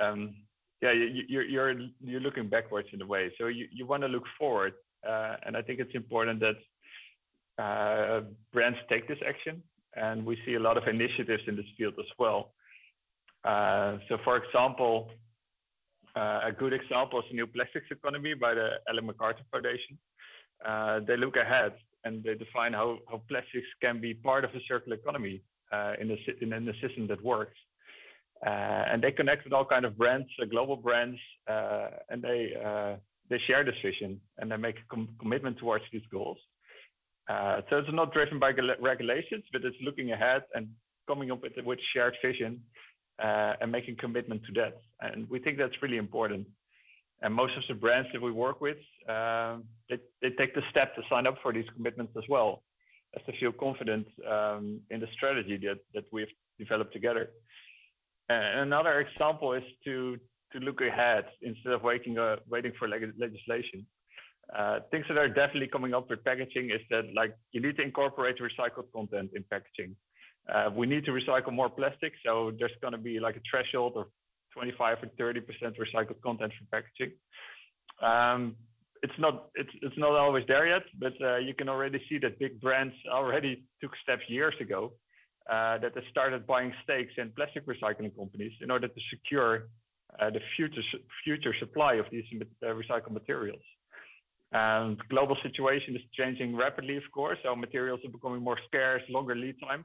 um, 0.00 0.34
yeah 0.82 0.92
you, 0.92 1.22
you're 1.28 1.44
you're 1.44 1.74
you're 2.00 2.20
looking 2.20 2.48
backwards 2.48 2.88
in 2.92 3.02
a 3.02 3.06
way. 3.06 3.32
So 3.38 3.46
you, 3.46 3.66
you 3.72 3.86
want 3.86 4.02
to 4.02 4.08
look 4.08 4.24
forward 4.38 4.74
uh, 5.06 5.36
and 5.46 5.56
I 5.56 5.62
think 5.62 5.80
it's 5.80 5.94
important 5.94 6.40
that 6.40 7.62
uh, 7.62 8.22
brands 8.52 8.78
take 8.88 9.08
this 9.08 9.18
action 9.26 9.62
and 9.96 10.24
we 10.24 10.38
see 10.46 10.54
a 10.54 10.60
lot 10.60 10.76
of 10.76 10.86
initiatives 10.86 11.42
in 11.46 11.56
this 11.56 11.66
field 11.76 11.94
as 11.98 12.06
well. 12.18 12.52
Uh, 13.44 13.98
so, 14.08 14.18
for 14.24 14.36
example, 14.36 15.10
uh, 16.16 16.40
a 16.44 16.52
good 16.52 16.72
example 16.72 17.20
is 17.20 17.24
the 17.30 17.36
New 17.36 17.46
Plastics 17.46 17.86
Economy 17.90 18.34
by 18.34 18.54
the 18.54 18.70
Ellen 18.88 19.06
MacArthur 19.06 19.44
Foundation. 19.50 19.98
Uh, 20.64 21.00
they 21.06 21.16
look 21.16 21.36
ahead 21.36 21.72
and 22.04 22.22
they 22.22 22.34
define 22.34 22.72
how, 22.72 22.98
how 23.08 23.22
plastics 23.28 23.66
can 23.80 24.00
be 24.00 24.14
part 24.14 24.44
of 24.44 24.50
a 24.50 24.60
circular 24.66 24.96
economy 24.96 25.40
uh, 25.72 25.92
in, 26.00 26.10
a, 26.10 26.16
in, 26.42 26.68
a 26.68 26.72
system 26.80 27.06
that 27.08 27.22
works. 27.22 27.56
Uh, 28.46 28.50
and 28.90 29.02
they 29.02 29.10
connect 29.10 29.44
with 29.44 29.52
all 29.52 29.64
kind 29.64 29.84
of 29.84 29.98
brands, 29.98 30.28
global 30.50 30.76
brands, 30.76 31.18
and 32.08 32.22
they 32.22 32.52
they 33.30 33.38
share 33.46 33.64
this 33.64 33.74
vision 33.82 34.20
and 34.38 34.50
they 34.50 34.56
make 34.56 34.76
a 34.76 34.94
com- 34.94 35.08
commitment 35.20 35.58
towards 35.58 35.84
these 35.92 36.02
goals. 36.10 36.38
Uh, 37.28 37.60
so 37.68 37.78
it's 37.78 37.88
not 37.92 38.12
driven 38.12 38.38
by 38.38 38.52
regulations, 38.80 39.44
but 39.52 39.62
it's 39.64 39.76
looking 39.82 40.12
ahead 40.12 40.42
and 40.54 40.68
coming 41.06 41.30
up 41.30 41.42
with, 41.42 41.52
with 41.64 41.78
shared 41.92 42.16
vision 42.24 42.60
uh, 43.22 43.52
and 43.60 43.70
making 43.70 43.96
commitment 43.96 44.40
to 44.46 44.52
that. 44.52 44.80
And 45.00 45.28
we 45.28 45.38
think 45.38 45.58
that's 45.58 45.74
really 45.82 45.98
important. 45.98 46.46
And 47.20 47.34
most 47.34 47.52
of 47.56 47.64
the 47.68 47.74
brands 47.74 48.08
that 48.12 48.22
we 48.22 48.30
work 48.30 48.60
with, 48.60 48.78
um, 49.08 49.64
they, 49.90 49.98
they 50.22 50.30
take 50.38 50.54
the 50.54 50.62
step 50.70 50.94
to 50.94 51.02
sign 51.10 51.26
up 51.26 51.36
for 51.42 51.52
these 51.52 51.66
commitments 51.74 52.12
as 52.16 52.24
well, 52.28 52.62
to 53.26 53.32
feel 53.38 53.52
confident 53.52 54.06
um, 54.28 54.80
in 54.90 55.00
the 55.00 55.06
strategy 55.14 55.58
that, 55.62 55.78
that 55.94 56.04
we've 56.12 56.34
developed 56.58 56.92
together. 56.92 57.30
And 58.28 58.60
another 58.60 59.00
example 59.00 59.54
is 59.54 59.62
to, 59.84 60.16
to 60.52 60.58
look 60.58 60.80
ahead 60.80 61.24
instead 61.42 61.72
of 61.72 61.82
waiting, 61.82 62.18
uh, 62.18 62.36
waiting 62.48 62.72
for 62.78 62.88
leg- 62.88 63.14
legislation. 63.18 63.86
Uh, 64.56 64.80
things 64.90 65.04
that 65.08 65.18
are 65.18 65.28
definitely 65.28 65.68
coming 65.68 65.92
up 65.92 66.08
with 66.08 66.24
packaging 66.24 66.70
is 66.70 66.80
that 66.90 67.02
like 67.14 67.36
you 67.52 67.60
need 67.60 67.76
to 67.76 67.82
incorporate 67.82 68.36
recycled 68.38 68.90
content 68.94 69.30
in 69.34 69.44
packaging. 69.50 69.94
Uh, 70.52 70.70
we 70.74 70.86
need 70.86 71.04
to 71.04 71.10
recycle 71.10 71.52
more 71.52 71.68
plastic, 71.68 72.14
so 72.24 72.52
there's 72.58 72.72
going 72.80 72.92
to 72.92 72.98
be 72.98 73.20
like 73.20 73.36
a 73.36 73.40
threshold 73.50 73.92
of 73.96 74.06
25 74.54 74.98
or 75.02 75.08
30 75.18 75.40
percent 75.40 75.74
recycled 75.76 76.20
content 76.22 76.52
for 76.58 76.80
packaging. 76.80 77.12
Um, 78.00 78.56
it's 79.02 79.18
not 79.18 79.48
it's 79.54 79.70
it's 79.82 79.98
not 79.98 80.12
always 80.12 80.44
there 80.46 80.66
yet, 80.66 80.82
but 80.98 81.12
uh, 81.20 81.36
you 81.36 81.54
can 81.54 81.68
already 81.68 82.00
see 82.08 82.18
that 82.18 82.38
big 82.38 82.60
brands 82.60 82.94
already 83.10 83.64
took 83.80 83.92
steps 84.02 84.22
years 84.28 84.54
ago 84.60 84.92
uh, 85.50 85.78
that 85.78 85.94
they 85.94 86.02
started 86.10 86.46
buying 86.46 86.72
stakes 86.84 87.12
in 87.16 87.30
plastic 87.36 87.66
recycling 87.66 88.14
companies 88.16 88.52
in 88.60 88.70
order 88.70 88.88
to 88.88 89.00
secure 89.10 89.68
uh, 90.20 90.30
the 90.30 90.40
future 90.56 90.82
future 91.24 91.54
supply 91.58 91.94
of 91.94 92.06
these 92.10 92.24
uh, 92.34 92.66
recycled 92.66 93.12
materials. 93.12 93.62
And 94.52 94.96
global 95.10 95.36
situation 95.42 95.94
is 95.94 96.02
changing 96.14 96.56
rapidly, 96.56 96.96
of 96.96 97.02
course. 97.12 97.38
So 97.42 97.54
materials 97.54 98.00
are 98.04 98.10
becoming 98.10 98.42
more 98.42 98.58
scarce, 98.66 99.02
longer 99.10 99.34
lead 99.34 99.56
times. 99.60 99.84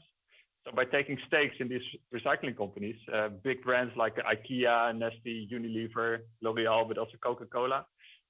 So 0.64 0.72
by 0.74 0.86
taking 0.86 1.18
stakes 1.28 1.56
in 1.60 1.68
these 1.68 1.82
recycling 2.16 2.56
companies, 2.56 2.96
uh, 3.14 3.30
big 3.44 3.62
brands 3.64 3.94
like 3.98 4.16
IKEA, 4.16 4.98
Nestle, 4.98 5.48
Unilever, 5.52 6.20
L'Oreal, 6.42 6.88
but 6.88 6.98
also 6.98 7.18
Coca-Cola, 7.22 7.86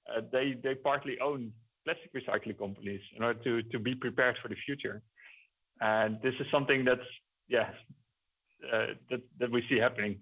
uh, 0.09 0.21
they 0.31 0.55
they 0.63 0.75
partly 0.75 1.17
own 1.19 1.51
plastic 1.85 2.13
recycling 2.13 2.57
companies 2.57 3.01
in 3.15 3.23
order 3.23 3.39
to 3.43 3.63
to 3.69 3.79
be 3.79 3.95
prepared 3.95 4.37
for 4.41 4.47
the 4.47 4.55
future. 4.65 5.01
And 5.81 6.19
this 6.21 6.33
is 6.39 6.47
something 6.51 6.85
that's 6.85 7.09
yeah 7.47 7.69
uh, 8.71 8.87
that 9.09 9.21
that 9.39 9.51
we 9.51 9.63
see 9.69 9.77
happening. 9.77 10.19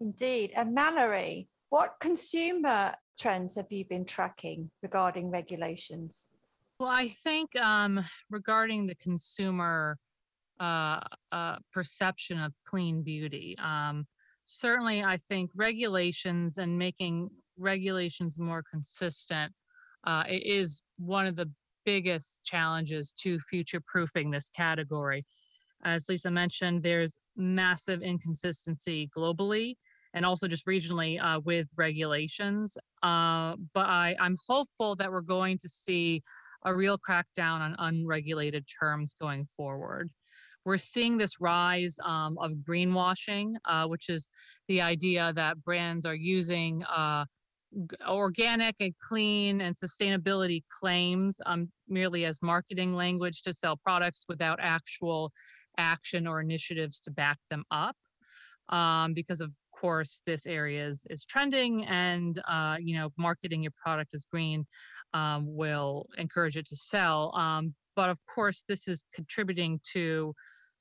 Indeed. 0.00 0.52
And 0.56 0.74
Mallory, 0.74 1.48
what 1.68 1.96
consumer 2.00 2.94
trends 3.18 3.56
have 3.56 3.70
you 3.70 3.84
been 3.84 4.06
tracking 4.06 4.70
regarding 4.82 5.30
regulations? 5.30 6.30
Well, 6.78 6.88
I 6.88 7.08
think 7.08 7.54
um, 7.56 8.00
regarding 8.30 8.86
the 8.86 8.94
consumer 8.94 9.98
uh, 10.58 11.00
uh, 11.30 11.56
perception 11.72 12.40
of 12.40 12.54
clean 12.64 13.02
beauty, 13.02 13.54
um, 13.58 14.06
certainly 14.46 15.04
I 15.04 15.18
think 15.18 15.50
regulations 15.54 16.56
and 16.56 16.78
making 16.78 17.28
regulations 17.60 18.38
more 18.38 18.62
consistent 18.70 19.52
uh, 20.04 20.24
is 20.28 20.82
one 20.98 21.26
of 21.26 21.36
the 21.36 21.50
biggest 21.84 22.42
challenges 22.44 23.12
to 23.12 23.38
future 23.40 23.80
proofing 23.86 24.30
this 24.30 24.50
category. 24.50 25.24
As 25.84 26.08
Lisa 26.08 26.30
mentioned, 26.30 26.82
there's 26.82 27.18
massive 27.36 28.02
inconsistency 28.02 29.08
globally 29.16 29.74
and 30.12 30.26
also 30.26 30.48
just 30.48 30.66
regionally 30.66 31.22
uh, 31.22 31.40
with 31.44 31.68
regulations. 31.76 32.76
Uh, 33.02 33.54
but 33.74 33.86
I, 33.86 34.16
I'm 34.20 34.36
hopeful 34.46 34.96
that 34.96 35.10
we're 35.10 35.20
going 35.20 35.58
to 35.58 35.68
see 35.68 36.22
a 36.64 36.74
real 36.74 36.98
crackdown 36.98 37.60
on 37.60 37.76
unregulated 37.78 38.66
terms 38.80 39.14
going 39.18 39.46
forward. 39.46 40.10
We're 40.66 40.78
seeing 40.78 41.16
this 41.16 41.40
rise 41.40 41.96
um, 42.04 42.36
of 42.38 42.52
greenwashing, 42.68 43.54
uh, 43.64 43.86
which 43.86 44.10
is 44.10 44.28
the 44.68 44.82
idea 44.82 45.32
that 45.34 45.62
brands 45.64 46.04
are 46.04 46.14
using 46.14 46.82
uh, 46.84 47.24
organic 48.08 48.74
and 48.80 48.92
clean 48.98 49.60
and 49.60 49.76
sustainability 49.76 50.62
claims 50.80 51.40
um, 51.46 51.68
merely 51.88 52.24
as 52.24 52.42
marketing 52.42 52.94
language 52.94 53.42
to 53.42 53.52
sell 53.52 53.76
products 53.76 54.24
without 54.28 54.58
actual 54.60 55.32
action 55.78 56.26
or 56.26 56.40
initiatives 56.40 57.00
to 57.00 57.10
back 57.10 57.38
them 57.48 57.64
up. 57.70 57.96
Um, 58.68 59.14
because 59.14 59.40
of 59.40 59.52
course 59.80 60.22
this 60.26 60.46
area 60.46 60.86
is, 60.86 61.06
is 61.10 61.24
trending 61.24 61.84
and 61.86 62.40
uh, 62.46 62.76
you 62.80 62.96
know 62.96 63.10
marketing 63.16 63.62
your 63.62 63.72
product 63.82 64.10
as 64.14 64.24
green 64.30 64.64
um, 65.14 65.44
will 65.46 66.06
encourage 66.18 66.56
it 66.56 66.66
to 66.66 66.76
sell 66.76 67.34
um, 67.34 67.74
but 67.96 68.10
of 68.10 68.18
course 68.32 68.64
this 68.68 68.86
is 68.86 69.04
contributing 69.12 69.80
to 69.92 70.32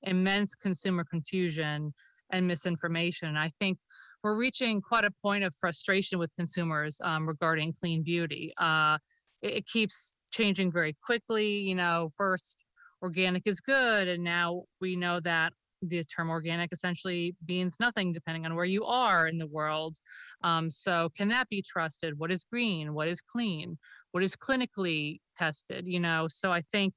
immense 0.03 0.53
consumer 0.53 1.03
confusion 1.03 1.93
and 2.31 2.45
misinformation 2.45 3.35
i 3.35 3.47
think 3.59 3.79
we're 4.23 4.35
reaching 4.35 4.81
quite 4.81 5.05
a 5.05 5.11
point 5.21 5.43
of 5.43 5.53
frustration 5.55 6.19
with 6.19 6.29
consumers 6.35 6.99
um, 7.03 7.27
regarding 7.27 7.73
clean 7.73 8.03
beauty 8.03 8.53
uh, 8.57 8.97
it, 9.41 9.57
it 9.57 9.65
keeps 9.67 10.15
changing 10.31 10.71
very 10.71 10.95
quickly 11.03 11.47
you 11.47 11.75
know 11.75 12.09
first 12.17 12.63
organic 13.01 13.47
is 13.47 13.59
good 13.59 14.07
and 14.07 14.23
now 14.23 14.63
we 14.81 14.95
know 14.95 15.19
that 15.19 15.53
the 15.81 16.03
term 16.03 16.29
organic 16.29 16.71
essentially 16.71 17.35
means 17.47 17.79
nothing 17.79 18.11
depending 18.11 18.45
on 18.45 18.55
where 18.55 18.65
you 18.65 18.83
are 18.85 19.27
in 19.27 19.37
the 19.37 19.47
world. 19.47 19.97
Um, 20.43 20.69
so, 20.69 21.09
can 21.15 21.27
that 21.29 21.47
be 21.49 21.61
trusted? 21.61 22.17
What 22.17 22.31
is 22.31 22.43
green? 22.43 22.93
What 22.93 23.07
is 23.07 23.21
clean? 23.21 23.77
What 24.11 24.23
is 24.23 24.35
clinically 24.35 25.19
tested? 25.37 25.87
You 25.87 25.99
know, 25.99 26.27
so 26.29 26.51
I 26.51 26.61
think 26.71 26.93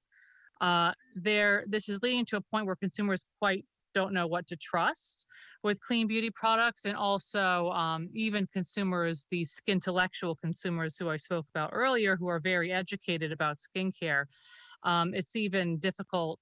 uh, 0.61 0.93
there 1.15 1.65
this 1.69 1.89
is 1.89 2.03
leading 2.03 2.25
to 2.27 2.37
a 2.37 2.41
point 2.41 2.67
where 2.67 2.77
consumers 2.77 3.25
quite 3.39 3.65
don't 3.95 4.13
know 4.13 4.27
what 4.27 4.47
to 4.47 4.57
trust 4.57 5.27
with 5.63 5.81
clean 5.81 6.07
beauty 6.07 6.31
products 6.31 6.85
and 6.85 6.97
also 6.97 7.71
um, 7.71 8.09
even 8.15 8.47
consumers 8.53 9.27
these 9.31 9.61
intellectual 9.67 10.37
consumers 10.37 10.97
who 10.97 11.09
i 11.09 11.17
spoke 11.17 11.47
about 11.55 11.71
earlier 11.73 12.17
who 12.17 12.29
are 12.29 12.41
very 12.41 12.73
educated 12.73 13.33
about 13.33 13.57
skincare 13.59 14.25
um, 14.85 15.13
it's 15.15 15.37
even 15.37 15.79
difficult 15.79 16.39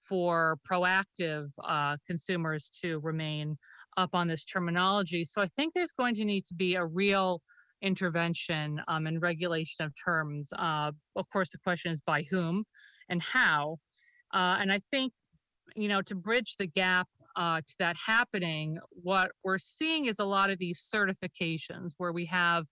for 0.00 0.58
proactive 0.68 1.48
uh, 1.62 1.96
consumers 2.06 2.70
to 2.70 3.00
remain 3.00 3.56
up 3.96 4.10
on 4.14 4.26
this 4.26 4.44
terminology. 4.44 5.24
So 5.24 5.42
I 5.42 5.46
think 5.46 5.74
there's 5.74 5.92
going 5.92 6.14
to 6.14 6.24
need 6.24 6.44
to 6.46 6.54
be 6.54 6.76
a 6.76 6.84
real 6.84 7.42
intervention 7.82 8.80
um, 8.88 9.06
and 9.06 9.22
regulation 9.22 9.84
of 9.84 9.92
terms. 10.02 10.52
Uh, 10.56 10.92
of 11.16 11.28
course, 11.30 11.50
the 11.50 11.58
question 11.58 11.92
is 11.92 12.00
by 12.00 12.22
whom 12.22 12.64
and 13.08 13.22
how. 13.22 13.78
Uh, 14.32 14.58
and 14.60 14.72
I 14.72 14.80
think, 14.90 15.12
you 15.74 15.88
know, 15.88 16.02
to 16.02 16.14
bridge 16.14 16.56
the 16.56 16.66
gap 16.66 17.08
uh, 17.36 17.60
to 17.60 17.74
that 17.78 17.96
happening, 17.96 18.78
what 18.90 19.32
we're 19.44 19.58
seeing 19.58 20.06
is 20.06 20.18
a 20.18 20.24
lot 20.24 20.50
of 20.50 20.58
these 20.58 20.80
certifications 20.94 21.94
where 21.98 22.12
we 22.12 22.26
have 22.26 22.66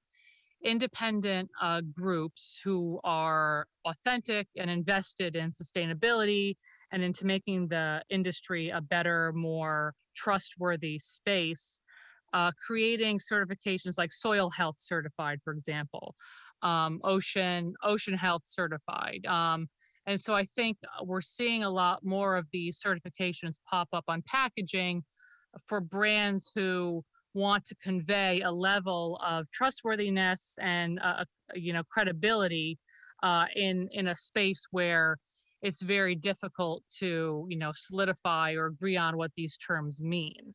independent 0.64 1.49
uh, 1.62 1.80
groups 1.92 2.61
who 2.64 3.01
are 3.05 3.66
authentic 3.86 4.49
and 4.57 4.70
invested 4.70 5.36
in 5.36 5.51
sustainability 5.51 6.57
and 6.92 7.03
into 7.03 7.24
making 7.24 7.68
the 7.68 8.03
industry 8.11 8.70
a 8.70 8.80
better, 8.80 9.32
more 9.34 9.94
trustworthy 10.16 10.99
space, 10.99 11.80
uh, 12.32 12.51
creating 12.66 13.18
certifications 13.18 13.96
like 13.99 14.12
soil 14.12 14.51
health 14.51 14.76
certified, 14.78 15.38
for 15.44 15.53
example, 15.53 16.14
um, 16.62 17.01
ocean 17.05 17.72
ocean 17.84 18.14
health 18.14 18.42
certified. 18.44 19.24
Um, 19.26 19.68
and 20.09 20.18
so 20.18 20.34
I 20.34 20.44
think 20.44 20.78
we're 21.04 21.20
seeing 21.20 21.64
a 21.64 21.70
lot 21.70 22.02
more 22.02 22.36
of 22.36 22.46
these 22.50 22.80
certifications 22.84 23.59
pop 23.70 23.88
up 23.92 24.04
on 24.09 24.22
packaging 24.22 25.04
for 25.66 25.82
brands 25.82 26.50
who 26.54 27.04
want 27.34 27.66
to 27.66 27.76
convey 27.76 28.40
a 28.40 28.50
level 28.50 29.20
of 29.24 29.50
trustworthiness 29.50 30.59
and 30.62 30.98
uh, 31.02 31.24
you 31.54 31.74
know 31.74 31.82
credibility 31.90 32.78
uh, 33.22 33.46
in 33.54 33.86
in 33.92 34.09
a 34.09 34.16
space 34.16 34.66
where 34.70 35.18
it's 35.61 35.82
very 35.82 36.14
difficult 36.14 36.82
to 37.00 37.46
you 37.50 37.59
know 37.59 37.72
solidify 37.74 38.54
or 38.54 38.66
agree 38.66 38.96
on 38.96 39.18
what 39.18 39.34
these 39.34 39.59
terms 39.59 40.02
mean. 40.02 40.54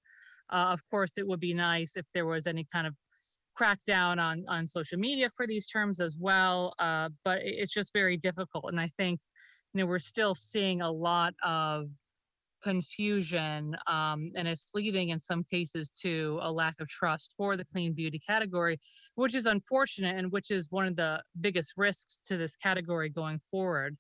Uh, 0.49 0.69
of 0.71 0.81
course 0.89 1.17
it 1.17 1.27
would 1.27 1.39
be 1.39 1.53
nice 1.53 1.95
if 1.95 2.05
there 2.15 2.25
was 2.25 2.47
any 2.47 2.65
kind 2.73 2.87
of 2.87 2.95
crackdown 3.59 4.19
on 4.19 4.43
on 4.47 4.65
social 4.65 4.97
media 4.97 5.29
for 5.29 5.45
these 5.47 5.67
terms 5.67 5.99
as 5.99 6.17
well 6.19 6.73
uh, 6.79 7.09
but 7.23 7.39
it's 7.43 7.73
just 7.73 7.93
very 7.93 8.17
difficult 8.17 8.65
and 8.67 8.79
i 8.79 8.87
think 8.87 9.19
you 9.73 9.79
know 9.79 9.85
we're 9.85 9.99
still 9.99 10.35
seeing 10.35 10.81
a 10.81 10.91
lot 10.91 11.33
of 11.43 11.87
confusion 12.63 13.75
um, 13.87 14.31
and 14.35 14.47
it's 14.47 14.71
leading 14.73 15.09
in 15.09 15.19
some 15.19 15.43
cases 15.43 15.89
to 15.89 16.39
a 16.43 16.51
lack 16.51 16.75
of 16.79 16.87
trust 16.87 17.33
for 17.35 17.57
the 17.57 17.65
clean 17.65 17.91
beauty 17.91 18.17
category 18.17 18.79
which 19.15 19.35
is 19.35 19.45
unfortunate 19.45 20.15
and 20.15 20.31
which 20.31 20.49
is 20.49 20.71
one 20.71 20.85
of 20.85 20.95
the 20.95 21.21
biggest 21.41 21.73
risks 21.75 22.21
to 22.25 22.37
this 22.37 22.55
category 22.55 23.09
going 23.09 23.37
forward 23.39 23.97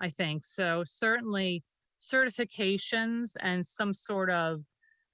I 0.00 0.10
think. 0.10 0.44
So 0.44 0.82
certainly 0.84 1.62
certifications 2.00 3.36
and 3.40 3.64
some 3.64 3.94
sort 3.94 4.30
of 4.30 4.60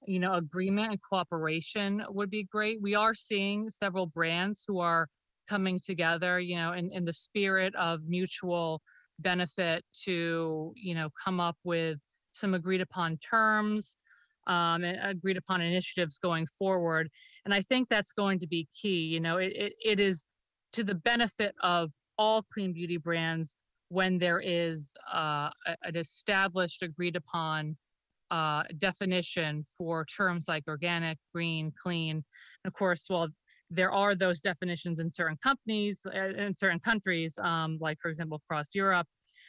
you 0.05 0.19
know 0.19 0.33
agreement 0.33 0.91
and 0.91 0.99
cooperation 1.09 2.03
would 2.09 2.29
be 2.29 2.43
great. 2.43 2.81
We 2.81 2.95
are 2.95 3.13
seeing 3.13 3.69
several 3.69 4.07
brands 4.07 4.63
who 4.67 4.79
are 4.79 5.07
coming 5.49 5.79
together, 5.83 6.39
you 6.39 6.55
know, 6.55 6.73
in, 6.73 6.91
in 6.91 7.03
the 7.03 7.13
spirit 7.13 7.75
of 7.75 8.07
mutual 8.07 8.81
benefit 9.19 9.83
to, 10.03 10.71
you 10.75 10.95
know, 10.95 11.09
come 11.23 11.39
up 11.39 11.57
with 11.63 11.97
some 12.31 12.53
agreed 12.53 12.81
upon 12.81 13.17
terms 13.17 13.97
um, 14.47 14.83
and 14.83 14.97
agreed 15.03 15.37
upon 15.37 15.61
initiatives 15.61 16.17
going 16.17 16.47
forward. 16.47 17.09
And 17.45 17.53
I 17.53 17.61
think 17.61 17.89
that's 17.89 18.13
going 18.13 18.39
to 18.39 18.47
be 18.47 18.67
key. 18.81 19.05
You 19.07 19.19
know, 19.19 19.37
it, 19.37 19.53
it, 19.55 19.73
it 19.83 19.99
is 19.99 20.25
to 20.73 20.83
the 20.83 20.95
benefit 20.95 21.53
of 21.61 21.91
all 22.17 22.43
clean 22.53 22.73
beauty 22.73 22.97
brands 22.97 23.55
when 23.89 24.17
there 24.17 24.39
is 24.39 24.93
uh, 25.11 25.49
an 25.83 25.97
established, 25.97 26.81
agreed 26.81 27.17
upon 27.17 27.75
uh, 28.31 28.63
definition 28.77 29.61
for 29.77 30.05
terms 30.05 30.47
like 30.47 30.63
organic, 30.67 31.17
green, 31.35 31.71
clean. 31.81 32.15
And 32.63 32.69
of 32.69 32.73
course, 32.73 33.07
well, 33.09 33.27
there 33.69 33.91
are 33.91 34.15
those 34.15 34.41
definitions 34.41 34.99
in 34.99 35.11
certain 35.11 35.37
companies, 35.43 36.05
uh, 36.05 36.33
in 36.37 36.53
certain 36.53 36.79
countries, 36.79 37.37
um, 37.41 37.77
like 37.79 37.97
for 38.01 38.09
example, 38.09 38.41
across 38.43 38.73
Europe, 38.73 39.07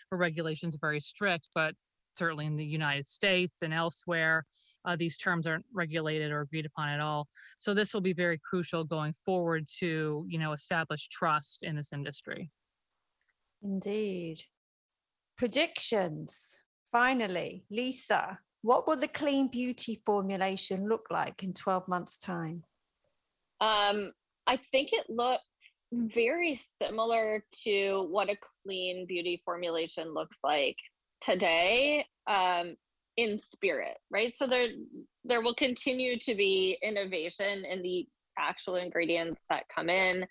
where 0.09 0.19
regulations 0.19 0.75
are 0.77 0.83
very 0.83 1.01
strict, 1.01 1.49
but 1.55 1.75
certainly 2.15 2.47
in 2.47 2.57
the 2.57 2.65
United 2.65 3.09
States 3.09 3.63
and 3.63 3.73
elsewhere, 3.73 4.45
uh, 4.85 4.97
these 4.97 5.17
terms 5.17 5.47
aren't 5.47 5.65
regulated 5.73 6.31
or 6.31 6.43
agreed 6.43 6.67
upon 6.67 6.89
at 6.89 7.01
all. 7.01 7.27
So 7.59 7.73
this 7.73 7.95
will 7.95 8.01
be 8.01 8.13
very 8.13 8.39
crucial 8.49 8.85
going 8.85 9.15
forward 9.15 9.67
to, 9.79 10.27
you 10.29 10.39
know, 10.39 10.53
establish 10.53 11.09
trust 11.09 11.63
in 11.63 11.77
this 11.77 11.93
industry. 11.93 12.51
Indeed. 13.63 14.43
Predictions. 15.39 16.63
Finally, 16.91 17.65
Lisa, 17.71 18.39
what 18.63 18.87
will 18.87 18.97
the 18.97 19.09
clean 19.09 19.49
beauty 19.49 20.01
formulation 20.07 20.89
look 20.89 21.07
like 21.11 21.43
in 21.43 21.53
12 21.53 21.89
months' 21.89 22.17
time? 22.17 22.63
Um, 23.61 24.13
I 24.47 24.57
think 24.57 24.91
it 24.93 25.09
looks 25.09 25.43
very 25.93 26.55
similar 26.55 27.45
to 27.65 28.09
what 28.11 28.31
a 28.31 28.37
clean 28.65 29.07
beauty 29.07 29.43
formulation 29.45 30.15
looks 30.15 30.39
like 30.43 30.77
today 31.21 32.07
um, 32.29 32.77
in 33.17 33.39
spirit, 33.39 33.99
right? 34.11 34.37
So 34.37 34.47
there 34.47 34.69
there 35.25 35.43
will 35.43 35.55
continue 35.55 36.19
to 36.21 36.35
be 36.35 36.79
innovation 36.83 37.65
in 37.65 37.83
the 37.83 38.07
actual 38.39 38.77
ingredients 38.77 39.43
that 39.51 39.65
come 39.75 39.89
in. 39.89 40.25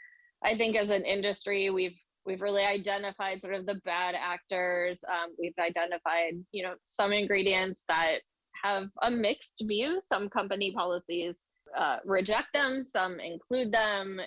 I 0.43 0.55
think 0.55 0.75
as 0.75 0.89
an 0.89 1.05
industry, 1.05 1.69
we've 1.69 1.97
we've 2.25 2.41
really 2.41 2.63
identified 2.63 3.41
sort 3.41 3.55
of 3.55 3.65
the 3.65 3.79
bad 3.85 4.15
actors. 4.15 4.99
Um, 5.09 5.31
we've 5.39 5.53
identified, 5.59 6.33
you 6.51 6.63
know, 6.63 6.73
some 6.85 7.11
ingredients 7.11 7.83
that 7.87 8.19
have 8.63 8.89
a 9.01 9.09
mixed 9.09 9.63
view. 9.65 9.99
Some 10.01 10.29
company 10.29 10.71
policies 10.71 11.47
uh, 11.77 11.97
reject 12.05 12.49
them, 12.53 12.83
some 12.83 13.19
include 13.19 13.71
them. 13.71 14.19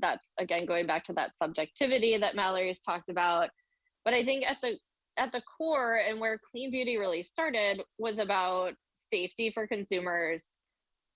That's 0.00 0.32
again 0.38 0.66
going 0.66 0.86
back 0.86 1.04
to 1.04 1.12
that 1.14 1.36
subjectivity 1.36 2.16
that 2.16 2.36
Mallory's 2.36 2.80
talked 2.80 3.10
about. 3.10 3.50
But 4.04 4.14
I 4.14 4.24
think 4.24 4.44
at 4.46 4.58
the 4.62 4.78
at 5.18 5.32
the 5.32 5.42
core 5.42 5.96
and 5.96 6.20
where 6.20 6.38
clean 6.50 6.70
beauty 6.70 6.96
really 6.96 7.22
started 7.22 7.82
was 7.98 8.18
about 8.18 8.74
safety 8.92 9.50
for 9.52 9.66
consumers 9.66 10.52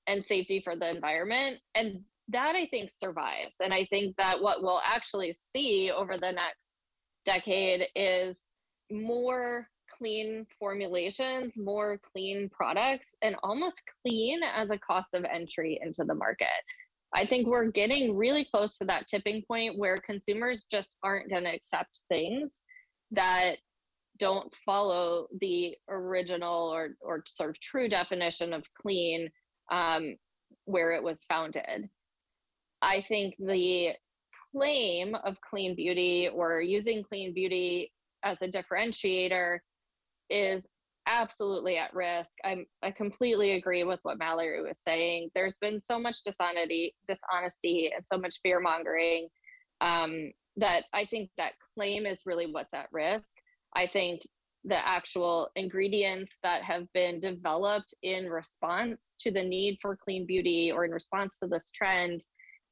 and 0.07 0.25
safety 0.25 0.61
for 0.63 0.77
the 0.77 0.91
environment 0.91 1.59
and 1.75 2.01
that 2.29 2.55
i 2.55 2.67
think 2.67 2.91
survives 2.91 3.57
and 3.63 3.73
i 3.73 3.85
think 3.87 4.15
that 4.17 4.41
what 4.41 4.63
we'll 4.63 4.81
actually 4.85 5.33
see 5.33 5.91
over 5.95 6.17
the 6.17 6.33
next 6.33 6.77
decade 7.25 7.87
is 7.95 8.47
more 8.91 9.67
clean 9.99 10.47
formulations 10.59 11.55
more 11.57 12.01
clean 12.13 12.49
products 12.51 13.15
and 13.23 13.37
almost 13.43 13.83
clean 14.03 14.41
as 14.55 14.71
a 14.71 14.79
cost 14.79 15.15
of 15.15 15.25
entry 15.25 15.79
into 15.83 16.05
the 16.05 16.15
market 16.15 16.49
i 17.15 17.25
think 17.25 17.47
we're 17.47 17.71
getting 17.71 18.17
really 18.17 18.47
close 18.51 18.77
to 18.79 18.85
that 18.85 19.07
tipping 19.07 19.43
point 19.47 19.79
where 19.79 19.97
consumers 19.99 20.67
just 20.71 20.97
aren't 21.03 21.31
going 21.31 21.45
to 21.45 21.55
accept 21.55 22.01
things 22.09 22.63
that 23.11 23.57
don't 24.19 24.53
follow 24.65 25.27
the 25.41 25.77
original 25.89 26.69
or, 26.69 26.91
or 27.01 27.23
sort 27.27 27.51
of 27.51 27.61
true 27.61 27.89
definition 27.89 28.53
of 28.53 28.65
clean 28.81 29.29
um, 29.73 30.15
where 30.67 30.93
it 30.93 31.03
was 31.03 31.25
founded. 31.29 31.89
I 32.85 33.01
think 33.01 33.35
the 33.39 33.93
claim 34.55 35.17
of 35.25 35.37
clean 35.41 35.75
beauty 35.75 36.29
or 36.29 36.61
using 36.61 37.03
clean 37.03 37.33
beauty 37.33 37.91
as 38.23 38.43
a 38.43 38.49
differentiator 38.49 39.59
is 40.31 40.69
absolutely 41.07 41.77
at 41.77 41.95
risk. 41.95 42.33
I'm 42.45 42.67
I 42.83 42.91
completely 42.91 43.53
agree 43.53 43.85
with 43.85 44.01
what 44.03 44.19
Mallory 44.19 44.63
was 44.63 44.79
saying. 44.79 45.31
There's 45.35 45.59
been 45.59 45.81
so 45.81 45.99
much 45.99 46.23
dishonesty, 46.25 46.95
dishonesty, 47.07 47.91
and 47.95 48.05
so 48.07 48.19
much 48.19 48.37
fear 48.43 48.61
mongering 48.61 49.29
um, 49.81 50.31
that 50.57 50.85
I 50.93 51.07
think 51.07 51.31
that 51.39 51.53
claim 51.75 52.07
is 52.07 52.23
really 52.27 52.47
what's 52.47 52.75
at 52.75 52.89
risk. 52.93 53.37
I 53.75 53.87
think 53.87 54.21
the 54.65 54.87
actual 54.89 55.49
ingredients 55.57 56.39
that 56.43 56.63
have 56.63 56.91
been 56.95 57.21
developed 57.21 57.95
in 58.03 58.31
response 58.31 59.15
to 59.21 59.31
the 59.31 59.43
need 59.43 59.79
for 59.81 59.97
clean 59.97 60.27
beauty 60.27 60.73
or 60.73 60.85
in 60.85 60.91
response 60.91 61.39
to 61.39 61.47
this 61.47 61.71
trend, 61.71 62.25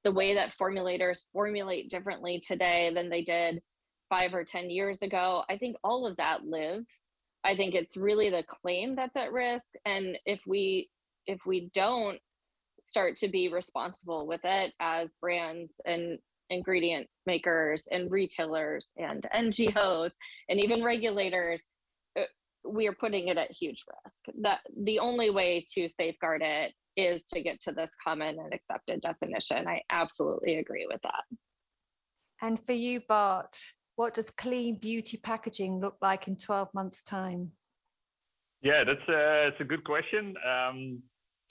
the 0.04 0.12
way 0.12 0.34
that 0.34 0.52
formulators 0.60 1.26
formulate 1.32 1.90
differently 1.90 2.42
today 2.46 2.90
than 2.94 3.08
they 3.08 3.22
did 3.22 3.60
five 4.10 4.34
or 4.34 4.44
10 4.44 4.68
years 4.70 5.02
ago, 5.02 5.42
I 5.48 5.56
think 5.56 5.76
all 5.82 6.06
of 6.06 6.16
that 6.18 6.44
lives. 6.44 7.06
I 7.44 7.56
think 7.56 7.74
it's 7.74 7.96
really 7.96 8.30
the 8.30 8.44
claim 8.44 8.94
that's 8.94 9.16
at 9.16 9.32
risk. 9.32 9.74
And 9.84 10.18
if 10.26 10.40
we 10.46 10.88
if 11.26 11.40
we 11.46 11.70
don't 11.72 12.18
start 12.82 13.16
to 13.16 13.28
be 13.28 13.48
responsible 13.48 14.26
with 14.26 14.40
it 14.44 14.72
as 14.80 15.14
brands 15.20 15.80
and 15.86 16.18
ingredient 16.50 17.06
makers 17.26 17.86
and 17.90 18.10
retailers 18.10 18.88
and 18.96 19.26
NGOs 19.34 20.10
and 20.48 20.62
even 20.62 20.82
regulators, 20.82 21.64
uh, 22.18 22.22
we 22.68 22.86
are 22.88 22.94
putting 22.94 23.28
it 23.28 23.38
at 23.38 23.50
huge 23.50 23.84
risk. 24.04 24.24
That 24.42 24.60
the 24.84 24.98
only 24.98 25.30
way 25.30 25.64
to 25.74 25.88
safeguard 25.88 26.42
it 26.44 26.72
is 26.96 27.24
to 27.26 27.40
get 27.40 27.60
to 27.62 27.72
this 27.72 27.94
common 28.02 28.38
and 28.38 28.52
accepted 28.52 29.00
definition. 29.00 29.66
I 29.66 29.82
absolutely 29.90 30.56
agree 30.56 30.86
with 30.90 31.00
that. 31.02 31.24
And 32.40 32.58
for 32.64 32.72
you, 32.72 33.00
Bart, 33.08 33.56
what 33.96 34.14
does 34.14 34.30
clean 34.30 34.78
beauty 34.78 35.16
packaging 35.16 35.80
look 35.80 35.96
like 36.02 36.28
in 36.28 36.36
12 36.36 36.68
months' 36.74 37.02
time? 37.02 37.52
Yeah, 38.62 38.84
that's 38.84 39.08
a, 39.08 39.50
that's 39.50 39.60
a 39.60 39.64
good 39.64 39.84
question. 39.84 40.34
Um, 40.46 41.02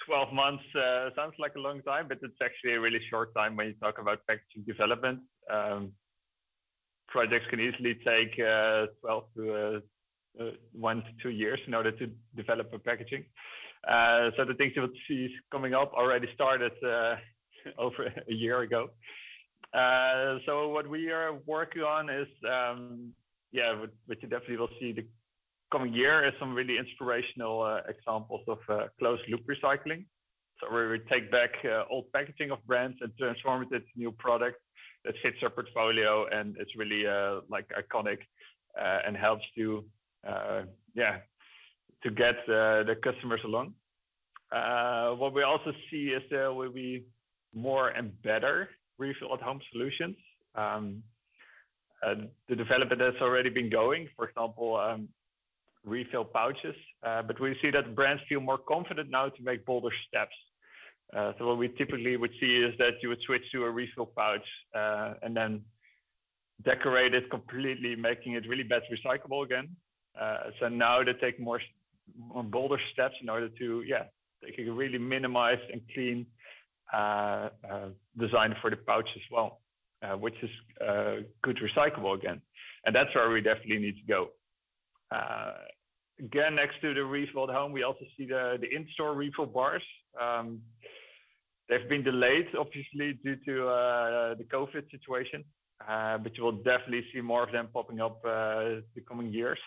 12 0.05 0.33
months 0.33 0.63
uh, 0.75 1.09
sounds 1.15 1.33
like 1.39 1.53
a 1.55 1.59
long 1.59 1.81
time, 1.83 2.07
but 2.07 2.17
it's 2.21 2.41
actually 2.43 2.73
a 2.73 2.79
really 2.79 3.01
short 3.09 3.33
time 3.35 3.55
when 3.55 3.67
you 3.67 3.73
talk 3.81 3.99
about 3.99 4.19
packaging 4.27 4.63
development. 4.65 5.19
Um, 5.51 5.91
projects 7.07 7.45
can 7.49 7.59
easily 7.59 7.95
take 8.05 8.39
uh, 8.39 8.87
12 9.01 9.23
to 9.35 9.53
uh, 9.53 9.79
uh, 10.39 10.51
one 10.71 10.97
to 11.03 11.11
two 11.21 11.29
years 11.29 11.59
in 11.67 11.73
order 11.73 11.91
to 11.91 12.09
develop 12.35 12.71
a 12.73 12.79
packaging. 12.79 13.25
Uh, 13.88 14.29
so 14.38 14.45
the 14.45 14.53
things 14.53 14.73
you 14.75 14.84
will 14.84 14.89
see 15.07 15.29
coming 15.51 15.73
up 15.73 15.93
already 15.93 16.27
started 16.34 16.71
uh, 16.86 17.15
over 17.77 18.05
a 18.05 18.34
year 18.34 18.61
ago. 18.61 18.89
so 20.45 20.69
what 20.69 20.88
we 20.88 21.09
are 21.09 21.34
working 21.45 21.82
on 21.82 22.09
is, 22.09 22.27
um, 22.49 23.11
yeah, 23.51 23.79
what, 23.79 24.21
you 24.21 24.27
definitely 24.27 24.57
will 24.57 24.75
see 24.79 24.91
the 24.91 25.05
coming 25.71 25.93
year 25.93 26.25
is 26.25 26.34
some 26.39 26.53
really 26.53 26.77
inspirational 26.77 27.61
uh, 27.61 27.79
examples 27.88 28.41
of 28.47 28.59
uh, 28.69 28.88
closed 28.99 29.23
loop 29.29 29.41
recycling. 29.47 30.05
So 30.59 30.71
where 30.71 30.89
we 30.89 30.99
take 31.09 31.32
back 31.32 31.51
uh, 31.65 31.84
old 31.89 32.11
packaging 32.13 32.51
of 32.51 32.59
brands 32.67 32.97
and 33.01 33.11
transform 33.17 33.63
it 33.63 33.73
into 33.73 33.88
new 33.95 34.11
product 34.11 34.57
that 35.05 35.15
fits 35.23 35.38
our 35.41 35.49
portfolio 35.49 36.27
and 36.27 36.55
it's 36.59 36.75
really 36.75 37.07
uh, 37.07 37.41
like 37.49 37.65
iconic 37.69 38.19
uh, 38.79 38.99
and 39.05 39.17
helps 39.17 39.43
to 39.57 39.84
uh, 40.27 40.61
yeah 40.93 41.17
to 42.03 42.09
get 42.09 42.35
the 42.47 42.95
customers 43.03 43.41
along. 43.43 43.73
what 45.17 45.33
we 45.33 45.43
also 45.43 45.71
see 45.89 46.09
is 46.17 46.23
there 46.29 46.53
will 46.53 46.71
be 46.71 47.05
more 47.53 47.89
and 47.89 48.19
better 48.21 48.69
refill 48.97 49.33
at 49.33 49.41
home 49.41 49.59
solutions. 49.71 50.15
Um, 50.55 51.03
the 52.49 52.55
development 52.55 53.01
has 53.01 53.13
already 53.21 53.49
been 53.49 53.69
going. 53.69 54.07
For 54.15 54.27
example, 54.27 54.75
um, 54.77 55.07
refill 55.85 56.25
pouches. 56.25 56.75
Uh, 57.03 57.21
but 57.21 57.39
we 57.39 57.55
see 57.61 57.71
that 57.71 57.95
brands 57.95 58.21
feel 58.29 58.39
more 58.39 58.57
confident 58.57 59.09
now 59.09 59.29
to 59.29 59.43
make 59.43 59.65
bolder 59.65 59.93
steps. 60.07 60.35
Uh, 61.15 61.33
so 61.37 61.47
what 61.47 61.57
we 61.57 61.67
typically 61.67 62.15
would 62.15 62.31
see 62.39 62.57
is 62.57 62.73
that 62.77 62.93
you 63.01 63.09
would 63.09 63.21
switch 63.25 63.43
to 63.51 63.65
a 63.65 63.69
refill 63.69 64.05
pouch 64.05 64.45
uh, 64.75 65.13
and 65.23 65.35
then 65.35 65.61
decorate 66.63 67.13
it 67.13 67.29
completely, 67.29 67.95
making 67.95 68.33
it 68.33 68.47
really 68.47 68.63
bad 68.63 68.83
recyclable 68.91 69.43
again. 69.43 69.67
Uh, 70.19 70.51
so 70.59 70.69
now 70.69 71.03
they 71.03 71.13
take 71.13 71.39
more 71.39 71.59
bolder 72.45 72.78
steps 72.93 73.16
in 73.22 73.30
order 73.30 73.49
to, 73.49 73.84
yeah, 73.88 74.03
they 74.41 74.51
can 74.51 74.76
really 74.76 74.97
minimize 74.97 75.59
and 75.72 75.82
clean 75.93 76.26
uh, 76.93 77.49
uh, 77.70 77.89
design 78.20 78.55
for 78.62 78.70
the 78.70 78.76
pouch 78.76 79.09
as 79.16 79.22
well, 79.32 79.62
which 80.20 80.36
is 80.43 80.49
good 81.41 81.57
recyclable 81.57 82.16
again. 82.16 82.41
And 82.86 82.95
that's 82.95 83.14
where 83.14 83.30
we 83.30 83.41
definitely 83.41 83.80
need 83.80 83.97
to 83.97 84.07
go. 84.07 84.30
Uh, 85.12 85.53
again, 86.20 86.55
next 86.55 86.82
to 86.82 86.93
the 86.93 87.03
refill 87.03 87.49
at 87.49 87.55
home, 87.55 87.72
we 87.72 87.84
also 87.84 88.05
see 88.18 88.26
the, 88.26 88.57
the 88.59 88.76
in-store 88.76 89.14
refill 89.14 89.45
bars. 89.45 89.84
Um, 90.20 90.62
they've 91.70 91.88
been 91.88 92.03
delayed, 92.03 92.47
obviously, 92.57 93.20
due 93.24 93.38
to 93.45 93.68
uh, 93.68 94.36
the 94.36 94.45
COVID 94.51 94.89
situation, 94.89 95.43
uh, 95.88 96.18
but 96.18 96.36
you 96.38 96.43
will 96.43 96.53
definitely 96.64 97.03
see 97.14 97.22
more 97.22 97.43
of 97.43 97.51
them 97.51 97.68
popping 97.74 98.01
up 98.01 98.18
uh, 98.26 98.82
the 98.95 99.01
coming 99.07 99.32
years, 99.32 99.59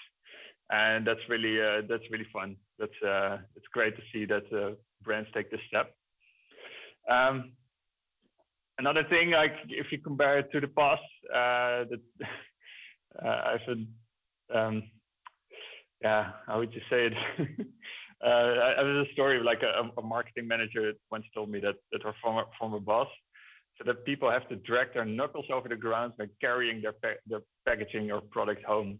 and 0.74 1.06
that's 1.06 1.20
really 1.28 1.60
uh, 1.60 1.82
that's 1.88 2.04
really 2.10 2.26
fun. 2.32 2.56
That's 2.78 3.00
uh, 3.06 3.38
it's 3.56 3.66
great 3.72 3.94
to 3.96 4.02
see 4.12 4.24
that 4.26 4.76
brands 5.02 5.28
take 5.34 5.50
this 5.50 5.60
step. 5.68 5.94
Um, 7.10 7.52
another 8.78 9.04
thing, 9.04 9.30
like 9.30 9.54
if 9.68 9.86
you 9.92 9.98
compare 9.98 10.38
it 10.38 10.50
to 10.52 10.60
the 10.60 10.68
past, 10.68 11.02
that 11.30 12.00
I've 13.22 13.60
um, 14.54 14.82
yeah, 16.02 16.32
how 16.46 16.58
would 16.58 16.72
you 16.74 16.82
say 16.90 17.06
it? 17.06 17.14
uh, 18.24 18.28
I, 18.28 18.72
I 18.78 18.82
was 18.82 19.06
a 19.08 19.12
story 19.12 19.38
of 19.38 19.44
like 19.44 19.62
a, 19.62 20.00
a, 20.00 20.02
marketing 20.02 20.46
manager 20.46 20.92
once 21.10 21.24
told 21.34 21.50
me 21.50 21.60
that 21.60 21.76
that 21.92 22.02
her 22.02 22.14
former 22.22 22.44
former 22.58 22.80
boss 22.80 23.08
so 23.78 23.84
that 23.86 24.04
people 24.04 24.30
have 24.30 24.48
to 24.48 24.56
drag 24.56 24.92
their 24.94 25.04
knuckles 25.04 25.46
over 25.52 25.68
the 25.68 25.76
ground 25.76 26.12
by 26.18 26.26
carrying 26.40 26.82
their 26.82 26.92
pa- 26.92 27.20
their 27.26 27.40
packaging 27.66 28.10
or 28.10 28.20
product 28.20 28.64
home. 28.64 28.98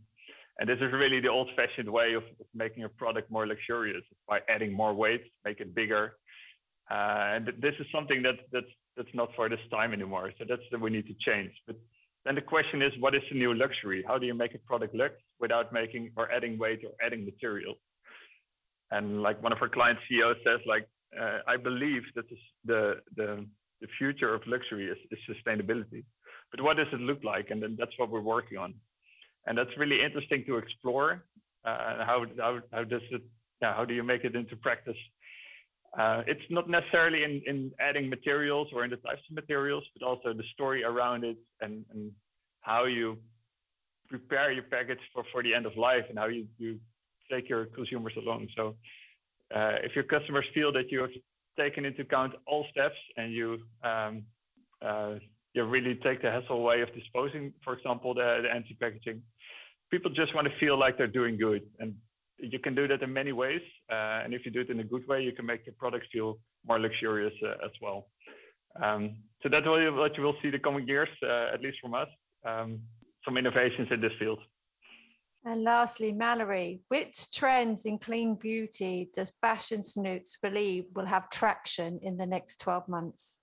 And 0.59 0.69
this 0.69 0.79
is 0.81 0.93
really 0.93 1.21
the 1.21 1.29
old-fashioned 1.29 1.91
way 1.91 2.15
of, 2.15 2.23
making 2.55 2.85
a 2.85 2.89
product 2.89 3.31
more 3.31 3.47
luxurious 3.47 4.05
by 4.29 4.41
adding 4.49 4.73
more 4.73 4.95
weight, 4.95 5.23
make 5.45 5.61
it 5.61 5.75
bigger. 5.75 6.17
Uh, 6.91 7.35
and 7.35 7.47
th- 7.47 7.61
this 7.61 7.75
is 7.81 7.87
something 7.93 8.23
that 8.23 8.37
that's 8.53 8.73
that's 8.97 9.15
not 9.15 9.31
for 9.35 9.49
this 9.49 9.59
time 9.71 9.93
anymore. 9.93 10.31
So 10.39 10.45
that's 10.49 10.63
that 10.71 10.81
we 10.81 10.91
need 10.91 11.07
to 11.09 11.15
change. 11.19 11.51
But 11.67 11.77
then 12.25 12.37
the 12.37 12.41
question 12.41 12.81
is, 12.83 12.93
what 13.01 13.15
is 13.15 13.23
the 13.31 13.39
new 13.39 13.53
luxury? 13.55 14.05
How 14.07 14.19
do 14.19 14.27
you 14.27 14.35
make 14.35 14.55
a 14.55 14.59
product 14.59 14.95
look 14.95 15.13
without 15.41 15.73
making 15.73 16.13
or 16.17 16.31
adding 16.31 16.59
weight 16.59 16.83
or 16.85 16.93
adding 17.05 17.25
material? 17.25 17.75
And 18.93 19.23
like 19.23 19.43
one 19.43 19.53
of 19.53 19.59
our 19.61 19.69
client 19.69 19.99
CEOs 20.09 20.37
says, 20.47 20.61
like, 20.67 20.87
uh, 21.21 21.39
I 21.49 21.57
believe 21.57 22.03
that 22.15 22.27
the, 22.65 23.01
the 23.17 23.47
the 23.81 23.89
future 23.99 24.33
of 24.35 24.41
luxury 24.47 24.87
is, 24.87 24.97
is 25.11 25.19
sustainability. 25.29 26.05
But 26.51 26.63
what 26.63 26.77
does 26.77 26.87
it 26.93 27.01
look 27.01 27.23
like? 27.25 27.51
And 27.51 27.63
then 27.63 27.77
that's 27.79 27.97
what 27.99 28.09
we're 28.11 28.21
working 28.21 28.57
on. 28.57 28.75
And 29.47 29.57
that's 29.59 29.71
really 29.77 30.03
interesting 30.03 30.45
to 30.47 30.57
explore. 30.57 31.25
Uh, 31.65 32.05
how, 32.05 32.27
how, 32.39 32.61
how 32.73 32.85
does 32.85 33.03
it, 33.11 33.23
yeah, 33.61 33.75
how 33.75 33.85
do 33.85 33.95
you 33.95 34.03
make 34.03 34.25
it 34.25 34.35
into 34.35 34.57
practice? 34.57 34.97
Uh, 35.99 36.23
it's 36.27 36.43
not 36.51 36.69
necessarily 36.69 37.23
in, 37.25 37.43
in 37.47 37.71
adding 37.79 38.09
materials 38.09 38.69
or 38.75 38.85
in 38.85 38.91
the 38.91 38.97
types 38.97 39.23
of 39.29 39.35
materials, 39.35 39.85
but 39.97 40.05
also 40.05 40.33
the 40.33 40.43
story 40.53 40.83
around 40.83 41.25
it 41.25 41.37
and, 41.61 41.85
and 41.93 42.11
how 42.63 42.85
you 42.85 43.17
prepare 44.09 44.53
your 44.53 44.65
package 44.65 44.99
for, 45.13 45.25
for 45.33 45.43
the 45.43 45.55
end 45.55 45.67
of 45.67 45.77
life 45.77 46.05
and 46.09 46.19
how 46.19 46.27
you, 46.27 46.47
you 46.59 46.79
take 47.31 47.49
your 47.49 47.67
consumers 47.67 48.13
along. 48.19 48.49
So 48.57 48.75
uh, 49.55 49.77
if 49.83 49.95
your 49.95 50.05
customers 50.05 50.45
feel 50.53 50.73
that 50.73 50.91
you 50.91 51.01
have 51.01 51.11
taken 51.59 51.85
into 51.85 52.03
account 52.03 52.35
all 52.47 52.67
steps 52.71 52.97
and 53.17 53.33
you 53.33 53.61
um, 53.83 54.25
uh, 54.83 55.15
you 55.55 55.63
really 55.65 55.95
take 56.03 56.21
the 56.21 56.31
hassle 56.31 56.57
away 56.57 56.83
of 56.83 56.93
disposing, 56.95 57.53
for 57.63 57.75
example, 57.75 58.13
the, 58.13 58.41
the 58.43 58.53
empty 58.53 58.77
packaging, 58.81 59.23
people 59.91 60.11
just 60.11 60.35
want 60.35 60.47
to 60.47 60.55
feel 60.59 60.79
like 60.79 60.99
they're 60.99 61.07
doing 61.07 61.37
good. 61.37 61.63
And 61.79 61.95
you 62.39 62.59
can 62.59 62.75
do 62.75 62.89
that 62.89 63.03
in 63.03 63.13
many 63.13 63.33
ways. 63.33 63.63
Uh, 63.91 64.23
and 64.25 64.35
if 64.35 64.45
you 64.45 64.51
do 64.51 64.61
it 64.61 64.71
in 64.71 64.81
a 64.81 64.85
good 64.85 65.07
way, 65.07 65.23
you 65.23 65.33
can 65.33 65.47
make 65.47 65.67
your 65.67 65.75
product 65.79 66.07
feel 66.13 66.39
more 66.67 66.79
luxurious 66.79 67.35
uh, 67.45 67.65
as 67.65 67.71
well. 67.81 68.09
Um, 68.83 69.17
so 69.43 69.49
that's 69.49 69.67
what 69.67 69.81
you, 69.83 69.95
what 69.95 70.17
you 70.17 70.23
will 70.23 70.37
see 70.43 70.51
the 70.51 70.59
coming 70.59 70.87
years, 70.89 71.09
uh, 71.23 71.55
at 71.55 71.61
least 71.61 71.79
from 71.81 71.95
us, 71.95 72.09
um, 72.45 72.81
some 73.25 73.37
innovations 73.37 73.89
in 73.91 74.01
this 74.01 74.13
field. 74.19 74.41
And 75.47 75.63
lastly, 75.63 76.11
Mallory, 76.11 76.81
which 76.89 77.31
trends 77.33 77.85
in 77.85 77.99
clean 77.99 78.35
beauty 78.35 79.11
does 79.15 79.31
Fashion 79.31 79.81
Snoops 79.81 80.39
believe 80.43 80.87
will 80.95 81.07
have 81.07 81.29
traction 81.29 82.01
in 82.03 82.17
the 82.17 82.27
next 82.27 82.63
12 82.63 82.89
months? 82.89 83.41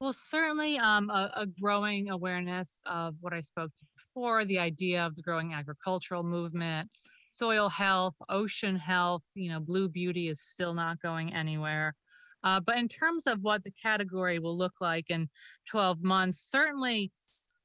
Well, 0.00 0.12
certainly 0.12 0.76
um, 0.78 1.08
a, 1.08 1.30
a, 1.36 1.46
growing 1.46 2.10
awareness 2.10 2.82
of 2.84 3.14
what 3.20 3.32
I 3.32 3.40
spoke 3.40 3.70
to 3.78 3.86
before 3.96 4.44
the 4.44 4.58
idea 4.58 5.06
of 5.06 5.14
the 5.14 5.22
growing 5.22 5.54
agricultural 5.54 6.24
movement, 6.24 6.90
soil 7.28 7.68
health, 7.68 8.16
ocean 8.28 8.76
health, 8.76 9.22
you 9.34 9.50
know, 9.50 9.60
blue 9.60 9.88
beauty 9.88 10.28
is 10.28 10.40
still 10.40 10.74
not 10.74 11.00
going 11.00 11.32
anywhere. 11.32 11.94
Uh, 12.42 12.60
but 12.60 12.76
in 12.76 12.88
terms 12.88 13.26
of 13.26 13.40
what 13.42 13.64
the 13.64 13.70
category 13.70 14.38
will 14.38 14.56
look 14.56 14.74
like 14.80 15.10
in 15.10 15.28
12 15.68 16.02
months, 16.02 16.38
certainly 16.38 17.10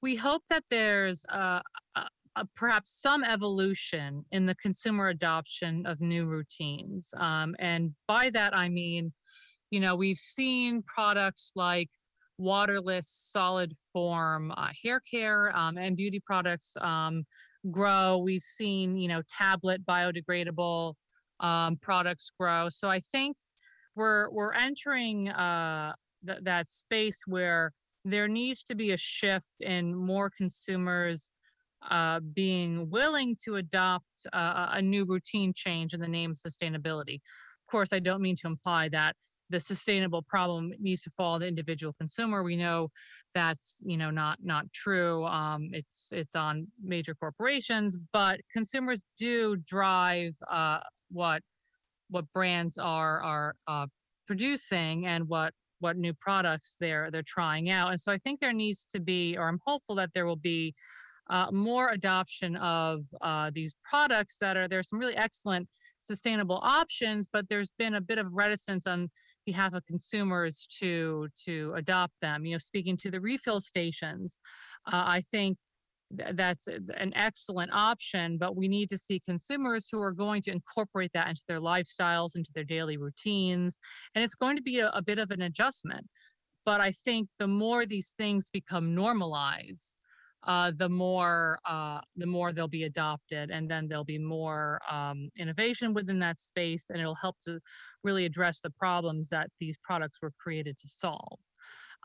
we 0.02 0.16
hope 0.16 0.44
that 0.50 0.64
there's 0.70 1.26
a, 1.30 1.62
uh, 1.96 2.06
perhaps 2.56 2.92
some 2.92 3.24
evolution 3.24 4.24
in 4.32 4.46
the 4.46 4.56
consumer 4.56 5.10
adoption 5.10 5.86
of 5.86 6.00
new 6.00 6.26
routines. 6.26 7.14
Um, 7.18 7.56
and 7.60 7.94
by 8.08 8.30
that, 8.30 8.56
I 8.56 8.70
mean, 8.70 9.12
you 9.72 9.80
know, 9.80 9.96
we've 9.96 10.18
seen 10.18 10.82
products 10.84 11.52
like 11.56 11.90
waterless 12.40 13.08
solid 13.08 13.74
form 13.94 14.52
uh, 14.56 14.70
hair 14.84 15.02
care 15.02 15.56
um, 15.56 15.78
and 15.78 15.96
beauty 15.98 16.22
products 16.26 16.76
um, 16.82 17.26
grow. 17.70 18.18
We've 18.24 18.42
seen, 18.42 18.98
you 18.98 19.10
know, 19.10 19.22
tablet 19.28 19.86
biodegradable 19.86 20.94
um, 21.42 21.78
products 21.82 22.32
grow. 22.40 22.70
So 22.70 22.90
I 22.90 23.02
think 23.02 23.38
we're 23.96 24.32
we're 24.32 24.54
entering 24.54 25.30
uh, 25.30 25.94
th- 26.26 26.40
that 26.44 26.70
space 26.70 27.24
where 27.28 27.74
there 28.06 28.30
needs 28.30 28.64
to 28.64 28.76
be 28.76 28.92
a 28.92 28.98
shift 28.98 29.60
in 29.60 29.94
more 29.94 30.30
consumers 30.30 31.32
uh, 31.90 32.22
being 32.34 32.90
willing 32.90 33.36
to 33.44 33.56
adopt 33.56 34.06
a 34.34 34.82
new 34.82 35.06
routine 35.06 35.54
change 35.54 35.94
in 35.94 36.00
the 36.00 36.08
name 36.08 36.32
of 36.32 36.38
sustainability. 36.38 37.16
Of 37.16 37.72
course, 37.72 37.94
I 37.94 38.00
don't 38.00 38.22
mean 38.22 38.36
to 38.38 38.48
imply 38.48 38.90
that 38.90 39.16
the 39.50 39.60
sustainable 39.60 40.22
problem 40.22 40.72
needs 40.80 41.04
to 41.04 41.10
fall 41.10 41.34
on 41.34 41.41
the 41.41 41.47
individual 41.47 41.93
consumer. 41.93 42.43
We 42.43 42.56
know 42.56 42.89
that's 43.34 43.82
you 43.86 43.97
know 43.97 44.12
not 44.12 44.39
not 44.43 44.72
true. 44.72 45.26
Um, 45.26 45.70
it's 45.74 46.12
it's 46.12 46.36
on 46.36 46.68
major 46.84 47.16
corporations, 47.16 47.97
but 48.14 48.39
consumers 48.54 49.04
do 49.18 49.56
drive 49.58 50.36
uh, 50.50 50.80
what 51.12 51.41
what 52.10 52.26
brands 52.34 52.78
are 52.78 53.22
are 53.22 53.56
uh, 53.68 53.88
producing 54.28 55.08
and 55.08 55.28
what 55.28 55.54
what 55.80 55.97
new 55.97 56.14
products 56.14 56.78
they're 56.80 57.10
they're 57.12 57.24
trying 57.24 57.70
out. 57.70 57.89
And 57.89 58.00
so 58.00 58.12
I 58.12 58.18
think 58.18 58.39
there 58.39 58.54
needs 58.54 58.86
to 58.86 59.00
be, 59.00 59.38
or 59.38 59.47
I'm 59.47 59.60
hopeful 59.66 59.95
that 59.95 60.14
there 60.14 60.26
will 60.26 60.36
be 60.36 60.74
uh, 61.30 61.48
more 61.52 61.90
adoption 61.90 62.56
of 62.58 63.04
uh, 63.22 63.52
these 63.54 63.76
products 63.84 64.38
that 64.40 64.58
are 64.58 64.68
there's 64.68 64.90
some 64.90 65.00
really 65.00 65.16
excellent 65.16 65.68
sustainable 66.02 66.60
options 66.64 67.30
but 67.32 67.48
there's 67.50 67.72
been 67.78 67.96
a 67.96 68.02
bit 68.02 68.18
of 68.18 68.32
reticence 68.32 68.88
on 68.88 69.10
behalf 69.46 69.74
of 69.74 69.86
consumers 69.86 70.68
to 70.68 71.28
to 71.36 71.74
adopt 71.76 72.14
them 72.22 72.46
you 72.46 72.54
know 72.54 72.58
speaking 72.58 72.98
to 72.98 73.12
the 73.12 73.22
refill 73.22 73.60
stations. 73.60 74.40
Uh, 74.92 75.04
i 75.06 75.22
think 75.22 75.58
that's 76.32 76.68
an 76.68 77.14
excellent 77.16 77.72
option 77.72 78.38
but 78.40 78.56
we 78.56 78.68
need 78.68 78.90
to 78.90 78.98
see 78.98 79.20
consumers 79.20 79.88
who 79.92 80.02
are 80.02 80.12
going 80.12 80.42
to 80.42 80.52
incorporate 80.52 81.12
that 81.14 81.30
into 81.30 81.44
their 81.48 81.60
lifestyles 81.60 82.36
into 82.36 82.50
their 82.56 82.64
daily 82.64 82.98
routines 82.98 83.78
and 84.16 84.24
it's 84.24 84.34
going 84.34 84.56
to 84.56 84.64
be 84.64 84.80
a, 84.80 84.90
a 84.96 85.04
bit 85.04 85.20
of 85.20 85.30
an 85.30 85.44
adjustment. 85.44 86.08
But 86.66 86.82
i 86.82 86.92
think 86.92 87.30
the 87.38 87.48
more 87.48 87.86
these 87.86 88.12
things 88.18 88.50
become 88.50 88.96
normalized 88.96 89.99
uh, 90.44 90.72
the 90.78 90.90
more 90.90 91.60
uh, 91.66 92.00
the 92.16 92.26
more 92.26 92.54
they'll 92.54 92.68
be 92.68 92.86
adopted, 92.86 93.52
and 93.52 93.70
then 93.70 93.88
there'll 93.88 94.06
be 94.06 94.18
more 94.18 94.80
um, 94.90 95.30
innovation 95.38 95.94
within 95.94 96.20
that 96.20 96.40
space, 96.40 96.86
and 96.90 97.00
it'll 97.00 97.16
help 97.16 97.36
to 97.44 97.60
really 98.04 98.26
address 98.26 98.62
the 98.62 98.70
problems 98.72 99.30
that 99.30 99.50
these 99.60 99.78
products 99.84 100.20
were 100.22 100.32
created 100.42 100.78
to 100.80 100.88
solve. 100.88 101.40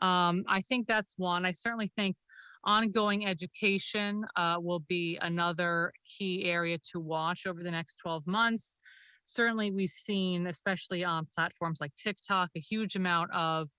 Um, 0.01 0.43
I 0.47 0.61
think 0.61 0.87
that's 0.87 1.13
one. 1.17 1.45
I 1.45 1.51
certainly 1.51 1.89
think 1.95 2.17
ongoing 2.65 3.25
education 3.25 4.25
uh, 4.35 4.57
will 4.59 4.81
be 4.89 5.17
another 5.21 5.93
key 6.05 6.45
area 6.45 6.77
to 6.91 6.99
watch 6.99 7.45
over 7.47 7.63
the 7.63 7.71
next 7.71 7.95
12 7.97 8.27
months. 8.27 8.77
Certainly, 9.23 9.71
we've 9.71 9.89
seen, 9.89 10.47
especially 10.47 11.03
on 11.03 11.25
platforms 11.33 11.79
like 11.79 11.95
TikTok, 11.95 12.49
a 12.55 12.59
huge 12.59 12.95
amount 12.95 13.31
of 13.31 13.69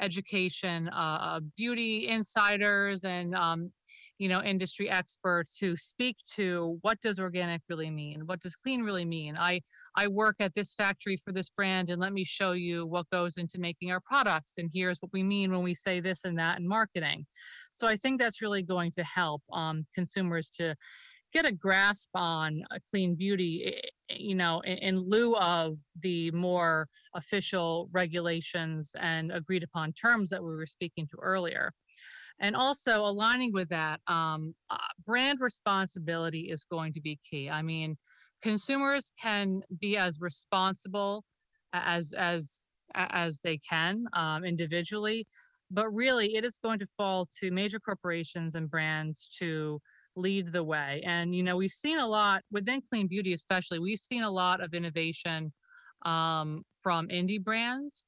education, 0.00 0.88
uh, 0.88 1.40
beauty 1.56 2.08
insiders, 2.08 3.04
and 3.04 3.34
um, 3.34 3.70
you 4.18 4.28
know 4.28 4.42
industry 4.42 4.88
experts 4.88 5.58
who 5.58 5.76
speak 5.76 6.16
to 6.34 6.78
what 6.82 7.00
does 7.00 7.18
organic 7.18 7.62
really 7.68 7.90
mean? 7.90 8.22
What 8.26 8.40
does 8.40 8.56
clean 8.56 8.82
really 8.82 9.04
mean? 9.04 9.36
I 9.36 9.60
i 9.96 10.08
work 10.08 10.36
at 10.40 10.54
this 10.54 10.74
factory 10.74 11.16
for 11.16 11.32
this 11.32 11.50
brand 11.50 11.90
and 11.90 12.00
let 12.00 12.12
me 12.12 12.24
show 12.24 12.52
you 12.52 12.86
what 12.86 13.10
goes 13.10 13.36
into 13.36 13.58
making 13.58 13.90
our 13.90 14.00
products 14.00 14.58
and 14.58 14.70
here's 14.72 15.00
what 15.00 15.12
we 15.12 15.22
mean 15.22 15.50
when 15.52 15.62
we 15.62 15.74
say 15.74 16.00
this 16.00 16.24
and 16.24 16.38
that 16.38 16.58
in 16.58 16.68
marketing. 16.68 17.26
So 17.72 17.86
i 17.86 17.96
think 17.96 18.20
that's 18.20 18.42
really 18.42 18.62
going 18.62 18.92
to 18.92 19.04
help 19.04 19.42
um, 19.52 19.86
consumers 19.94 20.50
to 20.50 20.74
get 21.32 21.44
a 21.44 21.52
grasp 21.52 22.10
on 22.14 22.62
clean 22.90 23.14
beauty 23.14 23.64
eh, 23.66 23.88
eh, 24.10 24.16
you 24.18 24.34
know 24.34 24.60
in, 24.60 24.78
in, 24.78 24.96
lieu 24.98 25.36
of 25.36 25.78
the 26.00 26.30
more 26.30 26.88
official 27.14 27.88
regulations 27.92 28.94
and 29.00 29.32
agreed 29.32 29.62
upon 29.62 29.92
terms 29.92 30.30
that 30.30 30.42
we 30.42 30.54
were 30.54 30.66
speaking 30.66 31.06
to 31.06 31.16
earlier 31.20 31.72
and 32.40 32.54
also 32.54 33.00
aligning 33.00 33.52
with 33.52 33.68
that, 33.70 34.00
um, 34.06 34.54
uh, 34.70 34.76
brand 35.06 35.40
responsibility 35.40 36.50
is 36.50 36.64
going 36.64 36.92
to 36.92 37.00
be 37.00 37.18
key. 37.28 37.48
I 37.48 37.62
mean, 37.62 37.96
consumers 38.42 39.12
can 39.20 39.62
be 39.80 39.96
as 39.96 40.20
responsible 40.20 41.24
as 41.72 42.12
as 42.12 42.60
as 42.94 43.40
they 43.40 43.58
can 43.58 44.04
um, 44.12 44.44
individually, 44.44 45.26
but 45.70 45.88
really 45.92 46.36
it 46.36 46.44
is 46.44 46.58
going 46.62 46.78
to 46.78 46.86
fall 46.86 47.26
to 47.40 47.50
major 47.50 47.80
corporations 47.80 48.54
and 48.54 48.70
brands 48.70 49.28
to 49.38 49.80
lead 50.14 50.52
the 50.52 50.64
way. 50.64 51.02
And 51.04 51.34
you 51.34 51.42
know, 51.42 51.56
we've 51.56 51.70
seen 51.70 51.98
a 51.98 52.06
lot 52.06 52.42
within 52.50 52.80
clean 52.80 53.06
beauty, 53.06 53.32
especially. 53.32 53.78
We've 53.78 53.98
seen 53.98 54.22
a 54.22 54.30
lot 54.30 54.62
of 54.62 54.74
innovation 54.74 55.52
um, 56.04 56.62
from 56.82 57.08
indie 57.08 57.42
brands 57.42 58.06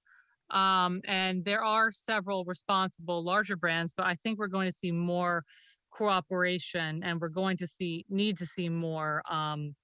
um, 0.51 1.01
and 1.05 1.45
there 1.45 1.63
are 1.63 1.91
several 1.91 2.45
responsible 2.45 3.23
larger 3.23 3.57
brands, 3.57 3.93
but 3.97 4.07
I 4.07 4.15
think 4.15 4.39
we're 4.39 4.49
going 4.49 4.67
to 4.67 4.73
see 4.73 4.93
more 4.93 5.45
cooperation 5.91 7.03
and 7.03 7.21
we're 7.21 7.29
going 7.29 7.57
to 7.57 7.67
see 7.67 8.05
need 8.09 8.37
to 8.37 8.47
see 8.47 8.69
more 8.69 9.23
um, 9.31 9.75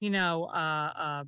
you 0.00 0.10
know 0.10 0.44
uh, 0.44 0.92
uh, 0.96 1.24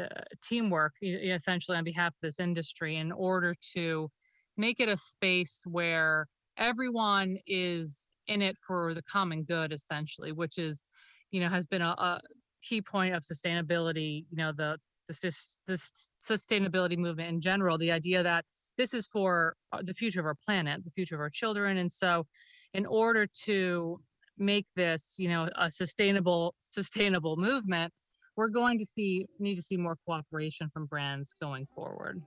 uh, 0.00 0.06
teamwork 0.42 0.92
essentially 1.02 1.76
on 1.76 1.84
behalf 1.84 2.08
of 2.08 2.20
this 2.22 2.40
industry 2.40 2.96
in 2.96 3.12
order 3.12 3.54
to 3.74 4.08
make 4.56 4.80
it 4.80 4.88
a 4.88 4.96
space 4.96 5.62
where 5.66 6.26
everyone 6.56 7.36
is 7.46 8.10
in 8.28 8.40
it 8.40 8.56
for 8.66 8.94
the 8.94 9.02
common 9.02 9.42
good 9.42 9.72
essentially 9.72 10.32
which 10.32 10.58
is 10.58 10.84
you 11.30 11.40
know 11.40 11.48
has 11.48 11.66
been 11.66 11.82
a, 11.82 11.94
a 11.98 12.20
key 12.62 12.80
point 12.80 13.14
of 13.14 13.22
sustainability 13.22 14.24
you 14.30 14.36
know 14.36 14.52
the 14.52 14.78
this, 15.06 15.62
this 15.66 16.12
sustainability 16.20 16.98
movement 16.98 17.28
in 17.28 17.40
general, 17.40 17.78
the 17.78 17.92
idea 17.92 18.22
that 18.22 18.44
this 18.76 18.92
is 18.94 19.06
for 19.06 19.56
uh, 19.72 19.80
the 19.82 19.94
future 19.94 20.20
of 20.20 20.26
our 20.26 20.36
planet, 20.44 20.84
the 20.84 20.90
future 20.90 21.14
of 21.14 21.20
our 21.20 21.30
children. 21.30 21.78
And 21.78 21.90
so 21.90 22.26
in 22.74 22.86
order 22.86 23.26
to 23.44 24.00
make 24.38 24.66
this, 24.76 25.16
you 25.18 25.28
know, 25.28 25.48
a 25.56 25.70
sustainable, 25.70 26.54
sustainable 26.58 27.36
movement, 27.36 27.92
we're 28.36 28.48
going 28.48 28.78
to 28.78 28.84
see 28.84 29.26
need 29.38 29.54
to 29.54 29.62
see 29.62 29.78
more 29.78 29.96
cooperation 30.06 30.68
from 30.68 30.86
brands 30.86 31.34
going 31.40 31.66
forward. 31.66 32.20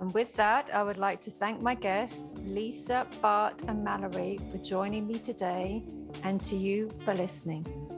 And 0.00 0.12
with 0.12 0.34
that, 0.34 0.70
I 0.74 0.82
would 0.82 0.98
like 0.98 1.20
to 1.20 1.30
thank 1.30 1.62
my 1.62 1.76
guests, 1.76 2.32
Lisa, 2.38 3.06
Bart, 3.22 3.62
and 3.68 3.84
Mallory, 3.84 4.40
for 4.50 4.58
joining 4.58 5.06
me 5.06 5.20
today, 5.20 5.84
and 6.24 6.42
to 6.42 6.56
you 6.56 6.90
for 6.90 7.14
listening. 7.14 7.93